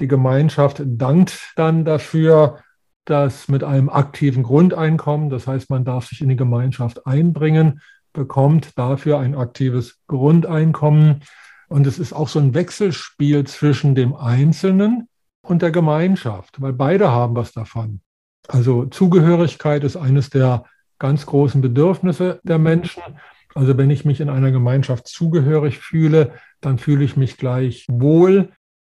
Die 0.00 0.08
Gemeinschaft 0.08 0.82
dankt 0.84 1.52
dann 1.56 1.84
dafür, 1.84 2.58
dass 3.04 3.48
mit 3.48 3.64
einem 3.64 3.88
aktiven 3.88 4.42
Grundeinkommen, 4.42 5.30
das 5.30 5.46
heißt, 5.46 5.70
man 5.70 5.84
darf 5.84 6.06
sich 6.06 6.20
in 6.20 6.28
die 6.28 6.36
Gemeinschaft 6.36 7.06
einbringen, 7.06 7.80
bekommt 8.12 8.76
dafür 8.76 9.20
ein 9.20 9.34
aktives 9.34 10.00
Grundeinkommen. 10.08 11.22
Und 11.68 11.86
es 11.86 11.98
ist 11.98 12.12
auch 12.12 12.28
so 12.28 12.40
ein 12.40 12.54
Wechselspiel 12.54 13.44
zwischen 13.46 13.94
dem 13.94 14.14
Einzelnen, 14.14 15.08
und 15.42 15.62
der 15.62 15.70
Gemeinschaft, 15.70 16.60
weil 16.60 16.72
beide 16.72 17.10
haben 17.10 17.34
was 17.34 17.52
davon. 17.52 18.00
Also 18.50 18.86
Zugehörigkeit 18.86 19.84
ist 19.84 19.96
eines 19.96 20.28
der 20.30 20.64
ganz 20.98 21.24
großen 21.24 21.60
Bedürfnisse 21.60 22.40
der 22.42 22.58
Menschen. 22.58 23.02
Also 23.54 23.76
wenn 23.78 23.90
ich 23.90 24.04
mich 24.04 24.20
in 24.20 24.28
einer 24.28 24.50
Gemeinschaft 24.50 25.06
zugehörig 25.06 25.78
fühle, 25.78 26.32
dann 26.60 26.78
fühle 26.78 27.04
ich 27.04 27.16
mich 27.16 27.36
gleich 27.36 27.86
wohl 27.88 28.50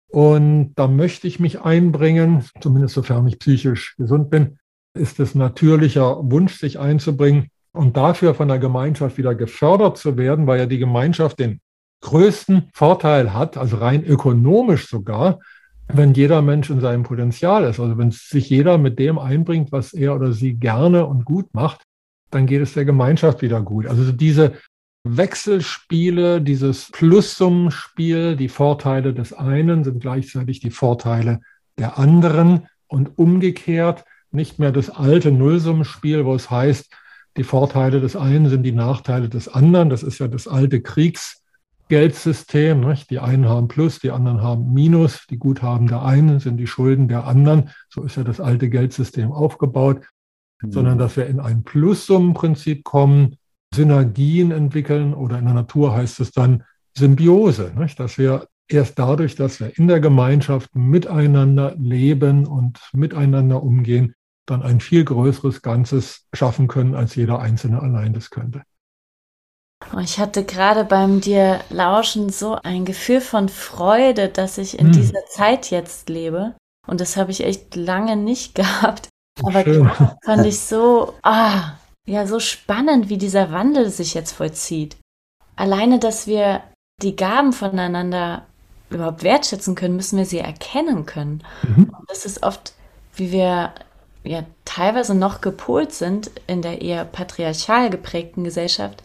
und 0.10 0.74
da 0.76 0.88
möchte 0.88 1.28
ich 1.28 1.40
mich 1.40 1.62
einbringen, 1.62 2.46
zumindest 2.62 2.96
sofern 2.96 3.28
ich 3.28 3.40
psychisch 3.40 3.96
gesund 3.98 4.30
bin, 4.30 4.58
ist 4.94 5.20
es 5.20 5.36
natürlicher 5.36 6.18
Wunsch, 6.32 6.58
sich 6.58 6.80
einzubringen 6.80 7.50
und 7.72 7.98
dafür 7.98 8.34
von 8.34 8.48
der 8.48 8.60
Gemeinschaft 8.60 9.18
wieder 9.18 9.36
gefördert 9.36 9.98
zu 9.98 10.18
werden, 10.18 10.48
weil 10.48 10.60
ja 10.60 10.66
die 10.66 10.80
Gemeinschaft 10.80 11.40
den 11.40 11.60
größten 12.02 12.70
Vorteil 12.74 13.34
hat, 13.34 13.58
also 13.58 13.78
rein 13.78 14.04
ökonomisch 14.06 14.88
sogar, 14.88 15.40
wenn 15.88 16.14
jeder 16.14 16.42
Mensch 16.42 16.70
in 16.70 16.82
seinem 16.82 17.04
Potenzial 17.04 17.64
ist. 17.64 17.80
Also 17.80 17.98
wenn 17.98 18.12
sich 18.12 18.50
jeder 18.50 18.78
mit 18.78 19.00
dem 19.00 19.18
einbringt, 19.18 19.72
was 19.72 19.94
er 19.94 20.16
oder 20.16 20.34
sie 20.34 20.56
gerne 20.56 21.06
und 21.06 21.26
gut 21.26 21.54
macht, 21.54 21.84
dann 22.30 22.46
geht 22.46 22.62
es 22.62 22.74
der 22.74 22.86
Gemeinschaft 22.86 23.42
wieder 23.42 23.62
gut. 23.62 23.88
Also 23.88 24.12
diese 24.12 24.54
Wechselspiele, 25.04 26.42
dieses 26.42 26.92
Plussummenspiel, 26.92 28.36
die 28.36 28.50
Vorteile 28.50 29.14
des 29.14 29.32
einen 29.32 29.84
sind 29.84 30.02
gleichzeitig 30.02 30.60
die 30.60 30.72
Vorteile 30.72 31.40
der 31.78 31.98
anderen 31.98 32.68
und 32.88 33.18
umgekehrt 33.18 34.04
nicht 34.32 34.60
mehr 34.60 34.72
das 34.74 34.90
alte 34.90 35.32
Nullsummenspiel, 35.32 36.26
wo 36.26 36.36
es 36.36 36.52
heißt, 36.52 36.94
die 37.38 37.44
Vorteile 37.44 38.02
des 38.02 38.16
einen 38.16 38.50
sind 38.50 38.64
die 38.64 38.72
Nachteile 38.72 39.30
des 39.30 39.48
anderen. 39.48 39.90
Das 39.90 40.04
ist 40.04 40.20
ja 40.20 40.28
das 40.28 40.48
alte 40.48 40.82
Kriegsgeldsystem. 41.88 42.82
Nicht? 42.82 43.10
Die 43.10 43.20
einen 43.20 43.48
haben 43.48 43.68
Plus, 43.68 44.00
die 44.00 44.12
anderen 44.12 44.42
haben 44.42 44.74
Minus. 44.74 45.26
Die 45.30 45.38
Guthaben 45.38 45.88
der 45.88 46.04
einen 46.04 46.40
sind 46.40 46.58
die 46.58 46.68
Schulden 46.68 47.08
der 47.08 47.26
anderen. 47.26 47.70
So 47.90 48.04
ist 48.04 48.18
ja 48.18 48.24
das 48.24 48.40
alte 48.40 48.70
Geldsystem 48.70 49.32
aufgebaut. 49.32 50.06
Mhm. 50.62 50.72
Sondern 50.72 50.98
dass 50.98 51.18
wir 51.18 51.28
in 51.28 51.40
ein 51.40 51.64
Plussummenprinzip 51.64 52.84
kommen, 52.84 53.38
Synergien 53.74 54.52
entwickeln 54.52 55.14
oder 55.14 55.40
in 55.40 55.46
der 55.46 55.54
Natur 55.54 55.94
heißt 55.94 56.20
es 56.20 56.32
dann 56.32 56.64
Symbiose, 56.98 57.74
nicht? 57.78 58.00
dass 58.00 58.18
wir 58.18 58.48
erst 58.68 58.98
dadurch, 58.98 59.36
dass 59.36 59.60
wir 59.60 59.78
in 59.78 59.88
der 59.88 60.00
Gemeinschaft 60.00 60.76
miteinander 60.76 61.76
leben 61.78 62.48
und 62.48 62.80
miteinander 62.94 63.62
umgehen, 63.62 64.16
dann 64.46 64.64
ein 64.64 64.80
viel 64.80 65.04
größeres 65.04 65.62
Ganzes 65.62 66.28
schaffen 66.34 66.68
können, 66.68 66.96
als 66.96 67.16
jeder 67.16 67.40
Einzelne 67.40 67.82
allein 67.82 68.14
das 68.14 68.30
könnte. 68.30 68.64
Oh, 69.94 70.00
ich 70.00 70.20
hatte 70.20 70.44
gerade 70.44 70.84
beim 70.84 71.22
dir 71.22 71.62
lauschen 71.70 72.30
so 72.30 72.56
ein 72.64 72.84
Gefühl 72.84 73.22
von 73.22 73.48
Freude, 73.48 74.28
dass 74.30 74.58
ich 74.58 74.80
in 74.80 74.88
hm. 74.88 74.92
dieser 74.94 75.26
Zeit 75.28 75.70
jetzt 75.70 76.10
lebe. 76.10 76.56
Und 76.88 77.02
das 77.02 77.18
habe 77.18 77.32
ich 77.32 77.44
echt 77.44 77.76
lange 77.76 78.16
nicht 78.16 78.56
gehabt. 78.56 79.10
Aber 79.44 79.64
Schön. 79.64 79.90
fand 80.24 80.46
ich 80.46 80.60
so, 80.60 81.14
ah, 81.22 81.74
ja, 82.08 82.26
so 82.26 82.40
spannend, 82.40 83.10
wie 83.10 83.18
dieser 83.18 83.52
Wandel 83.52 83.90
sich 83.90 84.14
jetzt 84.14 84.32
vollzieht. 84.32 84.98
Alleine, 85.56 86.00
dass 86.00 86.28
wir 86.28 86.64
die 87.02 87.16
Gaben 87.16 87.54
voneinander 87.54 88.46
überhaupt 88.90 89.24
wertschätzen 89.24 89.76
können, 89.76 89.96
müssen 89.96 90.18
wir 90.18 90.26
sie 90.26 90.40
erkennen 90.40 91.06
können. 91.06 91.44
Mhm. 91.64 91.94
Und 91.98 92.10
das 92.10 92.26
ist 92.26 92.44
oft, 92.44 92.74
wie 93.16 93.32
wir 93.32 93.74
ja 94.24 94.44
teilweise 94.66 95.14
noch 95.14 95.42
gepolt 95.42 95.94
sind 95.94 96.32
in 96.48 96.62
der 96.62 96.82
eher 96.82 97.06
patriarchal 97.06 97.90
geprägten 97.90 98.44
Gesellschaft. 98.44 99.04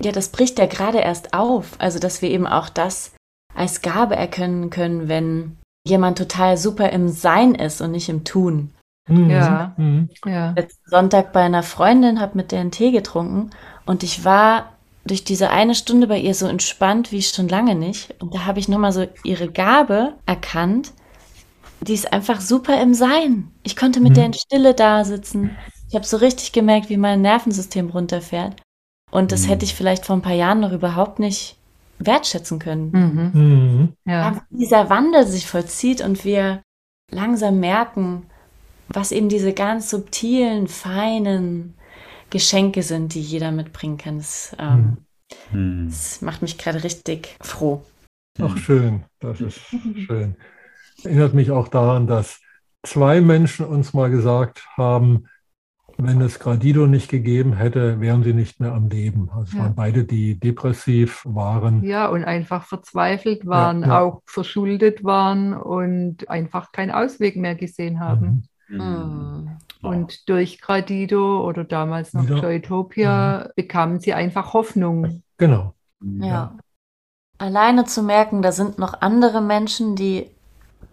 Ja, 0.00 0.12
das 0.12 0.28
bricht 0.28 0.58
ja 0.58 0.66
gerade 0.66 0.98
erst 0.98 1.34
auf. 1.34 1.72
Also, 1.78 1.98
dass 1.98 2.22
wir 2.22 2.30
eben 2.30 2.46
auch 2.46 2.68
das 2.68 3.12
als 3.54 3.82
Gabe 3.82 4.16
erkennen 4.16 4.70
können, 4.70 5.08
wenn 5.08 5.56
jemand 5.86 6.18
total 6.18 6.56
super 6.56 6.90
im 6.90 7.08
Sein 7.08 7.54
ist 7.54 7.80
und 7.80 7.92
nicht 7.92 8.08
im 8.08 8.24
Tun. 8.24 8.72
Mhm. 9.08 9.30
Ja. 9.30 9.74
Mhm. 9.76 10.08
ja. 10.26 10.52
Letzten 10.56 10.90
Sonntag 10.90 11.32
bei 11.32 11.42
einer 11.42 11.62
Freundin, 11.62 12.20
habe 12.20 12.36
mit 12.36 12.52
der 12.52 12.60
einen 12.60 12.70
Tee 12.70 12.90
getrunken 12.90 13.50
und 13.86 14.02
ich 14.02 14.24
war 14.24 14.70
durch 15.06 15.24
diese 15.24 15.50
eine 15.50 15.74
Stunde 15.74 16.06
bei 16.06 16.18
ihr 16.18 16.34
so 16.34 16.46
entspannt 16.46 17.12
wie 17.12 17.22
schon 17.22 17.48
lange 17.48 17.74
nicht. 17.74 18.14
Und 18.22 18.34
da 18.34 18.46
habe 18.46 18.58
ich 18.58 18.68
nochmal 18.68 18.92
so 18.92 19.06
ihre 19.22 19.50
Gabe 19.50 20.14
erkannt. 20.24 20.92
Die 21.82 21.92
ist 21.92 22.10
einfach 22.12 22.40
super 22.40 22.80
im 22.80 22.94
Sein. 22.94 23.50
Ich 23.62 23.76
konnte 23.76 24.00
mit 24.00 24.12
mhm. 24.12 24.14
der 24.14 24.26
in 24.26 24.32
Stille 24.32 24.74
da 24.74 25.04
sitzen. 25.04 25.56
Ich 25.90 25.94
habe 25.94 26.06
so 26.06 26.16
richtig 26.16 26.52
gemerkt, 26.52 26.88
wie 26.88 26.96
mein 26.96 27.20
Nervensystem 27.20 27.90
runterfährt. 27.90 28.56
Und 29.10 29.32
das 29.32 29.44
mhm. 29.44 29.48
hätte 29.50 29.64
ich 29.64 29.74
vielleicht 29.74 30.06
vor 30.06 30.16
ein 30.16 30.22
paar 30.22 30.32
Jahren 30.32 30.60
noch 30.60 30.72
überhaupt 30.72 31.18
nicht 31.18 31.56
wertschätzen 31.98 32.58
können. 32.58 32.90
Mhm. 32.90 33.40
mhm. 33.40 33.92
Ja. 34.04 34.44
Dieser 34.50 34.90
Wandel 34.90 35.26
sich 35.26 35.46
vollzieht 35.46 36.00
und 36.00 36.24
wir 36.24 36.62
langsam 37.10 37.60
merken, 37.60 38.26
was 38.88 39.12
eben 39.12 39.28
diese 39.28 39.52
ganz 39.52 39.90
subtilen, 39.90 40.68
feinen 40.68 41.74
Geschenke 42.30 42.82
sind, 42.82 43.14
die 43.14 43.20
jeder 43.20 43.52
mitbringen 43.52 43.96
kann. 43.96 44.18
Das, 44.18 44.56
ähm, 44.58 44.98
hm. 45.50 45.86
das 45.88 46.20
macht 46.20 46.42
mich 46.42 46.58
gerade 46.58 46.82
richtig 46.82 47.36
froh. 47.40 47.84
Ach, 48.40 48.56
schön, 48.58 49.04
das 49.20 49.40
ist 49.40 49.60
schön. 50.06 50.36
Erinnert 51.04 51.34
mich 51.34 51.50
auch 51.50 51.68
daran, 51.68 52.06
dass 52.06 52.40
zwei 52.82 53.20
Menschen 53.20 53.66
uns 53.66 53.94
mal 53.94 54.10
gesagt 54.10 54.66
haben, 54.76 55.28
wenn 55.96 56.20
es 56.20 56.38
Gradido 56.38 56.86
nicht 56.86 57.10
gegeben 57.10 57.54
hätte, 57.54 58.00
wären 58.00 58.22
sie 58.22 58.32
nicht 58.32 58.60
mehr 58.60 58.72
am 58.72 58.88
Leben. 58.88 59.28
Also 59.30 59.42
es 59.44 59.52
ja. 59.54 59.60
waren 59.60 59.74
beide, 59.74 60.04
die 60.04 60.38
depressiv 60.38 61.22
waren. 61.24 61.82
Ja, 61.84 62.08
und 62.08 62.24
einfach 62.24 62.64
verzweifelt 62.64 63.46
waren, 63.46 63.82
ja, 63.82 63.88
ja. 63.88 64.00
auch 64.00 64.22
verschuldet 64.26 65.04
waren 65.04 65.54
und 65.54 66.28
einfach 66.28 66.72
keinen 66.72 66.90
Ausweg 66.90 67.36
mehr 67.36 67.54
gesehen 67.54 68.00
haben. 68.00 68.48
Mhm. 68.68 68.78
Mhm. 68.78 69.50
Und 69.82 70.28
durch 70.28 70.60
Gradido 70.60 71.46
oder 71.46 71.64
damals 71.64 72.14
noch 72.14 72.24
Wieder. 72.24 72.42
Joytopia 72.42 73.44
mhm. 73.44 73.50
bekamen 73.56 74.00
sie 74.00 74.14
einfach 74.14 74.54
Hoffnung. 74.54 75.22
Genau. 75.36 75.74
Ja. 76.02 76.26
ja. 76.26 76.56
Alleine 77.38 77.84
zu 77.84 78.02
merken, 78.02 78.42
da 78.42 78.52
sind 78.52 78.78
noch 78.78 79.00
andere 79.00 79.40
Menschen, 79.40 79.96
die 79.96 80.33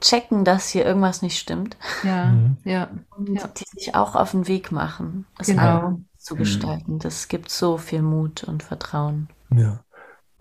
checken, 0.01 0.43
dass 0.43 0.69
hier 0.69 0.85
irgendwas 0.85 1.21
nicht 1.21 1.37
stimmt. 1.39 1.77
Ja, 2.03 2.25
mhm. 2.31 2.57
ja. 2.63 2.89
Und 3.15 3.35
ja. 3.35 3.47
die 3.47 3.65
sich 3.79 3.95
auch 3.95 4.15
auf 4.15 4.31
den 4.31 4.47
Weg 4.47 4.71
machen, 4.71 5.25
es 5.39 5.47
genau. 5.47 5.99
zu 6.17 6.35
gestalten. 6.35 6.99
Das 6.99 7.27
gibt 7.27 7.49
so 7.49 7.77
viel 7.77 8.01
Mut 8.01 8.43
und 8.43 8.63
Vertrauen. 8.63 9.29
Ja. 9.55 9.79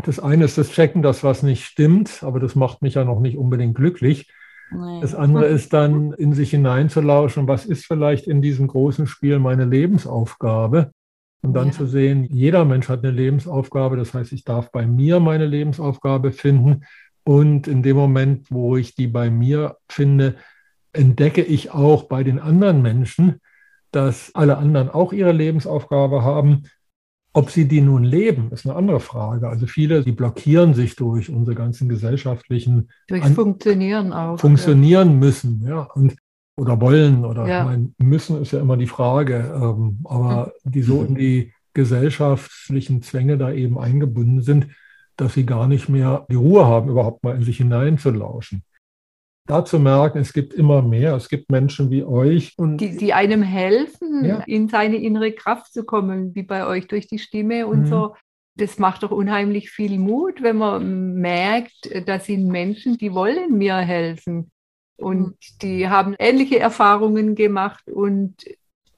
Das 0.05 0.19
eine 0.19 0.47
ist 0.47 0.57
das 0.57 0.71
Checken, 0.71 1.03
dass 1.03 1.23
was 1.23 1.43
nicht 1.43 1.65
stimmt, 1.65 2.23
aber 2.23 2.41
das 2.41 2.55
macht 2.55 2.81
mich 2.81 2.95
ja 2.95 3.05
noch 3.05 3.21
nicht 3.21 3.37
unbedingt 3.37 3.75
glücklich. 3.75 4.33
Nee. 4.73 5.01
Das 5.01 5.15
andere 5.15 5.47
ist 5.47 5.73
dann, 5.73 6.13
in 6.13 6.33
sich 6.33 6.51
hineinzulauschen, 6.51 7.49
was 7.49 7.67
ist 7.67 7.87
vielleicht 7.87 8.27
in 8.27 8.41
diesem 8.41 8.69
großen 8.69 9.07
Spiel 9.07 9.39
meine 9.39 9.65
Lebensaufgabe? 9.65 10.93
Und 11.43 11.55
dann 11.55 11.69
ja. 11.69 11.73
zu 11.73 11.87
sehen, 11.87 12.25
jeder 12.25 12.65
Mensch 12.65 12.89
hat 12.89 13.03
eine 13.03 13.13
Lebensaufgabe. 13.13 13.97
Das 13.97 14.13
heißt, 14.13 14.33
ich 14.33 14.45
darf 14.45 14.71
bei 14.71 14.87
mir 14.87 15.21
meine 15.21 15.47
Lebensaufgabe 15.47 16.33
finden. 16.33 16.85
Und 17.25 17.69
in 17.69 17.83
dem 17.83 17.97
Moment, 17.97 18.47
wo 18.51 18.77
ich 18.77 18.95
die 18.95 19.07
bei 19.07 19.31
mir 19.31 19.77
finde, 19.89 20.37
entdecke 20.93 21.43
ich 21.43 21.71
auch 21.71 22.05
bei 22.05 22.25
den 22.25 22.39
anderen 22.39 22.83
Menschen, 22.83 23.41
dass 23.93 24.35
alle 24.35 24.59
anderen 24.59 24.89
auch 24.89 25.13
ihre 25.13 25.33
Lebensaufgabe 25.33 26.23
haben 26.23 26.65
ob 27.33 27.51
sie 27.51 27.69
die 27.69 27.81
nun 27.81 28.03
leben, 28.03 28.51
ist 28.51 28.67
eine 28.67 28.75
andere 28.75 29.01
Frage. 29.01 29.49
Also 29.49 29.67
viele, 29.67 30.03
die 30.03 30.13
blockieren 30.13 30.75
sich 30.75 30.97
durch 30.97 31.31
unsere 31.31 31.55
ganzen 31.55 31.89
gesellschaftlichen 31.89 32.91
durch 33.07 33.25
Funktionieren 33.25 34.13
auch 34.13 34.39
funktionieren 34.39 35.11
ja. 35.11 35.17
müssen, 35.17 35.65
ja 35.67 35.83
und 35.95 36.17
oder 36.57 36.81
wollen 36.81 37.25
oder 37.25 37.47
ja. 37.47 37.65
mein, 37.65 37.95
müssen 37.99 38.43
ist 38.43 38.53
ja 38.53 38.61
immer 38.61 38.77
die 38.77 38.89
Frage, 38.89 39.53
ähm, 39.55 40.01
aber 40.05 40.53
mhm. 40.65 40.71
die 40.73 40.83
so 40.83 41.03
in 41.05 41.15
die 41.15 41.53
gesellschaftlichen 41.73 43.01
Zwänge 43.03 43.39
da 43.39 43.53
eben 43.53 43.79
eingebunden 43.79 44.43
sind, 44.43 44.67
dass 45.21 45.35
sie 45.35 45.47
gar 45.47 45.69
nicht 45.69 45.89
mehr 45.89 46.27
die 46.31 46.37
Ruhe 46.37 46.67
haben, 46.67 46.89
überhaupt 46.91 47.23
mal 47.25 47.37
in 47.37 47.43
sich 47.43 47.59
hineinzulauschen 47.59 48.65
da 49.51 49.65
zu 49.65 49.81
merken, 49.81 50.19
es 50.19 50.33
gibt 50.33 50.55
immer 50.55 50.81
mehr, 50.81 51.17
es 51.17 51.29
gibt 51.29 51.51
Menschen 51.51 51.91
wie 51.91 52.05
euch. 52.05 52.55
Und 52.57 52.79
die, 52.79 52.97
die 52.97 53.13
einem 53.13 53.43
helfen, 53.43 54.25
ja. 54.25 54.43
in 54.47 54.69
seine 54.69 54.97
innere 54.97 55.33
Kraft 55.33 55.73
zu 55.73 55.85
kommen, 55.85 56.35
wie 56.37 56.45
bei 56.45 56.67
euch 56.67 56.87
durch 56.87 57.09
die 57.09 57.19
Stimme 57.19 57.67
und 57.67 57.83
mhm. 57.83 57.87
so. 57.87 58.17
Das 58.57 58.79
macht 58.79 59.03
doch 59.03 59.11
unheimlich 59.11 59.71
viel 59.71 59.99
Mut, 59.99 60.43
wenn 60.43 60.57
man 60.57 61.15
merkt, 61.15 61.91
das 62.07 62.27
sind 62.27 62.47
Menschen, 62.47 62.97
die 62.99 63.13
wollen 63.13 63.59
mir 63.59 63.77
helfen. 63.77 64.51
Und 64.97 65.29
mhm. 65.29 65.35
die 65.63 65.89
haben 65.89 66.15
ähnliche 66.19 66.61
Erfahrungen 66.61 67.35
gemacht 67.35 67.91
und 67.91 68.35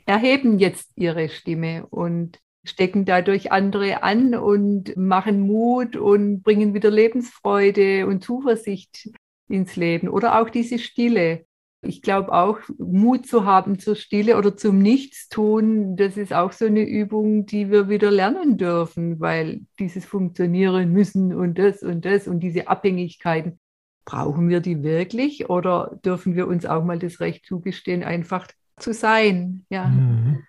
erheben 0.04 0.58
jetzt 0.58 0.90
ihre 0.96 1.28
Stimme 1.28 1.86
und 1.86 2.38
stecken 2.64 3.04
dadurch 3.04 3.50
andere 3.50 4.02
an 4.02 4.34
und 4.34 4.96
machen 4.96 5.40
Mut 5.40 5.96
und 5.96 6.42
bringen 6.42 6.74
wieder 6.74 6.90
Lebensfreude 6.90 8.06
und 8.06 8.22
Zuversicht 8.22 9.10
ins 9.48 9.76
Leben 9.76 10.08
oder 10.08 10.40
auch 10.40 10.48
diese 10.48 10.78
Stille. 10.78 11.44
Ich 11.84 12.00
glaube 12.00 12.32
auch, 12.32 12.60
Mut 12.78 13.26
zu 13.26 13.44
haben 13.44 13.80
zur 13.80 13.96
Stille 13.96 14.38
oder 14.38 14.56
zum 14.56 14.78
Nichtstun, 14.78 15.96
das 15.96 16.16
ist 16.16 16.32
auch 16.32 16.52
so 16.52 16.66
eine 16.66 16.88
Übung, 16.88 17.44
die 17.44 17.72
wir 17.72 17.88
wieder 17.88 18.12
lernen 18.12 18.56
dürfen, 18.56 19.18
weil 19.18 19.62
dieses 19.80 20.04
Funktionieren 20.04 20.92
müssen 20.92 21.34
und 21.34 21.58
das 21.58 21.82
und 21.82 22.04
das 22.04 22.28
und 22.28 22.38
diese 22.38 22.68
Abhängigkeiten, 22.68 23.58
brauchen 24.04 24.48
wir 24.48 24.60
die 24.60 24.84
wirklich 24.84 25.50
oder 25.50 25.98
dürfen 26.04 26.36
wir 26.36 26.46
uns 26.46 26.66
auch 26.66 26.84
mal 26.84 27.00
das 27.00 27.18
Recht 27.18 27.46
zugestehen, 27.46 28.04
einfach 28.04 28.46
zu 28.78 28.94
sein? 28.94 29.66
Ja. 29.68 29.88
Mhm. 29.88 30.44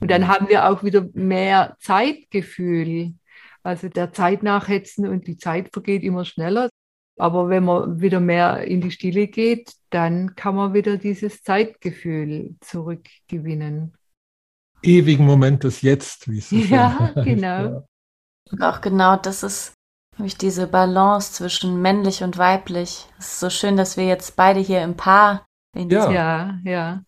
Und 0.00 0.10
dann 0.10 0.28
haben 0.28 0.48
wir 0.48 0.68
auch 0.68 0.82
wieder 0.82 1.06
mehr 1.12 1.76
Zeitgefühl. 1.80 3.14
Also 3.62 3.88
der 3.88 4.12
Zeit 4.12 4.42
nachhetzen 4.42 5.06
und 5.06 5.26
die 5.26 5.36
Zeit 5.36 5.70
vergeht 5.72 6.02
immer 6.02 6.24
schneller. 6.24 6.70
Aber 7.18 7.50
wenn 7.50 7.64
man 7.64 8.00
wieder 8.00 8.18
mehr 8.18 8.64
in 8.64 8.80
die 8.80 8.90
Stille 8.90 9.26
geht, 9.26 9.74
dann 9.90 10.34
kann 10.36 10.54
man 10.54 10.72
wieder 10.72 10.96
dieses 10.96 11.42
Zeitgefühl 11.42 12.56
zurückgewinnen. 12.60 13.94
Ewigen 14.82 15.26
Moment 15.26 15.64
des 15.64 15.82
Jetzt, 15.82 16.30
wie 16.30 16.38
es 16.38 16.50
ist. 16.50 16.70
Ja, 16.70 17.12
genau. 17.14 17.86
Und 18.50 18.62
auch 18.62 18.80
genau 18.80 19.16
das 19.16 19.42
ist 19.42 19.74
nämlich 20.16 20.38
diese 20.38 20.66
Balance 20.66 21.34
zwischen 21.34 21.82
männlich 21.82 22.22
und 22.22 22.38
weiblich. 22.38 23.06
Es 23.18 23.32
ist 23.32 23.40
so 23.40 23.50
schön, 23.50 23.76
dass 23.76 23.98
wir 23.98 24.06
jetzt 24.06 24.36
beide 24.36 24.60
hier 24.60 24.82
im 24.82 24.96
Paar 24.96 25.44
in 25.76 25.90
ja. 25.90 26.10
ja, 26.10 26.58
ja. 26.64 27.02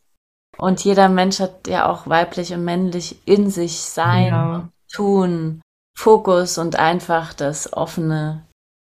Und 0.62 0.84
jeder 0.84 1.08
Mensch 1.08 1.40
hat 1.40 1.66
ja 1.66 1.90
auch 1.90 2.06
weiblich 2.06 2.54
und 2.54 2.64
männlich 2.64 3.20
in 3.24 3.50
sich 3.50 3.80
sein, 3.80 4.26
genau. 4.26 4.68
tun, 4.92 5.60
Fokus 5.98 6.56
und 6.56 6.76
einfach 6.76 7.34
das 7.34 7.72
offene 7.72 8.44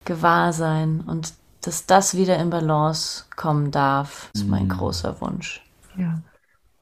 Gewahrsein 0.03 1.01
und 1.01 1.31
dass 1.61 1.85
das 1.85 2.17
wieder 2.17 2.39
in 2.39 2.49
Balance 2.49 3.25
kommen 3.35 3.69
darf, 3.69 4.31
ist 4.33 4.47
mein 4.47 4.63
mhm. 4.63 4.69
großer 4.69 5.21
Wunsch. 5.21 5.63
Ja. 5.95 6.23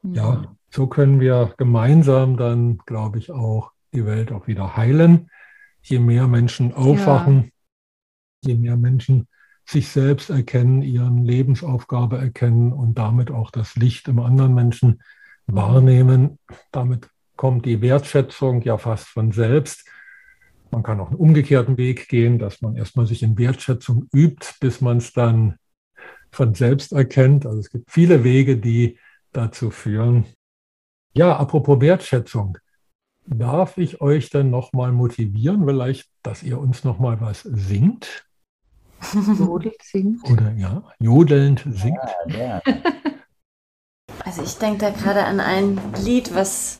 ja, 0.04 0.44
so 0.70 0.86
können 0.86 1.20
wir 1.20 1.52
gemeinsam 1.58 2.38
dann, 2.38 2.78
glaube 2.86 3.18
ich, 3.18 3.30
auch 3.30 3.72
die 3.92 4.06
Welt 4.06 4.32
auch 4.32 4.46
wieder 4.46 4.78
heilen. 4.78 5.30
Je 5.82 5.98
mehr 5.98 6.26
Menschen 6.26 6.72
aufwachen, 6.72 7.52
ja. 8.42 8.52
je 8.52 8.54
mehr 8.54 8.78
Menschen 8.78 9.28
sich 9.68 9.88
selbst 9.88 10.30
erkennen, 10.30 10.80
ihren 10.80 11.24
Lebensaufgabe 11.24 12.16
erkennen 12.16 12.72
und 12.72 12.96
damit 12.96 13.30
auch 13.30 13.50
das 13.50 13.76
Licht 13.76 14.08
im 14.08 14.18
anderen 14.18 14.54
Menschen 14.54 15.02
wahrnehmen. 15.46 16.38
Damit 16.72 17.10
kommt 17.36 17.66
die 17.66 17.82
Wertschätzung 17.82 18.62
ja 18.62 18.78
fast 18.78 19.08
von 19.08 19.30
selbst. 19.30 19.86
Man 20.70 20.82
kann 20.82 21.00
auch 21.00 21.08
einen 21.08 21.16
umgekehrten 21.16 21.76
Weg 21.76 22.08
gehen, 22.08 22.38
dass 22.38 22.62
man 22.62 22.76
erstmal 22.76 23.06
sich 23.06 23.22
in 23.22 23.36
Wertschätzung 23.36 24.08
übt, 24.14 24.46
bis 24.60 24.80
man 24.80 24.98
es 24.98 25.12
dann 25.12 25.56
von 26.30 26.54
selbst 26.54 26.92
erkennt. 26.92 27.44
Also 27.44 27.58
es 27.58 27.68
gibt 27.68 27.90
viele 27.90 28.24
Wege, 28.24 28.56
die 28.56 28.98
dazu 29.32 29.70
führen. 29.70 30.24
Ja, 31.12 31.36
apropos 31.36 31.80
Wertschätzung. 31.80 32.56
Darf 33.26 33.76
ich 33.76 34.00
euch 34.00 34.30
dann 34.30 34.48
nochmal 34.48 34.92
motivieren, 34.92 35.66
vielleicht, 35.66 36.08
dass 36.22 36.42
ihr 36.42 36.58
uns 36.58 36.84
nochmal 36.84 37.20
was 37.20 37.42
singt? 37.42 38.27
Jodelnd 39.12 39.82
singt. 39.82 40.30
Oder 40.30 40.52
ja, 40.52 40.82
jodelnd 40.98 41.64
singt. 41.66 41.98
Ja, 42.26 42.60
ja. 42.66 42.74
Also 44.24 44.42
ich 44.42 44.58
denke 44.58 44.78
da 44.78 44.90
gerade 44.90 45.24
an 45.24 45.40
ein 45.40 45.80
Lied, 46.04 46.34
was 46.34 46.78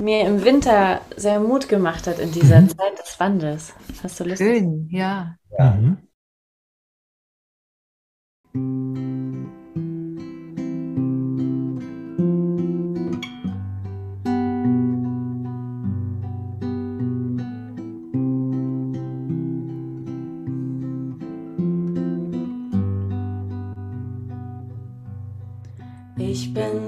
mir 0.00 0.26
im 0.26 0.44
Winter 0.44 1.00
sehr 1.16 1.40
Mut 1.40 1.68
gemacht 1.68 2.06
hat 2.06 2.18
in 2.18 2.32
dieser 2.32 2.60
mhm. 2.60 2.68
Zeit 2.68 2.98
des 2.98 3.18
Wandels. 3.20 3.74
Hast 4.02 4.20
du 4.20 4.24
Lust? 4.24 4.38
Schön, 4.38 4.88
ja. 4.90 5.36
ja. 5.58 5.70
Mhm. 8.52 9.53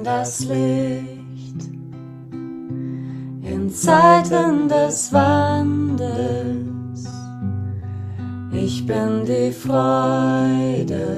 Das 0.07 0.44
Licht 0.44 1.64
in 3.42 3.68
Zeiten 3.68 4.68
des 4.68 5.12
Wandels. 5.12 7.09
Ich 8.52 8.86
bin 8.86 9.24
die 9.24 9.50
Freude 9.50 11.09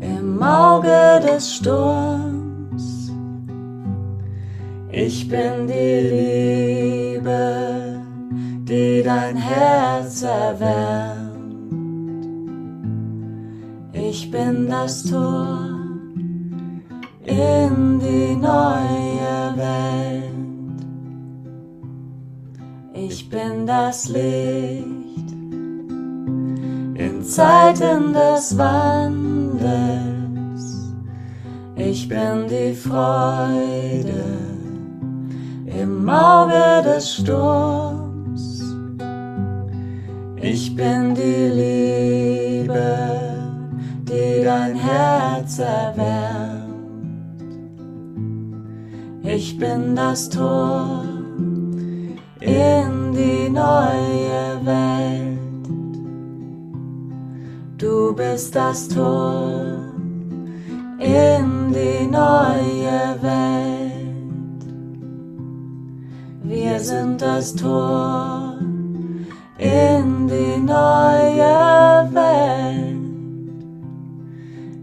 im 0.00 0.42
Auge 0.42 1.20
des 1.24 1.54
Sturms. 1.54 3.12
Ich 4.90 5.28
bin 5.28 5.68
die 5.68 7.20
Liebe, 7.20 8.02
die 8.64 9.00
dein 9.04 9.36
Herz 9.36 10.22
erwärmt. 10.22 11.28
Ich 13.92 14.28
bin 14.28 14.66
das 14.68 15.04
Tor 15.04 15.77
in 17.28 17.98
die 18.00 18.34
neue 18.34 19.56
Welt. 19.56 20.24
Ich 22.94 23.28
bin 23.28 23.66
das 23.66 24.08
Licht 24.08 25.30
in 26.94 27.22
Zeiten 27.22 28.14
des 28.14 28.56
Wandels. 28.56 29.68
Ich 31.76 32.08
bin 32.08 32.48
die 32.48 32.72
Freude 32.74 34.24
im 35.66 36.08
Auge 36.08 36.82
des 36.82 37.16
Sturms. 37.16 38.62
Ich 40.40 40.74
bin 40.74 41.14
die 41.14 42.62
Liebe, 42.64 42.96
die 44.02 44.42
dein 44.44 44.74
Herz 44.74 45.58
erwärmt. 45.58 46.57
Ich 49.30 49.58
bin 49.58 49.94
das 49.94 50.30
Tor 50.30 51.04
in 52.40 53.12
die 53.12 53.50
neue 53.50 54.58
Welt. 54.64 55.68
Du 57.76 58.14
bist 58.14 58.56
das 58.56 58.88
Tor 58.88 59.52
in 60.98 61.74
die 61.74 62.06
neue 62.06 63.18
Welt. 63.20 64.64
Wir 66.44 66.80
sind 66.80 67.20
das 67.20 67.54
Tor 67.54 68.56
in 69.58 70.26
die 70.26 70.58
neue 70.58 72.08
Welt. 72.14 72.96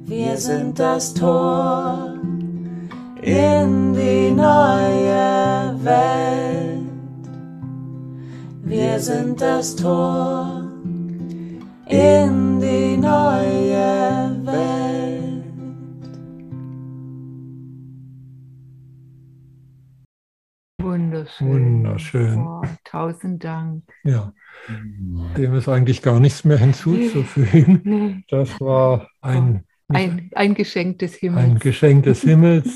Wir 0.06 0.38
sind 0.38 0.78
das 0.78 1.16
Tor 1.16 2.16
in 3.26 3.94
die 3.96 4.30
neue 4.30 5.84
Welt. 5.84 6.86
Wir 8.64 9.00
sind 9.00 9.42
das 9.42 9.76
Tor 9.76 10.64
in 11.88 12.60
die 12.60 12.98
neue 12.98 14.46
Welt. 14.46 15.44
Wunderschön. 20.80 21.48
Wunderschön. 21.48 22.38
Oh, 22.46 22.62
tausend 22.84 23.44
Dank. 23.44 23.82
Ja, 24.04 24.34
dem 25.36 25.56
ist 25.56 25.68
eigentlich 25.68 26.04
gar 26.04 26.20
nichts 26.20 26.44
mehr 26.44 26.60
hinzuzufügen. 26.60 27.82
Nee. 27.84 28.24
Das 28.30 28.62
war 28.62 29.08
ein, 29.22 29.64
ein, 29.88 30.30
ein 30.36 30.54
Geschenk 30.54 31.00
des 31.00 31.16
Himmels. 31.16 31.44
Ein 31.44 31.58
Geschenk 31.58 32.04
des 32.04 32.22
Himmels. 32.22 32.70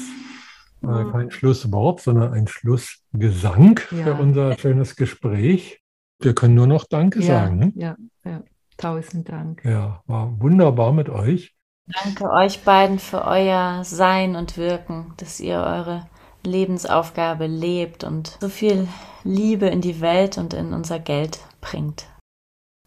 Äh, 0.81 1.11
kein 1.11 1.31
Schlusswort, 1.31 2.01
sondern 2.01 2.33
ein 2.33 2.47
Schlussgesang 2.47 3.79
ja. 3.91 4.03
für 4.03 4.13
unser 4.15 4.57
schönes 4.57 4.95
Gespräch. 4.95 5.81
Wir 6.19 6.33
können 6.33 6.55
nur 6.55 6.67
noch 6.67 6.85
Danke 6.85 7.19
ja, 7.19 7.25
sagen. 7.25 7.73
Ja, 7.75 7.97
ja, 8.23 8.43
tausend 8.77 9.29
Dank. 9.29 9.63
Ja, 9.65 10.01
war 10.07 10.39
wunderbar 10.39 10.93
mit 10.93 11.09
euch. 11.09 11.55
Danke 12.03 12.29
euch 12.29 12.63
beiden 12.63 12.99
für 12.99 13.25
euer 13.25 13.83
Sein 13.83 14.35
und 14.35 14.57
Wirken, 14.57 15.13
dass 15.17 15.39
ihr 15.39 15.57
eure 15.57 16.07
Lebensaufgabe 16.45 17.47
lebt 17.47 18.03
und 18.03 18.37
so 18.39 18.47
viel 18.47 18.87
Liebe 19.23 19.65
in 19.65 19.81
die 19.81 19.99
Welt 19.99 20.37
und 20.37 20.53
in 20.53 20.73
unser 20.73 20.99
Geld 20.99 21.39
bringt. 21.61 22.07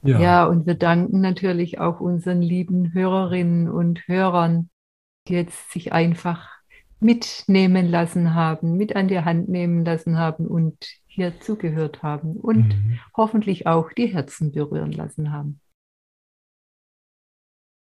Ja. 0.03 0.19
ja, 0.19 0.45
und 0.47 0.67
wir 0.67 0.75
danken 0.75 1.21
natürlich 1.21 1.79
auch 1.79 2.01
unseren 2.01 2.43
lieben 2.43 2.93
Hörerinnen 2.93 3.69
und 3.69 4.07
Hörern, 4.09 4.69
die 5.29 5.35
jetzt 5.35 5.71
sich 5.71 5.93
einfach 5.93 6.49
mitnehmen 7.03 7.89
lassen 7.89 8.35
haben, 8.35 8.77
mit 8.77 8.97
an 8.97 9.09
die 9.09 9.21
Hand 9.21 9.49
nehmen 9.49 9.85
lassen 9.85 10.19
haben 10.19 10.47
und 10.47 10.77
hier 11.07 11.41
zugehört 11.41 12.03
haben 12.03 12.37
und 12.37 12.69
mhm. 12.69 12.99
hoffentlich 13.17 13.67
auch 13.67 13.93
die 13.93 14.07
Herzen 14.07 14.53
berühren 14.53 14.93
lassen 14.93 15.33
haben. 15.33 15.61